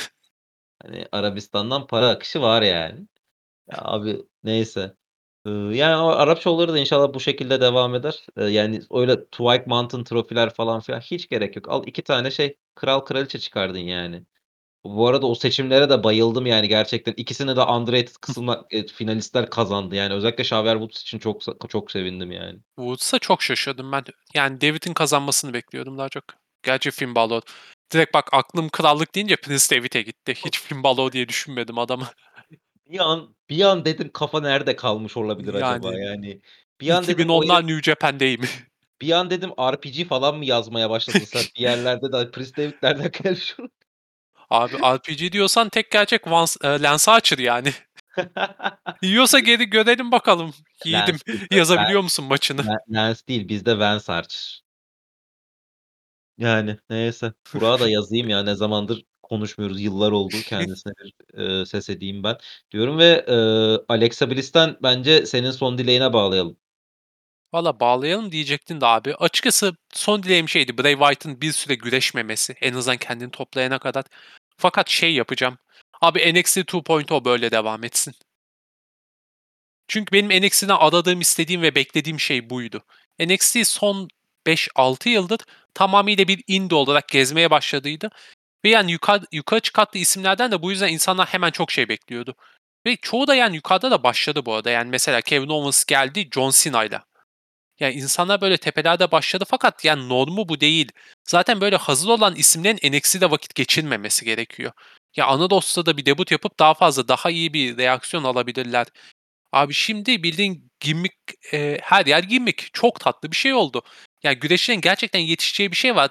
Hani, 0.83 1.07
Arabistan'dan 1.13 1.87
para 1.87 2.09
akışı 2.09 2.43
var 2.43 2.63
yani. 2.63 3.01
Ya, 3.73 3.79
abi 3.81 4.23
neyse. 4.45 4.95
Iıı, 5.47 5.75
yani, 5.75 5.97
o 6.03 6.07
Arap 6.09 6.41
şovları 6.43 6.73
da 6.73 6.79
inşallah 6.79 7.15
bu 7.15 7.21
şekilde 7.21 7.61
devam 7.61 7.95
eder. 7.95 8.27
Eee, 8.39 8.45
yani, 8.45 8.83
öyle 8.93 9.25
Twilight 9.25 9.67
Mountain 9.67 10.05
Trophy'ler 10.05 10.51
falan 10.55 10.81
filan 10.81 11.01
hiç 11.01 11.29
gerek 11.29 11.57
yok. 11.57 11.69
Al 11.71 11.85
2 11.87 12.03
tane 12.03 12.31
şey, 12.31 12.57
kral 12.75 13.01
kraliçe 13.01 13.39
çıkardın 13.39 13.79
yani. 13.79 14.27
Bu 14.85 15.09
arada 15.09 15.27
o 15.27 15.35
seçimlere 15.35 15.91
de 15.91 16.05
bayıldım 16.05 16.47
yani 16.47 16.69
gerçekten. 16.69 17.15
İkisini 17.17 17.57
de 17.57 17.63
underrated 17.63 18.15
kısımda 18.21 18.67
eee, 18.71 18.87
finalistler 18.87 19.51
kazandı. 19.51 19.95
Yani 19.95 20.15
özellikle 20.15 20.43
Xavier 20.43 20.73
Woods 20.75 21.03
için 21.03 21.19
çok 21.19 21.43
çok 21.71 21.91
sevindim 21.91 22.33
yani. 22.33 22.59
Woods'a 22.77 23.19
çok 23.19 23.43
şaşırdım 23.43 23.93
ben. 23.93 24.05
Yani 24.35 24.61
David'in 24.61 24.95
kazanmasını 24.95 25.53
bekliyordum 25.55 25.99
daha 25.99 26.09
çok. 26.09 26.25
Gerçi 26.63 26.91
Finn 26.91 27.15
Balor. 27.15 27.43
Direkt 27.93 28.15
bak 28.15 28.29
aklım 28.33 28.69
krallık 28.69 29.15
deyince 29.15 29.37
Prince 29.37 29.77
David'e 29.77 30.03
gitti. 30.03 30.35
Hiç 30.45 30.61
Finn 30.61 30.83
Balor 30.83 31.13
diye 31.13 31.29
düşünmedim 31.29 31.79
adamı. 31.79 32.09
Bir 32.91 32.99
an 32.99 33.35
bir 33.51 33.65
an 33.65 33.85
dedim 33.85 34.11
kafa 34.13 34.41
nerede 34.41 34.77
kalmış 34.77 35.17
olabilir 35.17 35.55
acaba 35.55 35.95
Yani 35.95 36.05
yani? 36.05 36.41
Bir 36.81 36.91
an 36.91 37.07
dedim 37.07 37.31
o 37.31 37.43
herif 37.43 37.51
2010'lar 37.51 37.67
New 37.67 37.83
Japan 37.83 38.21
değil 38.21 38.39
mi? 38.39 38.49
bir 39.01 39.13
an 39.13 39.31
dedim 39.31 39.51
RPG 39.51 40.09
falan 40.09 40.37
mı 40.39 40.45
yazmaya 40.45 40.91
başladın 40.91 41.19
sen? 41.19 41.43
Bir 41.57 41.61
yerlerde 41.61 42.13
de 42.13 42.31
Prince 42.31 42.57
David 42.57 42.73
nereden 42.83 43.11
gelmiş? 43.23 43.57
Abi 44.51 44.77
RPG 44.77 45.33
diyorsan 45.33 45.69
tek 45.69 45.91
gerçek 45.91 46.27
Vance 46.31 46.53
eee, 46.65 46.83
Lance 46.83 47.11
Archer 47.11 47.39
yani. 47.39 47.73
Yiyorsa 49.03 49.39
geri 49.39 49.65
görelim 49.65 50.13
bakalım. 50.13 50.55
Yiğidim, 50.85 51.17
yazabiliyor 51.51 52.01
musun 52.03 52.25
maçını? 52.25 52.65
Lance 52.91 53.21
değil 53.29 53.49
bizde 53.49 53.79
Vance 53.79 54.13
Archer. 54.13 54.63
Yani 56.39 56.77
neyse. 56.91 57.33
Burak'a 57.55 57.81
da 57.85 57.89
yazayım 57.89 58.29
ya 58.29 58.43
ne 58.43 58.55
zamandır 58.55 59.05
konuşmuyoruz, 59.23 59.81
yıllar 59.81 60.13
oldu. 60.13 60.35
Kendisine 60.47 60.93
bir, 61.05 61.15
eee, 61.39 61.67
ses 61.67 61.91
edeyim 61.91 62.25
ben 62.25 62.37
diyorum 62.71 62.99
ve, 62.99 63.25
eee, 63.29 63.85
Alexa 63.89 64.31
Bliss'ten 64.31 64.77
bence 64.83 65.27
senin 65.27 65.51
son 65.51 65.79
dileğine 65.79 66.13
bağlayalım. 66.13 66.57
Valla 67.53 67.81
bağlayalım 67.81 68.33
diyecektin 68.33 68.81
de 68.81 68.87
abi. 68.87 69.15
Açıkçası 69.15 69.73
son 69.93 70.23
dileğim 70.23 70.49
şeydi, 70.49 70.79
Bray 70.79 70.93
Wyatt'ın 70.93 71.41
bir 71.41 71.53
süre 71.53 71.75
güreşmemesi. 71.75 72.55
En 72.61 72.75
azından 72.75 72.97
kendini 72.97 73.31
toplayana 73.31 73.79
kadar. 73.79 74.05
Fakat 74.57 74.89
şey 74.89 75.15
yapacağım. 75.15 75.59
Abi 76.01 76.35
NXT 76.35 76.59
2.0 76.59 77.25
böyle 77.25 77.51
devam 77.51 77.85
etsin. 77.85 78.15
Çünkü 79.89 80.13
benim 80.13 80.47
NXT'den 80.47 80.77
aradığım, 80.77 81.21
istediğim 81.21 81.63
ve 81.63 81.75
beklediğim 81.75 82.21
şey 82.21 82.51
buydu. 82.51 82.85
NXT 83.21 83.67
son 83.67 84.09
5-6 84.47 85.09
yıldır 85.09 85.41
tamamıyla 85.75 86.29
bir 86.29 86.45
indie 86.47 86.77
olarak 86.77 87.09
gezmeye 87.09 87.51
başladıydı. 87.51 88.11
Ve 88.65 88.69
yani 88.69 88.93
yukarı, 88.93 89.25
yukarı 89.33 89.61
çıkarttığı 89.61 89.99
isimlerden 89.99 90.53
de 90.53 90.63
bu 90.63 90.71
yüzden 90.71 90.89
insanlar 90.89 91.29
hemen 91.29 91.51
çok 91.51 91.71
şey 91.71 91.89
bekliyordu. 91.89 92.35
Ve 92.87 92.97
çoğu 92.97 93.27
da 93.27 93.35
yani 93.35 93.57
yukarıda 93.57 93.91
da 93.91 94.03
başladı 94.03 94.47
bu 94.47 94.55
arada. 94.55 94.71
Yani 94.71 94.91
mesela 94.91 95.21
Kevin 95.21 95.49
Owens 95.49 95.85
geldi 95.85 96.29
John 96.35 96.51
Cena'yla. 96.51 97.10
Yani 97.81 97.95
insanlar 97.95 98.41
böyle 98.41 98.57
tepelerde 98.59 99.13
başladı 99.13 99.45
fakat 99.49 99.85
yani 99.85 100.09
normu 100.09 100.49
bu 100.49 100.61
değil. 100.61 100.93
Zaten 101.29 101.61
böyle 101.61 101.77
hazır 101.77 102.09
olan 102.09 102.37
isimlerin 102.37 102.97
NXT'de 102.99 103.31
vakit 103.31 103.55
geçirmemesi 103.55 104.25
gerekiyor. 104.25 104.73
Ya 105.17 105.27
ana 105.27 105.51
dostta 105.51 105.87
da 105.87 105.97
bir 105.97 106.07
debut 106.07 106.31
yapıp 106.31 106.59
daha 106.59 106.75
fazla 106.75 107.09
daha 107.09 107.31
iyi 107.31 107.53
bir 107.55 107.79
reaksiyon 107.79 108.25
alabilirler. 108.25 108.87
Abi 109.53 109.75
şimdi 109.75 110.23
bildiğin 110.23 110.71
gimmick 110.81 111.17
e, 111.53 111.79
her 111.83 112.07
yer 112.07 112.23
gimmick. 112.23 112.71
Çok 112.73 113.01
tatlı 113.01 113.31
bir 113.31 113.37
şey 113.37 113.55
oldu. 113.55 113.83
Yani 114.23 114.39
güreşlerin 114.39 114.81
gerçekten 114.81 115.21
yetişeceği 115.21 115.71
bir 115.71 115.77
şey 115.77 115.97
var. 115.97 116.11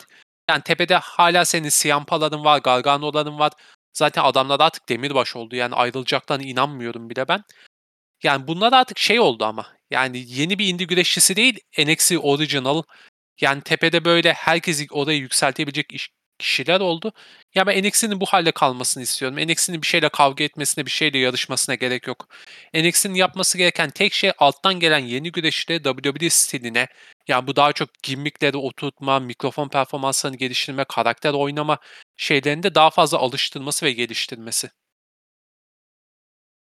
Yani 0.49 0.63
tepede 0.63 0.95
hala 0.95 1.45
senin 1.45 1.69
Ciampa'ların 1.69 2.45
var, 2.45 2.59
Gargano'ların 2.59 3.39
var. 3.39 3.51
Zaten 3.93 4.23
adamlar 4.23 4.59
artık 4.59 4.89
demirbaş 4.89 5.35
oldu. 5.35 5.55
Yani 5.55 5.75
ayrılacaklarına 5.75 6.43
inanmıyorum 6.43 7.09
bile 7.09 7.27
ben. 7.27 7.43
Yani 8.23 8.47
bunlar 8.47 8.73
artık 8.73 8.99
şey 8.99 9.19
oldu 9.19 9.45
ama. 9.45 9.78
Yani 9.89 10.23
yeni 10.27 10.59
bir 10.59 10.67
indie 10.67 10.87
güreşçisi 10.87 11.35
değil, 11.35 11.59
NXT 11.77 12.19
Original. 12.19 12.83
Yani 13.41 13.61
tepede 13.61 14.05
böyle 14.05 14.33
herkesi 14.33 14.87
oraya 14.91 15.17
yükseltebilecek 15.17 15.93
iş- 15.93 16.09
kişiler 16.39 16.79
oldu. 16.79 17.13
Ya 17.55 17.67
ben 17.67 17.83
NXT'nin 17.83 18.21
bu 18.21 18.25
halde 18.25 18.51
kalmasını 18.51 19.03
istiyorum. 19.03 19.37
NXT'nin 19.37 19.81
bir 19.81 19.87
şeyle 19.87 20.09
kavga 20.09 20.43
etmesine, 20.43 20.85
bir 20.85 20.91
şeyle 20.91 21.17
yarışmasına 21.17 21.75
gerek 21.75 22.07
yok. 22.07 22.27
NXT'nin 22.73 23.13
yapması 23.13 23.57
gereken 23.57 23.89
tek 23.89 24.13
şey 24.13 24.31
alttan 24.37 24.79
gelen 24.79 24.99
yeni 24.99 25.31
güreşleri 25.31 25.83
WWE 25.83 26.29
stiline, 26.29 26.87
yani 27.27 27.47
bu 27.47 27.55
daha 27.55 27.73
çok 27.73 27.89
gimmickleri 28.03 28.57
oturtma, 28.57 29.19
mikrofon 29.19 29.69
performanslarını 29.69 30.37
geliştirme, 30.37 30.83
karakter 30.89 31.33
oynama 31.33 31.77
şeylerinde 32.17 32.75
daha 32.75 32.89
fazla 32.89 33.17
alıştırması 33.17 33.85
ve 33.85 33.91
geliştirmesi. 33.91 34.69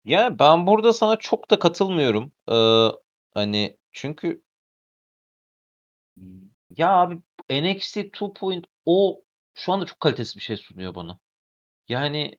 Ya, 0.05 0.39
ben 0.39 0.67
burada 0.67 0.93
sana 0.93 1.15
çok 1.17 1.49
da 1.51 1.59
katılmıyorum. 1.59 2.31
Eee, 2.49 2.91
hani, 3.33 3.77
çünkü 3.91 4.43
ya, 6.77 6.89
abi 6.89 7.15
NXT 7.49 7.97
2.0 7.97 9.21
şu 9.55 9.73
anda 9.73 9.85
çok 9.85 9.99
kalitesiz 9.99 10.35
bir 10.35 10.41
şey 10.41 10.57
sunuyor 10.57 10.95
bana. 10.95 11.19
Yani 11.89 12.37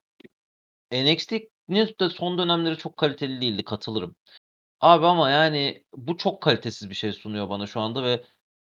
NXT'nin 0.92 1.94
de 2.00 2.10
son 2.10 2.38
dönemleri 2.38 2.78
çok 2.78 2.96
kaliteli 2.96 3.40
değildi, 3.40 3.64
katılırım. 3.64 4.16
Abi 4.80 5.06
ama 5.06 5.30
yani 5.30 5.84
bu 5.96 6.16
çok 6.16 6.42
kalitesiz 6.42 6.90
bir 6.90 6.94
şey 6.94 7.12
sunuyor 7.12 7.48
bana 7.48 7.66
şu 7.66 7.80
anda 7.80 8.04
ve 8.04 8.24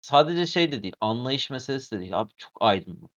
sadece 0.00 0.46
şey 0.46 0.72
de 0.72 0.82
değil, 0.82 0.94
anlayış 1.00 1.50
meselesi 1.50 1.96
de 1.96 2.00
değil. 2.00 2.20
Abi 2.20 2.32
çok 2.36 2.52
aydınlık. 2.60 3.10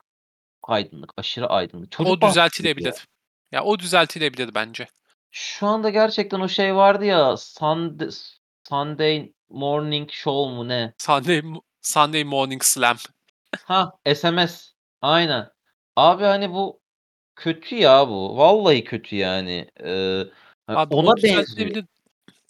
Aydınlık, 0.63 1.13
aşırı 1.17 1.47
aydınlık. 1.47 1.91
Çocuk 1.93 2.13
O 2.13 2.17
gibi 2.17 2.25
ya. 2.25 2.31
düzeltilebilir. 2.31 3.09
Ya 3.53 3.65
o 3.65 3.79
düzeltilebilir 3.79 4.55
bence. 4.55 4.89
Şu 5.31 5.67
anda 5.67 5.91
gerçekten 5.91 6.41
o 6.41 6.49
şey 6.49 6.75
vardı 6.75 7.05
ya, 7.05 7.37
Sund 7.37 8.01
Sunday 8.69 9.33
Morning 9.49 10.11
Show 10.11 10.57
mu 10.57 10.69
ne? 10.69 10.95
Sunday 10.99 11.43
Sunday 11.83 12.25
Morning 12.25 12.63
Slam. 12.63 12.97
Hah, 13.65 13.93
SMS. 14.15 14.73
Aynen. 15.01 15.51
Abi, 15.97 16.25
hani, 16.25 16.51
bu 16.51 16.81
kötü 17.37 17.77
ya 17.77 18.09
bu. 18.09 18.37
Vallahi 18.37 18.85
kötü 18.85 19.17
yani. 19.17 19.71
Hani, 20.67 20.79
Abi 20.79 20.95
ona 20.95 21.17
benziyor. 21.23 21.85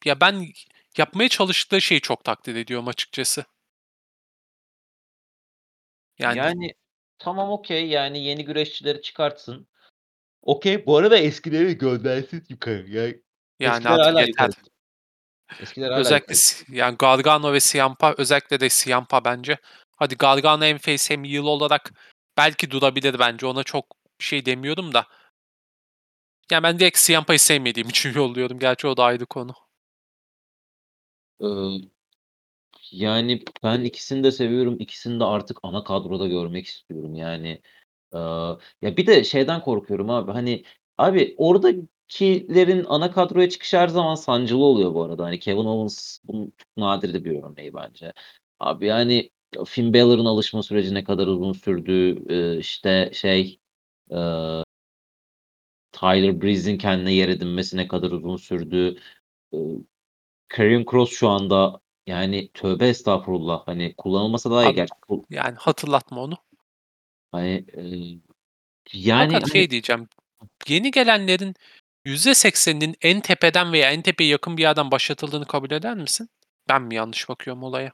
Ya 0.04 0.20
ben 0.20 0.46
yapmaya 0.96 1.28
çalıştığı 1.28 1.80
şeyi 1.80 2.00
çok 2.00 2.24
takdir 2.24 2.56
ediyorum 2.56 2.88
açıkçası. 2.88 3.44
Yani 6.18 6.38
Yani 6.38 6.74
tamam, 7.18 7.50
okay, 7.50 7.86
yani 7.86 8.24
yeni 8.24 8.44
güreşçileri 8.44 9.02
çıkartsın. 9.02 9.68
Okay, 10.42 10.86
bu 10.86 10.96
arada 10.96 11.18
eskileri 11.18 11.78
göndersin 11.78 12.44
yukarı. 12.48 12.90
Yani 12.90 13.20
yani 13.60 13.88
artık 13.88 14.28
yeter. 14.28 14.46
yukarı. 14.46 14.77
Eskiler 15.61 15.99
Özellikle 15.99 16.34
s 16.34 16.64
yani 16.72 16.96
Gargano 16.96 17.53
ve 17.53 17.61
Ciampa 17.61 18.14
özellikle 18.18 18.61
de 18.61 18.68
Ciampa 18.68 19.24
bence. 19.24 19.59
Hadi 19.96 20.16
Gargano 20.16 20.64
hem 20.64 20.78
face 20.78 21.14
hem 21.14 21.24
heel 21.24 21.42
olarak 21.42 21.92
belki 22.36 22.70
durabilir 22.70 23.18
bence. 23.18 23.46
Ona 23.46 23.62
çok 23.62 23.84
bir 24.20 24.24
şey 24.24 24.46
demiyorum 24.46 24.94
da. 24.94 25.07
Ya 26.51 26.62
ben 26.62 26.78
direkt 26.78 27.07
Ciampa'yı 27.07 27.40
sevmediğim 27.40 27.88
için 27.88 28.12
yolluyorum. 28.14 28.59
Gerçi 28.59 28.86
o 28.86 28.96
da 28.96 29.05
ayrı 29.05 29.26
konu. 29.26 29.55
Yani 32.90 33.42
ben 33.62 33.84
ikisini 33.84 34.24
de 34.24 34.32
seviyorum. 34.32 34.76
İkisini 34.78 35.20
de 35.20 35.24
artık 35.24 35.59
ana 35.62 35.84
kadroda 35.84 36.26
görmek 36.26 36.66
istiyorum. 36.66 37.14
Yani, 37.14 37.62
ya 38.82 38.96
bir 38.96 39.07
de 39.07 39.24
şeyden 39.24 39.61
korkuyorum 39.61 40.11
abi, 40.11 40.32
hani, 40.32 40.64
abi 40.99 41.34
oradakilerin 42.09 42.84
ana 42.88 43.11
kadroya 43.11 43.48
çıkışı 43.48 43.78
her 43.78 43.88
zaman 43.88 44.14
sancılı 44.14 44.64
oluyor 44.64 44.94
bu 44.94 45.02
arada. 45.02 45.24
Hani 45.24 45.38
Kevin 45.38 45.64
Owens 45.64 46.18
bunun 46.24 46.44
çok 46.59 46.76
nadir 46.76 47.14
de 47.14 47.24
bir 47.24 47.42
örneği 47.42 47.74
bence. 47.74 48.12
Abi, 48.61 48.86
yani 48.86 49.30
Finn 49.66 49.94
Balor'ın 49.94 50.24
alışma 50.24 50.62
süreci 50.62 50.94
ne 50.94 51.04
kadar 51.04 51.26
uzun 51.26 51.52
sürdü, 51.52 52.24
eee, 52.28 52.59
işte 52.59 53.11
şey, 53.14 53.59
eee 54.11 54.64
Tyler 55.92 56.42
Breeze'in 56.42 56.78
kendine 56.78 57.12
yer 57.12 57.28
edinmesi 57.28 57.76
ne 57.76 57.88
kadar 57.88 58.11
uzun 58.11 58.36
sürdü. 58.36 58.98
Iıı, 59.52 59.78
Karrion 60.48 60.84
Kross 60.84 61.11
şu 61.11 61.28
anda 61.28 61.80
yani 62.06 62.48
tövbe 62.54 62.88
estağfurullah, 62.88 63.66
hani, 63.66 63.94
kullanılmasa 63.96 64.50
daha 64.50 64.64
iyi 64.64 64.74
gerçi. 64.74 64.94
Ku 65.09 65.24
yani 65.30 65.56
hatırlatma 65.59 66.22
onu. 66.22 66.34
Hani, 67.32 67.64
eee, 67.76 68.18
yani, 68.92 69.28
Fakat 69.32 69.42
hani 69.42 69.52
şey 69.52 69.70
diyeceğim, 69.70 70.09
yeni 70.68 70.90
gelenlerin 70.90 71.54
%80'inin 72.05 72.96
en 73.03 73.20
tepeden 73.20 73.72
veya 73.72 73.90
en 73.90 74.03
tepeye 74.03 74.30
yakın 74.30 74.57
bir 74.57 74.62
yerden 74.62 74.90
başlatıldığını 74.90 75.46
kabul 75.46 75.70
eder 75.70 75.94
misin? 75.94 76.28
Ben 76.68 76.82
mi 76.82 76.94
yanlış 76.94 77.28
bakıyorum 77.28 77.62
olaya? 77.62 77.92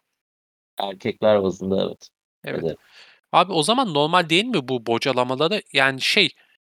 Erkekler 0.81 1.43
bazında 1.43 1.85
evet. 1.87 2.09
Evet. 2.45 2.61
Ederim. 2.65 2.77
Abi 3.33 3.53
o 3.53 3.63
zaman 3.63 3.95
normal 3.95 4.29
değil 4.29 4.45
mi 4.45 4.69
bu 4.69 4.87
bocalamaları? 4.87 5.63
Yani 5.73 6.01
şey 6.01 6.31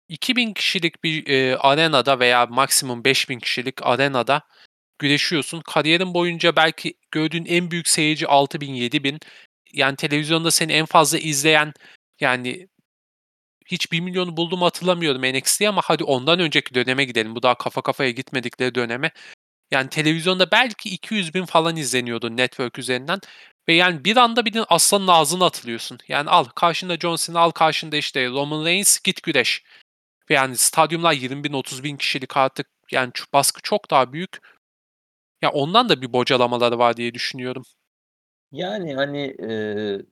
2000 0.08 0.54
kişilik 0.54 1.04
bir, 1.04 1.26
eee, 1.26 1.54
arenada 1.60 2.18
veya 2.20 2.46
maksimum 2.46 3.04
5000 3.04 3.38
kişilik 3.38 3.86
arenada 3.86 4.42
güreşiyorsun. 4.98 5.60
Kariyerin 5.60 6.14
boyunca 6.14 6.56
belki 6.56 6.94
gördüğün 7.10 7.44
en 7.44 7.70
büyük 7.70 7.88
seyirci 7.88 8.26
6000-7000. 8.26 9.20
Yani 9.72 9.96
televizyonda 9.96 10.50
seni 10.50 10.72
en 10.72 10.86
fazla 10.86 11.18
izleyen 11.18 11.72
yani 12.20 12.68
hiç 13.66 13.92
1.000.000'u 13.92 14.36
buldu 14.36 14.56
mu 14.56 14.64
hatırlamıyorum 14.64 15.22
NXT'yi 15.22 15.68
ama 15.68 15.80
hadi 15.84 16.04
ondan 16.04 16.40
önceki 16.40 16.74
döneme 16.74 17.04
gidelim. 17.04 17.34
Bu 17.34 17.42
daha 17.42 17.54
kafa 17.54 17.82
kafaya 17.82 18.10
gitmedikleri 18.10 18.74
döneme. 18.74 19.10
Yani 19.70 19.88
televizyonda 19.88 20.50
belki 20.50 20.90
200.000 20.90 21.46
falan 21.46 21.76
izleniyordu 21.76 22.36
network 22.36 22.78
üzerinden 22.78 23.20
ve 23.68 23.74
yani 23.74 24.04
bir 24.04 24.16
anda 24.16 24.44
bir 24.44 24.52
de 24.52 24.64
aslanın 24.64 25.08
ağzına 25.08 25.46
atılıyorsun. 25.46 25.98
Yani 26.08 26.30
al 26.30 26.44
karşında 26.44 26.96
John 26.96 27.16
Cena, 27.16 27.40
al 27.40 27.50
karşında 27.50 27.96
işte 27.96 28.28
Roman 28.28 28.64
Reigns, 28.64 28.98
git 29.00 29.22
güreş. 29.22 29.64
Ve 30.30 30.34
yani 30.34 30.56
stadyumlar 30.56 31.12
20.000 31.12 31.52
30.000 31.52 31.98
kişilik 31.98 32.36
artık 32.36 32.66
yani 32.90 33.12
baskı 33.32 33.62
çok 33.62 33.90
daha 33.90 34.12
büyük. 34.12 34.38
Ya 35.42 35.50
ondan 35.50 35.88
da 35.88 36.02
bir 36.02 36.12
bocalamaları 36.12 36.78
var 36.78 36.96
diye 36.96 37.14
düşünüyorum. 37.14 37.62
Yani, 38.52 38.94
hani, 38.94 39.36
eee 39.38 40.02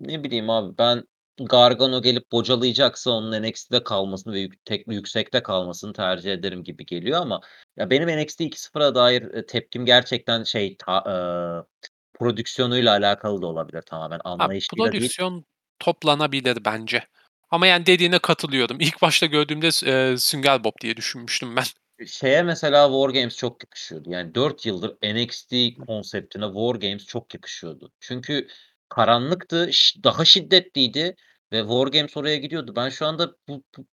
ne 0.00 0.24
bileyim 0.24 0.50
abi 0.50 0.78
ben 0.78 1.04
Gargano 1.40 2.02
gelip 2.02 2.32
bocalayacaksa 2.32 3.10
onun 3.10 3.42
NXT'de 3.42 3.84
kalmasını 3.84 4.32
ve 4.32 4.40
yük 4.40 4.64
tek 4.64 4.88
yüksekte 4.88 5.42
kalmasını 5.42 5.92
tercih 5.92 6.32
ederim 6.32 6.64
gibi 6.64 6.86
geliyor 6.86 7.20
ama 7.20 7.40
ya 7.76 7.90
benim 7.90 8.08
NXT 8.08 8.40
2.0'a 8.40 8.94
dair, 8.94 9.22
eee, 9.22 9.46
tepkim 9.46 9.86
gerçekten 9.86 10.42
şey 10.42 10.76
ta 10.76 11.04
eee, 11.06 11.88
prodüksiyonuyla 12.14 12.92
alakalı 12.92 13.42
da 13.42 13.46
olabilir 13.46 13.82
tamamen 13.82 14.20
anlayışıyla 14.24 14.84
değil. 14.84 14.92
prodüksiyon 14.92 15.44
toplanabilir 15.78 16.64
bence 16.64 17.04
Ama 17.50 17.66
yani 17.66 17.86
dediğine 17.86 18.18
katılıyorum. 18.18 18.80
İlk 18.80 19.02
başta 19.02 19.26
gördüğümde 19.26 19.68
eee, 19.84 20.16
Sünger 20.16 20.64
Bob 20.64 20.72
diye 20.80 20.96
düşünmüştüm 20.96 21.56
ben. 21.56 21.64
E, 21.98 22.06
şeye 22.06 22.42
mesela 22.42 22.86
War 22.88 23.10
Games 23.20 23.36
çok 23.36 23.64
yakışıyordu. 23.64 24.10
Yani 24.10 24.34
4 24.34 24.66
yıldır 24.66 24.96
NXT 25.02 25.54
konseptine 25.86 26.44
War 26.46 26.74
Games 26.74 27.06
çok 27.06 27.34
yakışıyordu. 27.34 27.92
Çünkü 28.00 28.48
karanlıktı, 28.94 29.70
daha 30.04 30.24
şiddetliydi 30.24 31.16
ve 31.52 31.60
War 31.60 31.86
Games 31.86 32.16
oraya 32.16 32.36
gidiyordu. 32.36 32.72
Ben 32.76 32.88
şu 32.88 33.06
anda 33.06 33.32
bu 33.48 33.62
bu 33.76 33.86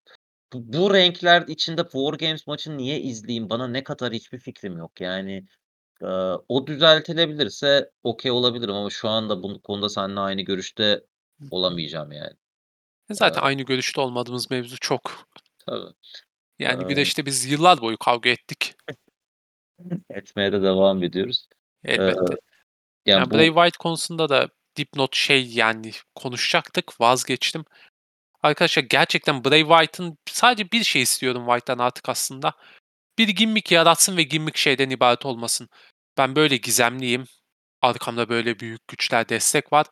bu 0.54 0.74
bu 0.74 0.94
renkler 0.94 1.42
içinde 1.48 1.84
War 1.84 2.14
Games 2.14 2.48
maçını 2.48 2.78
niye 2.78 3.00
izleyeyim? 3.00 3.50
Bana 3.50 3.68
ne 3.68 3.84
katar 3.84 4.14
hiçbir 4.14 4.40
fikrim 4.40 4.78
yok. 4.78 5.02
Yani, 5.02 5.46
eee, 6.02 6.34
o 6.50 6.68
düzeltilebilirse 6.68 7.92
okay 8.04 8.32
olabilirim 8.32 8.76
ama 8.76 8.90
şu 8.90 9.10
anda 9.10 9.44
bu 9.44 9.62
konuda 9.62 9.90
seninle 9.90 10.20
aynı 10.20 10.42
görüşte 10.42 11.02
olamayacağım 11.52 12.12
yani. 12.12 12.34
E, 13.10 13.14
zaten 13.14 13.42
Eee 13.42 13.48
aynı 13.48 13.62
görüşte 13.62 14.02
olmadığımız 14.02 14.52
mevzu 14.52 14.78
çok. 14.82 15.28
Tabii. 15.66 15.94
Yani 16.60 16.82
Eee 16.82 16.88
güreşte 16.88 17.26
biz 17.26 17.52
yıllar 17.52 17.82
boyu 17.82 17.98
kavga 17.98 18.30
ettik. 18.30 18.76
Etmeye 20.10 20.52
de 20.52 20.62
devam 20.62 21.04
ediyoruz. 21.04 21.48
Elbette. 21.86 22.36
yani 23.06 23.20
Yani 23.20 23.32
Bray 23.32 23.50
bu 23.50 23.54
Wyatt 23.54 23.78
konusunda 23.78 24.30
da 24.30 24.50
dipnot 24.80 25.16
şey, 25.16 25.48
yani 25.48 25.92
konuşacaktık, 26.16 27.02
vazgeçtim. 27.02 27.66
Arkadaşlar 28.44 28.84
gerçekten 28.84 29.46
Bray 29.46 29.62
Wyatt'ın 29.62 30.18
sadece 30.30 30.72
bir 30.72 30.84
şey 30.84 31.02
istiyorum 31.02 31.46
Wyatt'tan 31.46 31.78
artık 31.78 32.10
aslında. 32.10 32.54
Bir 33.18 33.28
gimmick 33.28 33.72
yaratsın 33.72 34.18
ve 34.18 34.24
gimmick 34.24 34.58
şeyden 34.58 34.90
ibaret 34.90 35.26
olmasın. 35.26 35.70
Ben 36.18 36.36
böyle 36.36 36.58
gizemliyim. 36.58 37.26
Arkamda 37.82 38.30
böyle 38.30 38.60
büyük 38.60 38.88
güçler, 38.88 39.30
destek 39.30 39.74
var. 39.74 39.86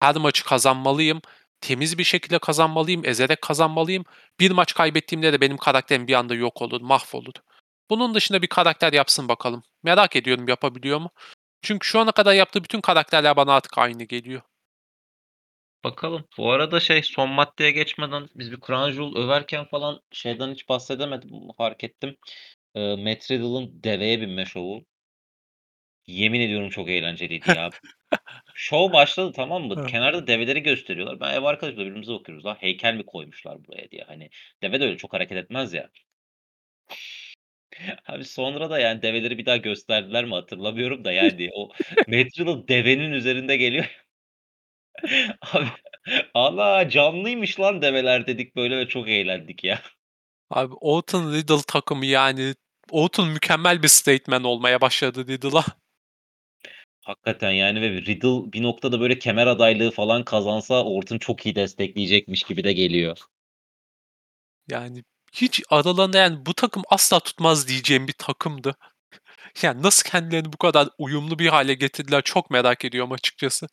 Her 0.00 0.16
maçı 0.16 0.44
kazanmalıyım. 0.44 1.20
Temiz 1.60 1.98
bir 1.98 2.04
şekilde 2.04 2.38
kazanmalıyım, 2.38 3.04
ezerek 3.04 3.42
kazanmalıyım. 3.42 4.04
Bir 4.40 4.50
maç 4.50 4.74
kaybettiğimde 4.74 5.32
de 5.32 5.40
benim 5.40 5.56
karakterim 5.56 6.06
bir 6.06 6.14
anda 6.14 6.34
yok 6.34 6.62
olur, 6.62 6.80
mahvolur. 6.80 7.34
Bunun 7.90 8.14
dışında 8.14 8.42
bir 8.42 8.46
karakter 8.48 8.92
yapsın 8.92 9.28
bakalım. 9.28 9.62
Merak 9.82 10.16
ediyorum 10.16 10.48
yapabiliyor 10.48 10.98
mu? 10.98 11.10
Çünkü 11.64 11.88
şu 11.88 11.98
ana 12.00 12.12
kadar 12.12 12.34
yaptığı 12.34 12.64
bütün 12.64 12.80
karakterler 12.80 13.36
bana 13.36 13.52
artık 13.54 13.78
aynı 13.78 14.04
geliyor. 14.04 14.42
Bakalım. 15.84 16.24
Bu 16.38 16.52
arada 16.52 16.80
şey, 16.80 17.02
son 17.02 17.30
maddeye 17.30 17.70
geçmeden 17.70 18.28
biz 18.34 18.52
bir 18.52 18.60
Crown 18.60 18.90
Jewel 18.90 19.22
överken 19.24 19.64
falan 19.64 20.00
şeyden 20.12 20.52
hiç 20.52 20.68
bahsedemedim. 20.68 21.30
Fark 21.58 21.84
ettim. 21.84 22.16
Eee, 22.74 22.96
Matt 22.96 23.30
Riddle'ın 23.30 23.82
deveye 23.84 24.20
binme 24.20 24.44
şovu. 24.44 24.84
Yemin 26.06 26.40
ediyorum 26.40 26.70
çok 26.70 26.88
eğlenceliydi 26.88 27.50
ya. 27.50 27.70
Şov 28.54 28.92
başladı, 28.92 29.32
tamam 29.36 29.62
mı? 29.64 29.86
Kenarda 29.86 30.26
develeri 30.26 30.62
gösteriyorlar. 30.62 31.20
Ben 31.20 31.34
ev 31.34 31.42
arkadaşımla 31.42 31.82
birbirimize 31.84 32.12
bakıyoruz. 32.12 32.44
"Lan 32.44 32.56
heykel 32.60 32.94
mi 32.94 33.06
koymuşlar 33.06 33.64
buraya?" 33.66 33.90
diye. 33.90 34.04
Hani 34.06 34.30
deve 34.62 34.80
de 34.80 34.84
öyle 34.84 34.96
çok 34.96 35.12
hareket 35.12 35.38
etmez 35.38 35.74
ya. 35.74 35.90
Abi 38.06 38.24
sonra 38.24 38.70
da 38.70 38.78
yani 38.78 39.02
develeri 39.02 39.38
bir 39.38 39.46
daha 39.46 39.56
gösterdiler 39.56 40.24
mi 40.24 40.34
hatırlamıyorum 40.34 41.04
da 41.04 41.12
yani 41.12 41.50
o 41.54 41.70
Riddle 42.08 42.68
devenin 42.68 43.12
üzerinde 43.12 43.56
geliyor. 43.56 43.84
Abi, 45.52 45.66
"Ana 46.34 46.88
canlıymış 46.88 47.60
lan 47.60 47.82
develer." 47.82 48.26
dedik 48.26 48.56
böyle 48.56 48.76
ve 48.78 48.88
çok 48.88 49.08
eğlendik 49.08 49.64
ya. 49.64 49.82
Abi 50.50 50.74
Orton 50.80 51.32
Riddle 51.32 51.62
takımı 51.66 52.06
yani 52.06 52.54
Orton 52.90 53.28
mükemmel 53.28 53.82
bir 53.82 53.88
statement 53.88 54.46
olmaya 54.46 54.80
başladı 54.80 55.26
Riddle'a. 55.26 55.64
Hakikaten 57.00 57.50
yani 57.50 57.80
ve 57.80 57.90
Riddle 57.90 58.52
bir 58.52 58.62
noktada 58.62 59.00
böyle 59.00 59.18
kemer 59.18 59.46
adaylığı 59.46 59.90
falan 59.90 60.24
kazansa 60.24 60.84
Orton 60.84 61.18
çok 61.18 61.46
iyi 61.46 61.54
destekleyecekmiş 61.54 62.42
gibi 62.42 62.64
de 62.64 62.72
geliyor. 62.72 63.18
Yani 64.70 65.04
hiç 65.34 65.62
aralarında 65.70 66.18
yani 66.18 66.46
bu 66.46 66.54
takım 66.54 66.82
asla 66.88 67.20
tutmaz 67.20 67.68
diyeceğim 67.68 68.08
bir 68.08 68.12
takımdı. 68.12 68.76
Yani 69.62 69.82
nasıl 69.82 70.10
kendilerini 70.10 70.52
bu 70.52 70.56
kadar 70.56 70.88
uyumlu 70.98 71.38
bir 71.38 71.48
hale 71.48 71.74
getirdiler 71.74 72.22
çok 72.22 72.50
merak 72.50 72.84
ediyorum 72.84 73.12
açıkçası. 73.12 73.66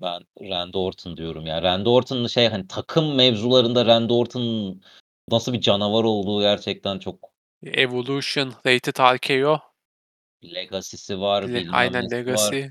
Ben 0.00 0.22
Randy 0.40 0.78
Orton 0.78 1.16
diyorum 1.16 1.46
ya. 1.46 1.62
Randy 1.62 1.88
Orton'un 1.88 2.26
şey, 2.26 2.48
hani, 2.48 2.66
takım 2.68 3.14
mevzularında 3.14 3.86
Randy 3.86 4.12
Orton'un 4.12 4.82
nasıl 5.30 5.52
bir 5.52 5.60
canavar 5.60 6.04
olduğu 6.04 6.40
gerçekten 6.40 6.98
çok 6.98 7.30
Evolution, 7.62 8.54
Rated 8.66 8.96
RKO, 8.96 9.60
legacy'si 10.44 11.20
var, 11.20 11.42
le 11.42 11.66
aynen 11.72 12.04
var. 12.04 12.10
Legacy. 12.10 12.64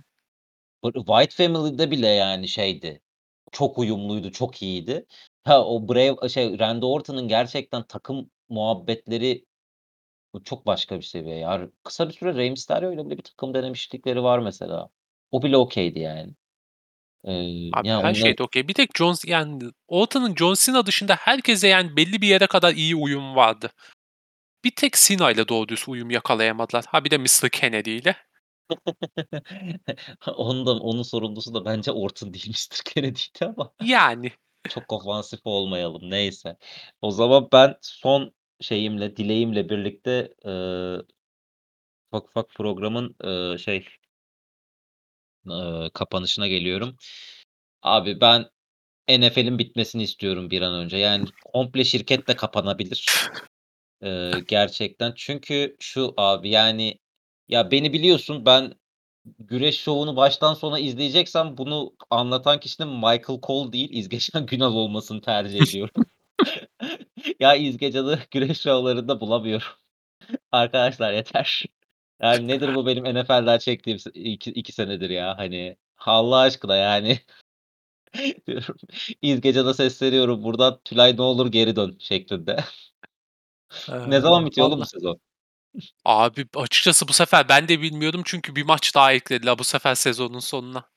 Bu 0.83 0.93
Wyatt 0.93 1.33
Family'de 1.33 1.91
bile 1.91 2.07
yani 2.07 2.47
şeydi, 2.47 3.01
çok 3.53 3.77
uyumluydu, 3.77 4.31
çok 4.31 4.61
iyiydi. 4.61 5.05
Ha, 5.43 5.65
o 5.65 5.89
Bray 5.89 6.29
şey, 6.29 6.59
Randy 6.59 6.85
Orton'un 6.85 7.27
gerçekten 7.27 7.83
takım 7.83 8.29
muhabbetleri 8.49 9.45
bu 10.33 10.43
çok 10.43 10.65
başka 10.65 10.97
bir 10.97 11.03
seviye 11.03 11.37
ya. 11.37 11.69
Kısa 11.83 12.09
bir 12.09 12.13
süre 12.13 12.35
Rey 12.35 12.51
Mysterio'yla 12.51 13.05
bile 13.05 13.17
bir 13.17 13.23
takım 13.23 13.53
denemişlikleri 13.53 14.23
var 14.23 14.39
mesela. 14.39 14.89
O 15.31 15.43
bile 15.43 15.57
okay'di 15.57 15.99
yani. 15.99 16.33
Eee, 17.25 17.69
Abi 17.73 17.87
ya 17.87 17.97
her 17.99 18.03
onlar 18.03 18.13
şeyde 18.13 18.43
okay. 18.43 18.67
Bir 18.67 18.73
tek 18.73 18.97
John 18.97 19.15
yani 19.25 19.63
Orton'un 19.87 20.35
John 20.35 20.53
Cena 20.53 20.85
dışında 20.85 21.15
herkese 21.15 21.67
yani 21.67 21.95
belli 21.95 22.21
bir 22.21 22.27
yere 22.27 22.47
kadar 22.47 22.73
iyi 22.73 22.95
uyumu 22.95 23.35
vardı. 23.35 23.71
Bir 24.63 24.71
tek 24.71 24.93
Cena'yla 24.93 25.47
doğru 25.47 25.67
düz 25.67 25.89
uyum 25.89 26.09
yakalayamadılar. 26.09 26.85
Ha 26.87 27.03
bir 27.03 27.11
de 27.11 27.17
Mr. 27.17 27.49
Kennedy 27.49 27.97
ile. 27.97 28.15
Onun 30.37 30.65
da 30.65 30.71
onun 30.71 31.03
sorumlusu 31.03 31.53
da 31.53 31.65
bence 31.65 31.91
Orton 31.91 32.33
değil 32.33 32.49
Mr. 32.49 32.83
Kennedy'ydi 32.93 33.45
ama 33.45 33.73
Yani. 33.83 34.31
çok 34.69 34.93
ofansif 34.93 35.39
olmayalım, 35.43 36.09
neyse. 36.09 36.57
O 37.01 37.11
zaman 37.11 37.47
ben 37.53 37.75
son 37.81 38.33
şeyimle, 38.61 39.17
dileğimle 39.17 39.69
birlikte, 39.69 40.33
eee 40.45 40.97
ufak 42.11 42.29
ufak 42.29 42.49
programın, 42.49 43.15
eee, 43.23 43.57
şey 43.57 43.85
eee, 45.49 45.89
kapanışına 45.93 46.47
geliyorum. 46.47 46.97
Abi 47.83 48.21
ben 48.21 48.49
NFL'in 49.09 49.59
bitmesini 49.59 50.03
istiyorum 50.03 50.49
bir 50.51 50.61
an 50.61 50.73
önce. 50.75 50.97
Yani 50.97 51.25
komple 51.53 51.83
şirket 51.83 52.27
de 52.27 52.35
kapanabilir. 52.35 53.07
Eee, 54.03 54.31
gerçekten. 54.47 55.13
Çünkü 55.17 55.75
şu 55.79 56.13
abi, 56.17 56.49
yani, 56.49 56.99
ya 57.53 57.71
beni 57.71 57.93
biliyorsun 57.93 58.45
ben 58.45 58.73
güreş 59.39 59.79
şovunu 59.81 60.15
baştan 60.15 60.53
sona 60.53 60.79
izleyeceksem 60.79 61.57
bunu 61.57 61.93
anlatan 62.09 62.59
kişinin 62.59 62.89
Michael 62.89 63.39
Cole 63.43 63.71
değil, 63.73 63.89
İzgecan 63.91 64.45
Günal 64.47 64.73
olmasını 64.75 65.21
tercih 65.21 65.61
ediyorum. 65.61 66.05
Ya 67.39 67.55
İzgecan'ı 67.55 68.19
güreş 68.31 68.61
şovlarında 68.61 69.19
bulamıyorum. 69.21 69.67
Arkadaşlar 70.51 71.13
yeter. 71.13 71.63
Yani 72.21 72.47
nedir 72.47 72.75
bu 72.75 72.85
benim 72.85 73.03
NFL'den 73.03 73.57
çektiğim 73.57 73.99
iki 74.13 74.51
2 74.51 74.71
senedir 74.71 75.09
ya, 75.09 75.37
hani, 75.37 75.77
Allah 75.97 76.37
aşkına 76.37 76.75
yani. 76.75 77.19
İzgecan'a 79.21 79.73
sesleniyorum 79.73 80.43
buradan, 80.43 80.79
"Tülay 80.85 81.17
ne 81.17 81.21
olur 81.21 81.51
geri 81.51 81.75
dön." 81.75 81.97
şeklinde. 81.99 82.63
Ne 84.07 84.15
Eee, 84.15 84.21
zaman 84.21 84.45
bitiyor 84.45 84.67
oğlum 84.67 84.85
sezon? 84.85 85.19
Abi 86.05 86.45
açıkçası 86.55 87.07
bu 87.07 87.13
sefer 87.13 87.49
ben 87.49 87.67
de 87.67 87.81
bilmiyordum 87.81 88.21
çünkü 88.25 88.55
bir 88.55 88.63
maç 88.63 88.95
daha 88.95 89.13
eklediler 89.13 89.57
bu 89.57 89.63
sefer 89.63 89.95
sezonun 89.95 90.39
sonuna. 90.39 90.89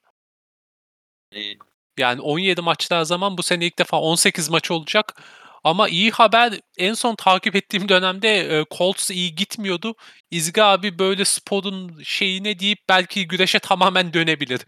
Yani 1.99 2.21
17 2.21 2.61
maçlar 2.61 3.03
zaman 3.03 3.39
bu 3.39 3.43
sene 3.43 3.67
ilk 3.67 3.79
defa 3.79 4.01
18 4.01 4.49
maç 4.49 4.71
olacak 4.71 5.23
ama 5.65 5.89
iyi 5.89 6.11
haber 6.11 6.53
en 6.79 6.95
son 6.95 7.15
takip 7.15 7.57
ettiğim 7.57 7.89
dönemde, 7.89 8.29
eee, 8.29 8.65
Colts 8.71 9.11
iyi 9.11 9.35
gitmiyordu. 9.35 9.95
İzge 10.31 10.63
abi 10.63 10.99
böyle 10.99 11.25
sporun 11.25 12.03
şeyine 12.03 12.59
deyip 12.59 12.79
belki 12.89 13.29
güreşe 13.29 13.59
tamamen 13.59 14.13
dönebilir. 14.13 14.61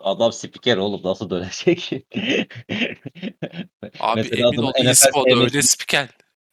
Adam 0.00 0.32
spiker 0.32 0.76
oğlum, 0.76 1.00
nasıl 1.04 1.30
dönecek? 1.30 1.92
Abi 4.00 4.20
Mesela 4.20 4.48
emin 4.48 4.58
ol 4.58 4.70
NFL 4.70 4.86
e-spor'da 4.86 5.34
öyle 5.34 5.62
spiker 5.62 6.08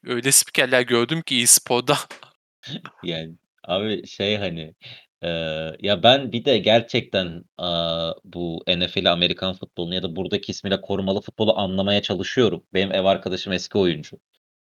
öyle 0.08 0.32
spikerler 0.32 0.82
gördüm 0.82 1.22
ki 1.22 1.42
e-spor'da. 1.42 1.98
Yani, 3.04 3.36
abi 3.64 4.08
şey, 4.08 4.38
hani, 4.38 4.76
eee, 5.24 5.78
ya 5.82 6.04
ben 6.04 6.32
bir 6.32 6.46
de 6.46 6.58
gerçekten, 6.58 7.44
aaa, 7.58 8.14
bu 8.24 8.64
NFL'i, 8.68 9.10
Amerikan 9.10 9.54
futbolunu 9.54 9.96
ya 9.96 10.04
da 10.04 10.16
buradaki 10.16 10.52
ismiyle 10.52 10.82
korumalı 10.82 11.22
futbolu 11.22 11.58
anlamaya 11.60 12.02
çalışıyorum. 12.02 12.64
Benim 12.74 12.92
ev 12.92 13.06
arkadaşım 13.06 13.54
eski 13.54 13.78
oyuncu. 13.78 14.18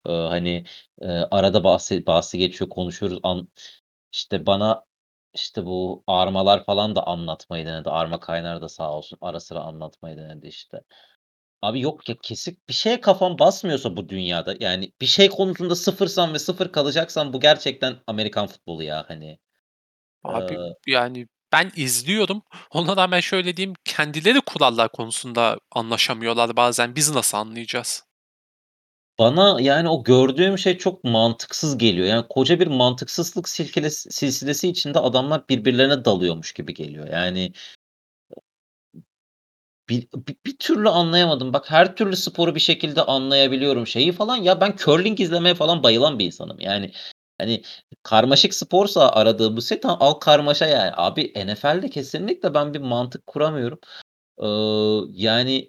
Eee, 0.08 0.14
hani, 0.14 0.66
eee, 1.02 1.08
arada 1.32 1.64
bahsi 1.64 2.06
bahsi 2.08 2.38
geçiyor, 2.38 2.70
konuşuyoruz. 2.70 3.20
An 3.24 3.50
işte 4.14 4.46
bana, 4.46 4.86
işte 5.36 5.66
bu 5.66 6.04
armalar 6.08 6.66
falan 6.66 6.96
da 6.96 7.08
anlatmayı 7.08 7.66
denedi. 7.66 7.90
Arma 7.90 8.20
Kaynar 8.20 8.62
da 8.62 8.70
sağ 8.70 8.94
olsun 8.98 9.20
ara 9.22 9.40
sıra 9.40 9.60
anlatmayı 9.62 10.18
denedi 10.18 10.48
işte. 10.48 10.82
Abi 11.62 11.82
yok 11.82 12.10
ya 12.10 12.16
kesik 12.24 12.70
bir 12.70 12.74
şeye 12.74 13.02
kafam 13.02 13.40
basmıyorsa 13.40 13.98
bu 13.98 14.10
dünyada, 14.10 14.56
yani 14.60 14.92
bir 15.02 15.06
şey 15.06 15.30
konusunda 15.30 15.76
sıfırsam 15.76 16.34
ve 16.34 16.40
sıfır 16.40 16.72
kalacaksam 16.72 17.34
bu 17.34 17.40
gerçekten 17.40 17.96
Amerikan 18.08 18.48
futbolu 18.48 18.84
ya, 18.84 19.06
hani. 19.08 19.40
Abi 20.24 20.54
Eee 20.54 20.76
yani 20.88 21.28
Ben 21.54 21.72
izliyorum. 21.76 22.42
Ona 22.72 22.98
rağmen 22.98 23.20
şöyle 23.20 23.58
diyeyim, 23.58 23.76
kendileri 23.86 24.42
kurallar 24.42 24.92
konusunda 24.92 25.60
anlaşamıyorlar 25.72 26.56
bazen. 26.56 26.96
Biz 26.96 27.12
nasıl 27.16 27.38
anlayacağız? 27.38 28.04
Bana, 29.20 29.62
yani, 29.62 29.90
o 29.90 30.04
gördüğüm 30.04 30.58
şey 30.58 30.78
çok 30.78 31.04
mantıksız 31.04 31.78
geliyor. 31.78 32.08
Yani, 32.08 32.26
koca 32.30 32.60
bir 32.60 32.68
mantıksızlık 32.68 33.50
silkelesi 33.50 34.12
silsilesi 34.12 34.68
içinde 34.70 35.00
adamlar 35.00 35.50
birbirlerine 35.50 36.06
dalıyormuş 36.06 36.54
gibi 36.54 36.74
geliyor. 36.74 37.08
Yani 37.08 37.52
bir 39.90 40.08
bi 40.16 40.36
bir 40.46 40.58
türlü 40.58 40.90
anlayamadım. 40.90 41.54
Bak 41.54 41.72
her 41.72 41.96
türlü 41.96 42.16
sporu 42.16 42.56
bir 42.56 42.60
şekilde 42.60 43.02
anlayabiliyorum. 43.02 43.88
Şeyi 43.88 44.12
falan 44.12 44.36
ya 44.36 44.62
ben 44.62 44.76
curling 44.78 45.20
izlemeye 45.20 45.56
falan 45.56 45.84
bayılan 45.84 46.20
bir 46.20 46.26
insanım. 46.26 46.60
Yani, 46.60 46.92
hani, 47.42 47.64
karmaşık 48.04 48.54
sporsa 48.54 49.10
aradığım 49.10 49.62
şey 49.62 49.80
tamam 49.80 49.98
al 50.02 50.14
karmaşa 50.14 50.66
yani. 50.66 50.92
Abi 50.96 51.34
NFL'de 51.36 51.90
kesinlikle 51.90 52.54
ben 52.54 52.74
bir 52.74 52.80
mantık 52.80 53.28
kuramıyorum. 53.28 53.80
Iıı, 54.42 55.08
yani 55.12 55.68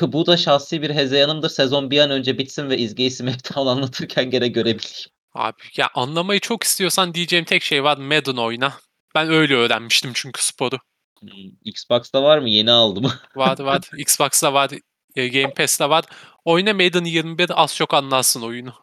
bu 0.00 0.26
da 0.26 0.36
şahsi 0.36 0.82
bir 0.82 0.90
hezeyanımdır. 0.90 1.48
Sezon 1.48 1.90
bir 1.90 1.98
an 1.98 2.10
önce 2.10 2.38
bitsin 2.38 2.70
ve 2.70 2.78
izgeyi 2.78 3.10
SmackDown 3.10 3.66
anlatırken 3.68 4.30
gene 4.30 4.48
görebileyim. 4.48 5.10
Abi 5.34 5.62
ya 5.76 5.88
anlamayı 5.94 6.40
çok 6.40 6.64
istiyorsan 6.64 7.14
diyeceğim 7.14 7.44
tek 7.44 7.62
şey 7.62 7.84
var 7.84 7.96
Madden 7.96 8.36
oyna. 8.36 8.72
Ben 9.14 9.30
öyle 9.30 9.54
öğrenmiştim 9.54 10.10
çünkü 10.14 10.46
sporu. 10.46 10.78
Hımm, 11.30 11.58
Xbox'ta 11.64 12.22
var 12.22 12.38
mı? 12.38 12.48
Yeni 12.48 12.70
aldım. 12.70 13.04
Var 13.36 13.58
var. 13.58 13.80
Xbox'ta 13.98 14.52
var, 14.52 14.70
eee, 15.16 15.28
Game 15.28 15.54
Pass'te 15.54 15.88
var. 15.88 16.04
Oyna 16.44 16.74
Madden 16.74 17.04
21 17.04 17.62
az 17.62 17.76
çok 17.76 17.94
anlarsın 17.94 18.42
oyunu. 18.42 18.74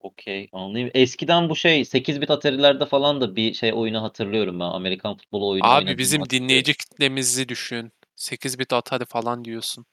Okay, 0.00 0.48
anlayayım. 0.52 0.90
Eskiden 0.94 1.48
bu 1.48 1.56
şey 1.56 1.84
8 1.84 2.20
bit 2.20 2.30
Atari'lerde 2.30 2.86
falan 2.86 3.20
da 3.20 3.36
bir 3.36 3.54
şey 3.54 3.72
oyunu 3.72 4.02
hatırlıyorum 4.02 4.60
ben. 4.60 4.64
Amerikan 4.64 5.16
futbolu 5.16 5.48
oyunu 5.48 5.66
Abi 5.66 5.98
bizim 5.98 6.20
hatırlıyorum. 6.20 6.48
dinleyici 6.48 6.74
kitlemizi 6.74 7.48
düşün. 7.48 7.92
8 8.16 8.58
bit 8.58 8.72
Atari 8.72 9.04
falan 9.04 9.44
diyorsun. 9.44 9.86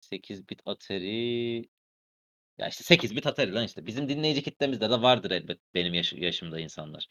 8 0.00 0.48
bit 0.48 0.60
Atari 0.66 1.68
ya, 2.58 2.68
işte 2.68 2.84
8 2.84 3.16
bit 3.16 3.26
Atari 3.26 3.52
lan 3.54 3.64
işte. 3.64 3.86
Bizim 3.86 4.08
dinleyici 4.08 4.42
kitlemizde 4.42 4.90
de 4.90 5.02
vardır 5.02 5.30
elbet 5.30 5.58
benim 5.74 5.94
yaşı 5.94 6.16
yaşımda 6.16 6.60
insanlar. 6.60 7.08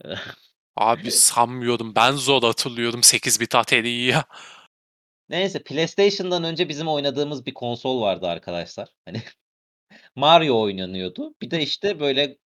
Abi 0.76 1.10
sanmıyorum. 1.10 1.94
Ben 1.94 2.12
zor 2.12 2.42
hatırlıyorum 2.42 3.02
8 3.02 3.40
bit 3.40 3.54
Atari'yi 3.54 4.06
ya. 4.06 4.24
Neyse 5.28 5.62
PlayStation'dan 5.62 6.44
önce 6.44 6.68
bizim 6.68 6.88
oynadığımız 6.88 7.46
bir 7.46 7.54
konsol 7.54 8.00
vardı 8.00 8.26
arkadaşlar. 8.26 8.88
Hani 9.04 9.22
Mario 10.16 10.60
oynanıyordu. 10.60 11.34
Bir 11.42 11.50
de 11.50 11.62
işte 11.62 12.00
böyle, 12.00 12.38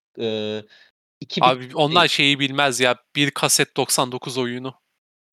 2 1.21 1.41
bit 1.41 1.49
Abi 1.49 1.63
şey 1.63 1.73
onlar 1.75 2.09
şeyi 2.09 2.39
bilmez 2.39 2.81
ya. 2.81 2.97
Bir 3.17 3.31
kaset 3.31 3.77
99 3.77 4.39
oyunu. 4.39 4.75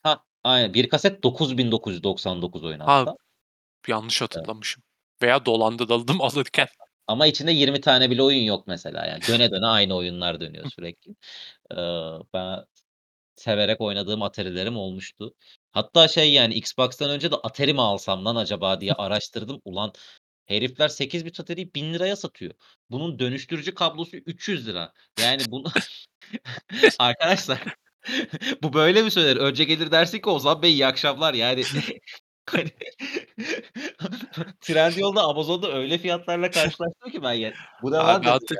Hah, 0.03 0.19
aynen. 0.43 0.73
Bir 0.73 0.89
kaset 0.89 1.23
9999 1.23 2.63
oyun 2.63 2.79
Ha, 2.79 2.85
hatta. 2.87 3.15
yanlış 3.87 4.21
Evet. 4.21 4.35
hatırlamışım 4.35 4.83
veya 5.21 5.45
dolandırıldım 5.45 6.21
alırken. 6.21 6.67
Ama 7.07 7.27
içinde 7.27 7.51
20 7.51 7.81
tane 7.81 8.09
bile 8.09 8.23
oyun 8.23 8.43
yok 8.43 8.67
mesela 8.67 9.05
yani. 9.05 9.21
Döne 9.27 9.51
döne 9.51 9.65
aynı 9.65 9.95
oyunlar 9.95 10.39
dönüyor 10.39 10.65
sürekli. 10.75 11.15
Eee, 11.71 12.19
ben 12.33 12.65
severek 13.35 13.81
oynadığım 13.81 14.21
Atari'lerim 14.21 14.77
olmuştu. 14.77 15.33
Hatta 15.71 16.07
şey 16.07 16.33
yani 16.33 16.53
Xbox'tan 16.53 17.09
önce 17.09 17.31
de 17.31 17.35
Atari 17.35 17.73
mi 17.73 17.81
alsam 17.81 18.25
lan 18.25 18.35
acaba 18.35 18.81
diye 18.81 18.93
araştırdım. 18.97 19.61
Ulan 19.65 19.93
herifler 20.45 20.87
8 20.87 21.25
bit 21.25 21.39
Atari'yi 21.39 21.67
₺1000'ya 21.67 22.15
satıyor. 22.15 22.53
Bunun 22.89 23.19
dönüştürücü 23.19 23.73
kablosu 23.73 24.17
£300. 24.17 24.91
Yani 25.19 25.41
bunu 25.47 25.67
arkadaşlar 26.99 27.59
bu 28.63 28.73
böyle 28.73 29.01
mi 29.01 29.11
söylenir? 29.11 29.37
Önce 29.37 29.63
gelir 29.63 29.91
dersin 29.91 30.19
ki 30.19 30.29
Ozan 30.29 30.61
Bey 30.61 30.71
iyi 30.71 30.85
akşamlar 30.85 31.33
yani 31.33 31.63
hani 32.45 32.71
Trendyol'da, 34.61 35.21
Amazon'da 35.21 35.73
öyle 35.73 35.97
fiyatlarla 35.97 36.51
karşılaştım 36.51 37.11
ki 37.11 37.23
ben 37.23 37.33
ya. 37.33 37.53
Bu 37.81 37.91
lan 37.91 38.19
Abi 38.19 38.29
artık 38.29 38.57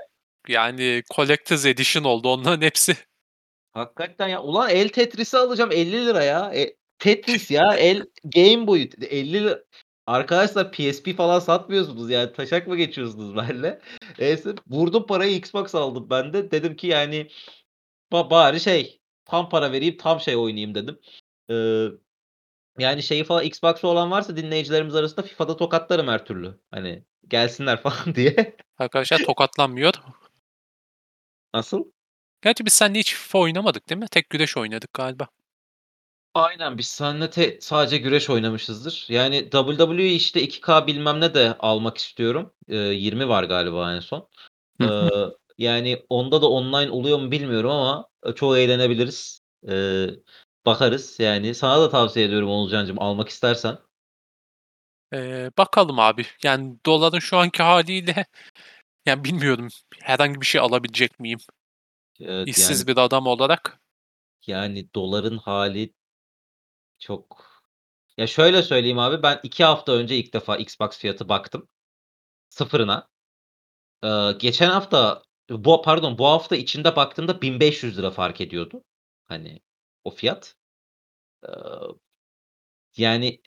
ya. 0.48 0.64
yani 0.64 1.04
Collector's 1.16 1.66
Edition 1.66 2.04
oldu 2.04 2.30
onların 2.30 2.62
hepsi. 2.62 2.98
Hakikaten 3.74 4.28
ya. 4.28 4.42
Ulan 4.42 4.70
el 4.70 4.90
Tetris'i 4.90 5.38
alacağım 5.38 5.72
₺50 5.72 6.26
ya. 6.26 6.52
E, 6.56 6.76
Tetris 7.00 7.52
ya. 7.52 7.74
El 7.74 8.06
Game 8.24 8.68
Boy 8.68 8.90
elli 9.10 9.58
Arkadaşlar 10.08 10.72
PSP 10.72 11.16
falan 11.18 11.40
satmıyorsunuz 11.40 12.10
yani. 12.10 12.34
Taşak 12.34 12.68
mı 12.68 12.78
geçiyorsunuz 12.78 13.36
benimle? 13.36 13.82
Neyse 14.20 14.56
vurdum 14.68 15.06
parayı 15.06 15.36
Xbox 15.36 15.76
aldım 15.76 16.08
ben 16.10 16.34
de. 16.34 16.52
Dedim 16.52 16.76
ki 16.76 16.88
yani 16.88 17.28
ba 18.12 18.30
bari 18.30 18.60
şey 18.60 19.02
tam 19.26 19.50
para 19.50 19.72
vereyim 19.72 19.98
tam 19.98 20.20
şey 20.20 20.36
oynayayım 20.36 20.76
dedim. 20.76 21.00
Eee, 21.50 21.92
yani 22.80 23.04
şeyi 23.04 23.24
falan 23.24 23.44
Xbox'ı 23.44 23.88
olan 23.88 24.12
varsa 24.12 24.38
dinleyicilerimiz 24.38 24.96
arasında 24.96 25.22
FIFA'da 25.22 25.58
tokatlarım 25.58 26.08
her 26.08 26.26
türlü. 26.26 26.60
Hani 26.72 27.04
gelsinler 27.28 27.78
falan 27.82 28.16
diye. 28.16 28.56
Arkadaşlar 28.78 29.18
tokatlanmıyor. 29.18 29.94
Nasıl? 31.54 31.92
Gerçi 32.42 32.66
biz 32.66 32.74
seninle 32.74 33.00
hiç 33.00 33.14
FIFA 33.16 33.40
oynamadık 33.40 33.90
değil 33.90 34.00
mi? 34.00 34.08
Tek 34.08 34.30
güreş 34.30 34.58
oynadık 34.58 34.94
galiba. 34.94 35.28
Aynen 36.34 36.78
biz 36.78 36.88
seninle 36.88 37.30
te 37.30 37.58
sadece 37.62 37.98
güreş 37.98 38.30
oynamışızdır. 38.30 39.06
Yani 39.10 39.50
WWE 39.50 40.08
işte 40.08 40.42
2K 40.42 40.88
bilmem 40.88 41.22
ne 41.22 41.34
de 41.34 41.56
almak 41.60 41.98
istiyorum. 41.98 42.54
Eee, 42.68 42.78
20 42.78 43.28
var 43.30 43.44
galiba 43.44 43.96
en 43.96 44.00
son. 44.00 44.28
Eee, 44.82 45.10
yani 45.58 46.06
onda 46.10 46.42
da 46.42 46.50
online 46.50 46.92
oluyor 46.92 47.20
mu 47.20 47.32
bilmiyorum 47.32 47.72
ama, 47.72 48.08
eee, 48.26 48.36
çok 48.36 48.58
eğlenebiliriz. 48.58 49.42
Eee, 49.68 50.10
bakarız 50.66 51.20
yani. 51.20 51.56
Sana 51.56 51.82
da 51.82 51.90
tavsiye 51.90 52.26
ediyorum 52.26 52.50
Oğulcancığım 52.50 53.02
almak 53.02 53.30
istersen. 53.30 53.78
Eee, 55.14 55.52
bakalım 55.58 56.00
abi. 56.00 56.26
Yani 56.44 56.78
doların 56.86 57.20
şu 57.20 57.38
anki 57.38 57.64
hâliyle 57.64 58.26
yani 59.06 59.24
bilmiyorum 59.24 59.68
herhangi 60.02 60.42
bir 60.42 60.46
şey 60.46 60.62
alabilecek 60.62 61.20
miyim? 61.20 61.40
Evet, 62.22 62.30
yani 62.30 62.50
İşsiz 62.50 62.88
bir 62.88 62.98
adam 62.98 63.28
olarak. 63.28 63.82
yani 64.48 64.94
doların 64.96 65.38
hâli 65.38 65.94
çok 67.00 67.52
Ya 68.18 68.28
şöyle 68.28 68.64
söyleyeyim 68.64 69.00
abi, 69.00 69.24
ben 69.24 69.40
2 69.44 69.64
hafta 69.64 69.92
önce 69.92 70.18
ilk 70.18 70.34
defa 70.34 70.58
Xbox 70.58 70.98
fiyatı 70.98 71.30
baktım. 71.30 71.68
Sıfırına. 72.50 73.10
Eee, 74.04 74.32
geçen 74.40 74.70
hafta 74.70 75.24
bu 75.50 75.82
pardon 75.82 76.18
bu 76.18 76.28
hafta 76.28 76.56
içinde 76.56 76.96
baktığımda 76.96 77.42
₺1500 77.42 78.12
fark 78.12 78.42
ediyordu. 78.42 78.84
Hani 79.26 79.62
o 80.04 80.12
fiyat. 80.12 80.56
Eee, 81.48 81.54
yani 82.98 83.42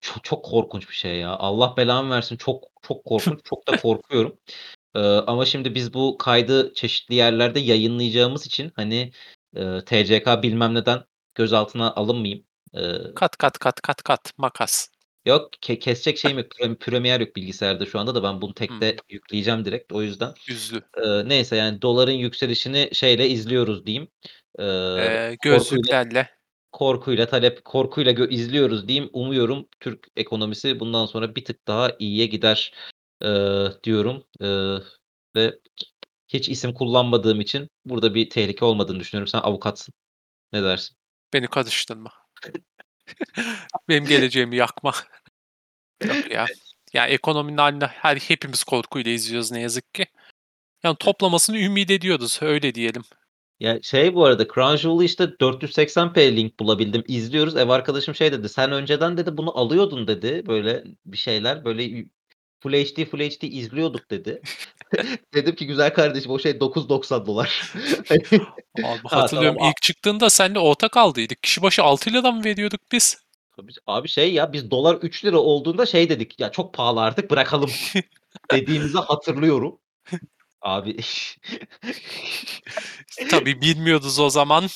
çok 0.00 0.24
çok 0.24 0.44
korkunç 0.44 0.88
bir 0.88 0.94
şey 0.94 1.16
ya. 1.18 1.30
Allah 1.30 1.76
belamı 1.76 2.10
versin. 2.10 2.36
Çok 2.36 2.64
çok 2.82 3.04
korkunç. 3.04 3.44
Çok 3.44 3.68
da 3.68 3.72
korkuyorum. 3.82 4.38
Eee, 4.96 5.02
ama 5.26 5.44
şimdi 5.46 5.74
biz 5.74 5.94
bu 5.94 6.18
kaydı 6.18 6.72
çeşitli 6.74 7.14
yerlerde 7.14 7.60
yayınlayacağımız 7.60 8.46
için 8.46 8.72
hani, 8.76 9.12
eee, 9.56 9.80
TCK 9.86 10.42
bilmem 10.42 10.74
neden 10.74 11.04
gözaltına 11.34 11.94
alınmayayım. 11.94 12.44
Eee 12.74 13.00
Kat 13.14 13.36
kat 13.36 13.58
kat 13.58 13.80
kat 13.82 14.02
kat 14.02 14.32
makas. 14.38 14.88
Yok, 15.26 15.50
ke 15.60 15.78
kesecek 15.78 16.18
şeyim 16.18 16.38
yok. 16.38 16.46
Prem 16.50 16.76
Premiere 16.78 17.22
yok 17.24 17.36
bilgisayarda 17.36 17.86
şu 17.86 17.98
anda 17.98 18.14
da 18.14 18.22
ben 18.22 18.40
bunu 18.40 18.54
tekte 18.54 18.86
Hımm. 18.86 19.00
yükleyeceğim 19.10 19.64
direkt. 19.64 19.92
O 19.92 20.02
yüzden, 20.02 20.34
Üzdü. 20.48 20.90
eee, 20.98 21.22
neyse 21.28 21.56
yani 21.56 21.82
doların 21.82 22.12
yükselişini 22.12 22.90
şeyle 22.92 23.28
izliyoruz 23.28 23.86
diyeyim. 23.86 24.08
Eee, 24.58 24.66
Eee, 24.96 25.36
korkuyla 25.38 25.94
gözlüklerle. 25.94 26.30
korkuyla 26.72 27.26
talep 27.28 27.64
korkuyla 27.64 28.12
gö 28.12 28.28
izliyoruz 28.30 28.88
diyeyim. 28.88 29.10
Umuyorum 29.12 29.68
Türk 29.80 30.06
ekonomisi 30.16 30.80
bundan 30.80 31.06
sonra 31.06 31.36
bir 31.36 31.44
tık 31.44 31.68
daha 31.68 31.92
iyiye 31.98 32.26
gider, 32.26 32.74
eee, 33.22 33.72
diyorum, 33.84 34.24
eee, 34.40 34.78
ve 35.36 35.58
hiç 36.28 36.48
isim 36.48 36.74
kullanmadığım 36.74 37.40
için 37.40 37.68
burada 37.84 38.14
bir 38.14 38.30
tehlike 38.30 38.64
olmadığını 38.64 39.00
düşünüyorum. 39.00 39.28
Sen 39.28 39.38
avukatsın. 39.38 39.94
Ne 40.52 40.62
dersin? 40.62 40.96
Beni 41.32 41.48
karıştırma. 41.48 42.12
Benim 43.88 44.04
geleceğimi 44.04 44.56
yakma. 44.56 44.94
Yok 46.04 46.30
ya. 46.30 46.46
Ya 46.92 47.06
ekonominin 47.06 47.56
hâlini 47.56 47.84
her 47.84 48.16
hepimiz 48.16 48.64
korkuyla 48.64 49.12
izliyoruz 49.12 49.52
ne 49.52 49.60
yazık 49.60 49.94
ki. 49.94 50.06
Yani 50.82 50.96
toplamasını 50.96 51.58
ümit 51.58 51.90
ediyoruz, 51.90 52.38
öyle 52.42 52.74
diyelim. 52.74 53.02
Ya, 53.60 53.82
şey 53.82 54.14
bu 54.14 54.24
arada 54.24 54.46
Crunchyroll'u 54.54 55.02
işte 55.04 55.24
480p 55.24 56.36
link 56.36 56.60
bulabildim. 56.60 57.04
İzliyoruz. 57.08 57.56
Ev 57.56 57.68
arkadaşım 57.68 58.14
şey 58.14 58.32
dedi, 58.32 58.48
"Sen 58.48 58.72
önceden" 58.72 59.16
dedi, 59.16 59.36
"bunu 59.36 59.58
alıyordun." 59.58 60.06
dedi. 60.06 60.46
Böyle 60.46 60.84
bir 61.06 61.16
şeyler, 61.16 61.64
böyle 61.64 62.04
Full 62.60 62.72
HD, 62.72 63.04
Full 63.04 63.20
HD 63.20 63.42
izliyorduk 63.42 64.10
dedi. 64.10 64.42
Dedim 65.34 65.54
ki 65.54 65.66
güzel 65.66 65.94
kardeşim 65.94 66.30
o 66.30 66.38
şey 66.38 66.52
$9.90 66.52 67.48
Hani 68.08 68.20
Abi 68.20 68.38
Ha, 68.82 68.82
tamam 68.82 68.98
hatırlıyorum 69.02 69.58
ilk 69.68 69.82
çıktığında 69.82 70.30
seninle 70.30 70.58
ortak 70.58 70.96
aldıydık. 70.96 71.42
Kişi 71.42 71.62
başı 71.62 71.82
₹6'dan 71.82 72.34
mı 72.34 72.44
veriyorduk 72.44 72.80
biz? 72.92 73.18
Tabii 73.56 73.72
abi 73.86 74.08
şey 74.08 74.32
ya 74.32 74.52
biz 74.52 74.70
dolar 74.70 74.94
$3 74.94 75.36
olduğunda 75.36 75.86
şey 75.86 76.08
dedik, 76.08 76.40
"Ya 76.40 76.50
çok 76.52 76.74
pahalı 76.74 77.00
artık 77.00 77.30
bırakalım." 77.30 77.70
dediğimizi 78.52 78.98
hatırlıyorum. 78.98 79.78
Abi 80.62 80.96
Tabii 83.30 83.60
bilmiyorduz 83.60 84.18
o 84.18 84.30
zaman. 84.30 84.68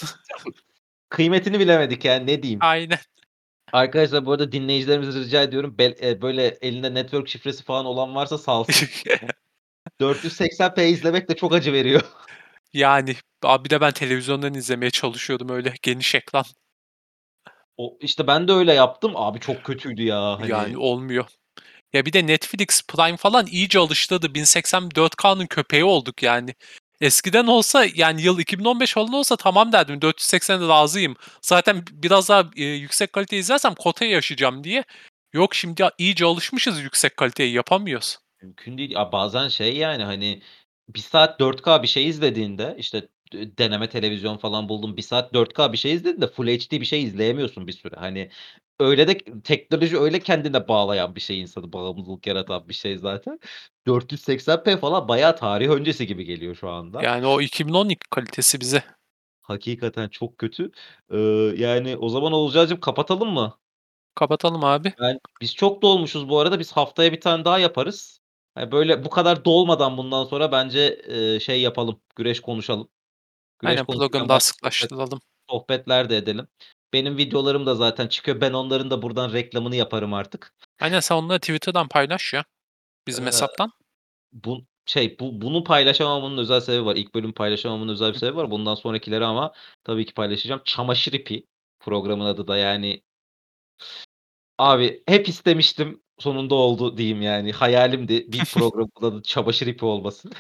Kıymetini 1.09 1.61
bilemedik 1.61 2.05
yani 2.05 2.27
ne 2.27 2.43
diyeyim. 2.43 2.59
Aynen. 2.63 2.99
Arkadaşlar 3.75 4.27
bu 4.27 4.33
arada 4.33 4.53
dinleyicilerimize 4.53 5.21
rica 5.21 5.43
ediyorum. 5.43 5.75
Bel 5.79 5.95
eee, 6.03 6.23
böyle 6.23 6.59
elinde 6.61 6.95
network 6.95 7.29
şifresi 7.29 7.65
falan 7.65 7.87
olan 7.87 8.15
varsa 8.15 8.39
salsın. 8.39 8.89
480p 10.01 10.87
izlemek 10.87 11.29
de 11.29 11.37
çok 11.37 11.55
acı 11.55 11.73
veriyor. 11.73 12.03
Yani, 12.73 13.17
abi 13.43 13.71
de 13.71 13.81
ben 13.81 13.93
televizyondan 13.93 14.55
izlemeye 14.55 14.91
çalışıyordum 14.91 15.49
öyle 15.49 15.75
geniş 15.83 16.15
ekran. 16.15 16.45
O 17.77 17.99
işte 18.01 18.27
ben 18.27 18.49
de 18.49 18.53
öyle 18.53 18.73
yaptım. 18.73 19.13
Abi 19.17 19.41
çok 19.41 19.65
kötüydü 19.65 20.03
ya 20.03 20.39
Yani 20.41 20.53
hani. 20.53 20.79
olmuyor. 20.79 21.27
Ya 21.93 22.07
bir 22.07 22.13
de 22.13 22.27
Netflix 22.27 22.83
Prime 22.89 23.17
falan 23.17 23.47
iyice 23.47 23.79
alıştırdı. 23.79 24.35
1080 24.35 24.89
4K'nın 24.89 25.47
köpeği 25.47 25.85
olduk 25.85 26.23
yani. 26.23 26.55
Eskiden 27.01 27.47
olsa 27.47 27.87
yani 27.95 28.23
yıl 28.23 28.39
2015 28.39 28.93
falan 28.93 29.13
olsa 29.13 29.37
tamam 29.37 29.73
derdim 29.73 29.99
480'e 30.03 30.69
razıyım. 30.69 31.17
Zaten 31.43 31.85
biraz 31.93 32.29
daha, 32.29 32.45
eee, 32.57 32.67
yüksek 32.67 33.13
kalite 33.13 33.37
izlersem 33.37 33.75
kotaya 33.75 34.11
yaşayacağım 34.11 34.65
diye. 34.65 34.85
Yok 35.33 35.55
şimdi 35.55 35.89
iyice 35.99 36.25
alışmışız 36.25 36.81
yüksek 36.81 37.17
kaliteye 37.17 37.51
yapamıyoruz. 37.51 38.19
Mümkün 38.43 38.79
değil. 38.79 38.91
Ya 38.91 39.13
bazen 39.13 39.49
şey 39.49 39.77
yani 39.77 40.05
hani 40.05 40.43
1 40.89 40.99
saat 41.01 41.41
4K 41.41 41.83
bir 41.83 41.89
şey 41.89 42.09
izlediğinde 42.09 42.75
işte 42.79 43.09
deneme 43.59 43.89
televizyon 43.89 44.37
falan 44.37 44.69
buldum. 44.69 44.97
1 44.97 45.03
saat 45.03 45.35
4K 45.35 45.73
bir 45.73 45.79
şey 45.79 45.93
izlediğinde 45.93 46.27
Full 46.27 46.47
HD 46.47 46.81
bir 46.81 46.87
şey 46.87 47.03
izleyemiyorsun 47.03 47.67
bir 47.67 47.73
süre. 47.73 47.97
Hani 47.97 48.31
öyle 48.81 49.09
de 49.09 49.19
teknoloji 49.45 49.99
öyle 49.99 50.21
kendine 50.21 50.69
bağlayan 50.69 51.15
bir 51.15 51.21
şey 51.21 51.41
insanı, 51.41 51.73
bağımlılık 51.73 52.27
yaratan 52.27 52.69
bir 52.69 52.75
şey 52.75 52.99
zaten. 52.99 53.41
480p 53.87 54.77
falan 54.77 55.09
bayağı 55.09 55.37
tarih 55.37 55.69
öncesi 55.69 56.07
gibi 56.07 56.25
geliyor 56.25 56.55
şu 56.55 56.71
anda. 56.71 57.03
Yani 57.03 57.27
o 57.27 57.41
2012 57.41 57.99
kalitesi 58.11 58.61
bize. 58.61 58.83
Hakikaten 59.43 60.09
çok 60.09 60.39
kötü. 60.39 60.71
Iıı, 61.13 61.57
yani 61.57 61.97
o 61.97 62.09
zaman 62.09 62.33
Oğulcancığım 62.33 62.81
kapatalım 62.81 63.29
mı? 63.29 63.59
Kapatalım 64.15 64.65
abi. 64.65 64.93
Ben 65.01 65.19
biz 65.41 65.55
çok 65.55 65.83
dolmuşuz 65.83 66.29
bu 66.29 66.39
arada. 66.39 66.59
Biz 66.59 66.73
haftaya 66.73 67.13
bir 67.13 67.21
tane 67.21 67.45
daha 67.45 67.59
yaparız. 67.59 68.21
Hani 68.55 68.73
böyle 68.73 69.05
bu 69.05 69.11
kadar 69.11 69.45
dolmadan 69.45 69.97
bundan 69.97 70.25
sonra 70.25 70.53
bence, 70.53 71.03
eee, 71.09 71.41
şey 71.41 71.61
yapalım, 71.61 72.01
güreş 72.17 72.41
konuşalım. 72.41 72.89
Güreş 73.65 73.79
Aynen 73.79 73.87
programı 73.87 74.29
daha 74.29 74.41
sıklaştıralım. 74.41 75.21
sohbetler 75.51 76.11
de 76.11 76.17
edelim. 76.17 76.49
Benim 76.93 77.17
videolarım 77.17 77.67
da 77.67 77.75
zaten 77.75 78.07
çıkıyor. 78.07 78.41
Ben 78.41 78.53
onların 78.53 78.91
da 78.91 79.03
buradan 79.03 79.33
reklamını 79.33 79.77
yaparım 79.77 80.15
artık. 80.15 80.55
Aynen 80.81 81.01
sen 81.01 81.15
onları 81.15 81.41
Twitter'dan 81.41 81.89
paylaş 81.89 82.33
ya. 82.35 82.45
Bizim 83.07 83.25
Eee, 83.25 83.27
hesaptan. 83.27 83.73
bu 84.33 84.65
şey, 84.87 85.19
bu 85.19 85.41
bunu 85.41 85.65
paylaşamamamın 85.65 86.39
özel 86.39 86.61
sebebi 86.61 86.85
var. 86.85 86.97
İlk 86.97 87.15
bölümü 87.15 87.35
paylaşamamamın 87.35 87.93
özel 87.93 88.13
bir 88.13 88.19
sebebi 88.19 88.37
var. 88.37 88.51
Bundan 88.51 88.75
sonrakileri 88.75 89.25
ama 89.25 89.53
tabii 89.85 90.07
ki 90.07 90.15
paylaşacağım. 90.15 90.63
Çamaşır 90.65 91.13
ipi 91.13 91.47
programın 91.81 92.25
adı 92.25 92.47
da 92.49 92.57
yani 92.57 93.03
Abi 94.59 95.03
hep 95.07 95.29
istemiştim, 95.29 96.03
sonunda 96.19 96.55
oldu 96.55 96.97
diyeyim 96.97 97.23
yani. 97.23 97.53
Hayalimdi 97.53 98.33
bir 98.33 98.45
programın 98.45 98.91
adı 99.03 99.23
çamaşır 99.23 99.67
ipi 99.67 99.85
olması. 99.85 100.31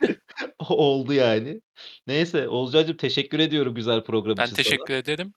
Oldu 0.68 1.12
yani. 1.12 1.60
Neyse 2.06 2.48
Oğulcancığım 2.48 2.96
teşekkür 2.96 3.38
ediyorum 3.38 3.74
güzel 3.74 4.04
program 4.04 4.36
Ben 4.36 4.46
için 4.46 4.54
sana. 4.54 4.64
teşekkür 4.64 4.94
ederim. 4.94 5.32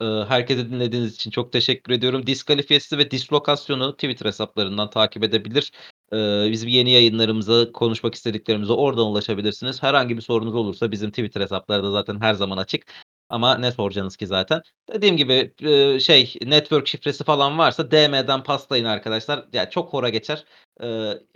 Iıı, 0.00 0.26
herkese 0.28 0.70
dinlediğiniz 0.70 1.14
için 1.14 1.30
çok 1.30 1.52
teşekkür 1.52 1.92
ediyorum. 1.92 2.26
Diskalifiyesi 2.26 2.98
ve 2.98 3.10
Dislokasyon'u 3.10 3.92
Twitter 3.92 4.26
hesaplarından 4.26 4.90
takip 4.90 5.24
edebilir. 5.24 5.72
Iıı, 6.12 6.50
bizim 6.50 6.68
yeni 6.68 6.90
yayınlarımıza, 6.90 7.72
konuşmak 7.72 8.14
istediklerimize 8.14 8.72
oradan 8.72 9.06
ulaşabilirsiniz. 9.06 9.82
Herhangi 9.82 10.16
bir 10.16 10.22
sorunuz 10.22 10.54
olursa 10.54 10.90
bizim 10.92 11.10
Twitter 11.10 11.40
hesapları 11.40 11.82
da 11.82 11.90
zaten 11.90 12.20
her 12.20 12.34
zaman 12.34 12.56
açık. 12.56 12.86
Ama 13.28 13.58
ne 13.58 13.72
soracaksınız 13.72 14.16
ki 14.16 14.26
zaten. 14.26 14.62
Dediğim 14.92 15.16
gibi, 15.16 15.54
ııı, 15.62 16.00
şey, 16.00 16.34
network 16.42 16.86
şifresi 16.86 17.24
falan 17.24 17.58
varsa 17.58 17.90
DM'den 17.90 18.42
paslayın 18.42 18.84
arkadaşlar. 18.84 19.44
Ya 19.52 19.70
çok 19.70 19.92
hora 19.92 20.08
geçer. 20.08 20.44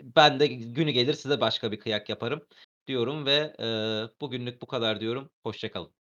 Ben 0.03 0.41
de 0.41 0.47
günü 0.47 0.91
gelir 0.91 1.15
size 1.15 1.41
başka 1.41 1.73
bir 1.73 1.81
kıyak 1.81 2.09
yaparım 2.09 2.47
diyorum 2.87 3.27
ve, 3.27 3.53
bugünlük 4.21 4.63
bu 4.63 4.67
kadar 4.67 5.01
diyorum. 5.01 5.31
Hoşça 5.43 5.71
kalın. 5.71 5.98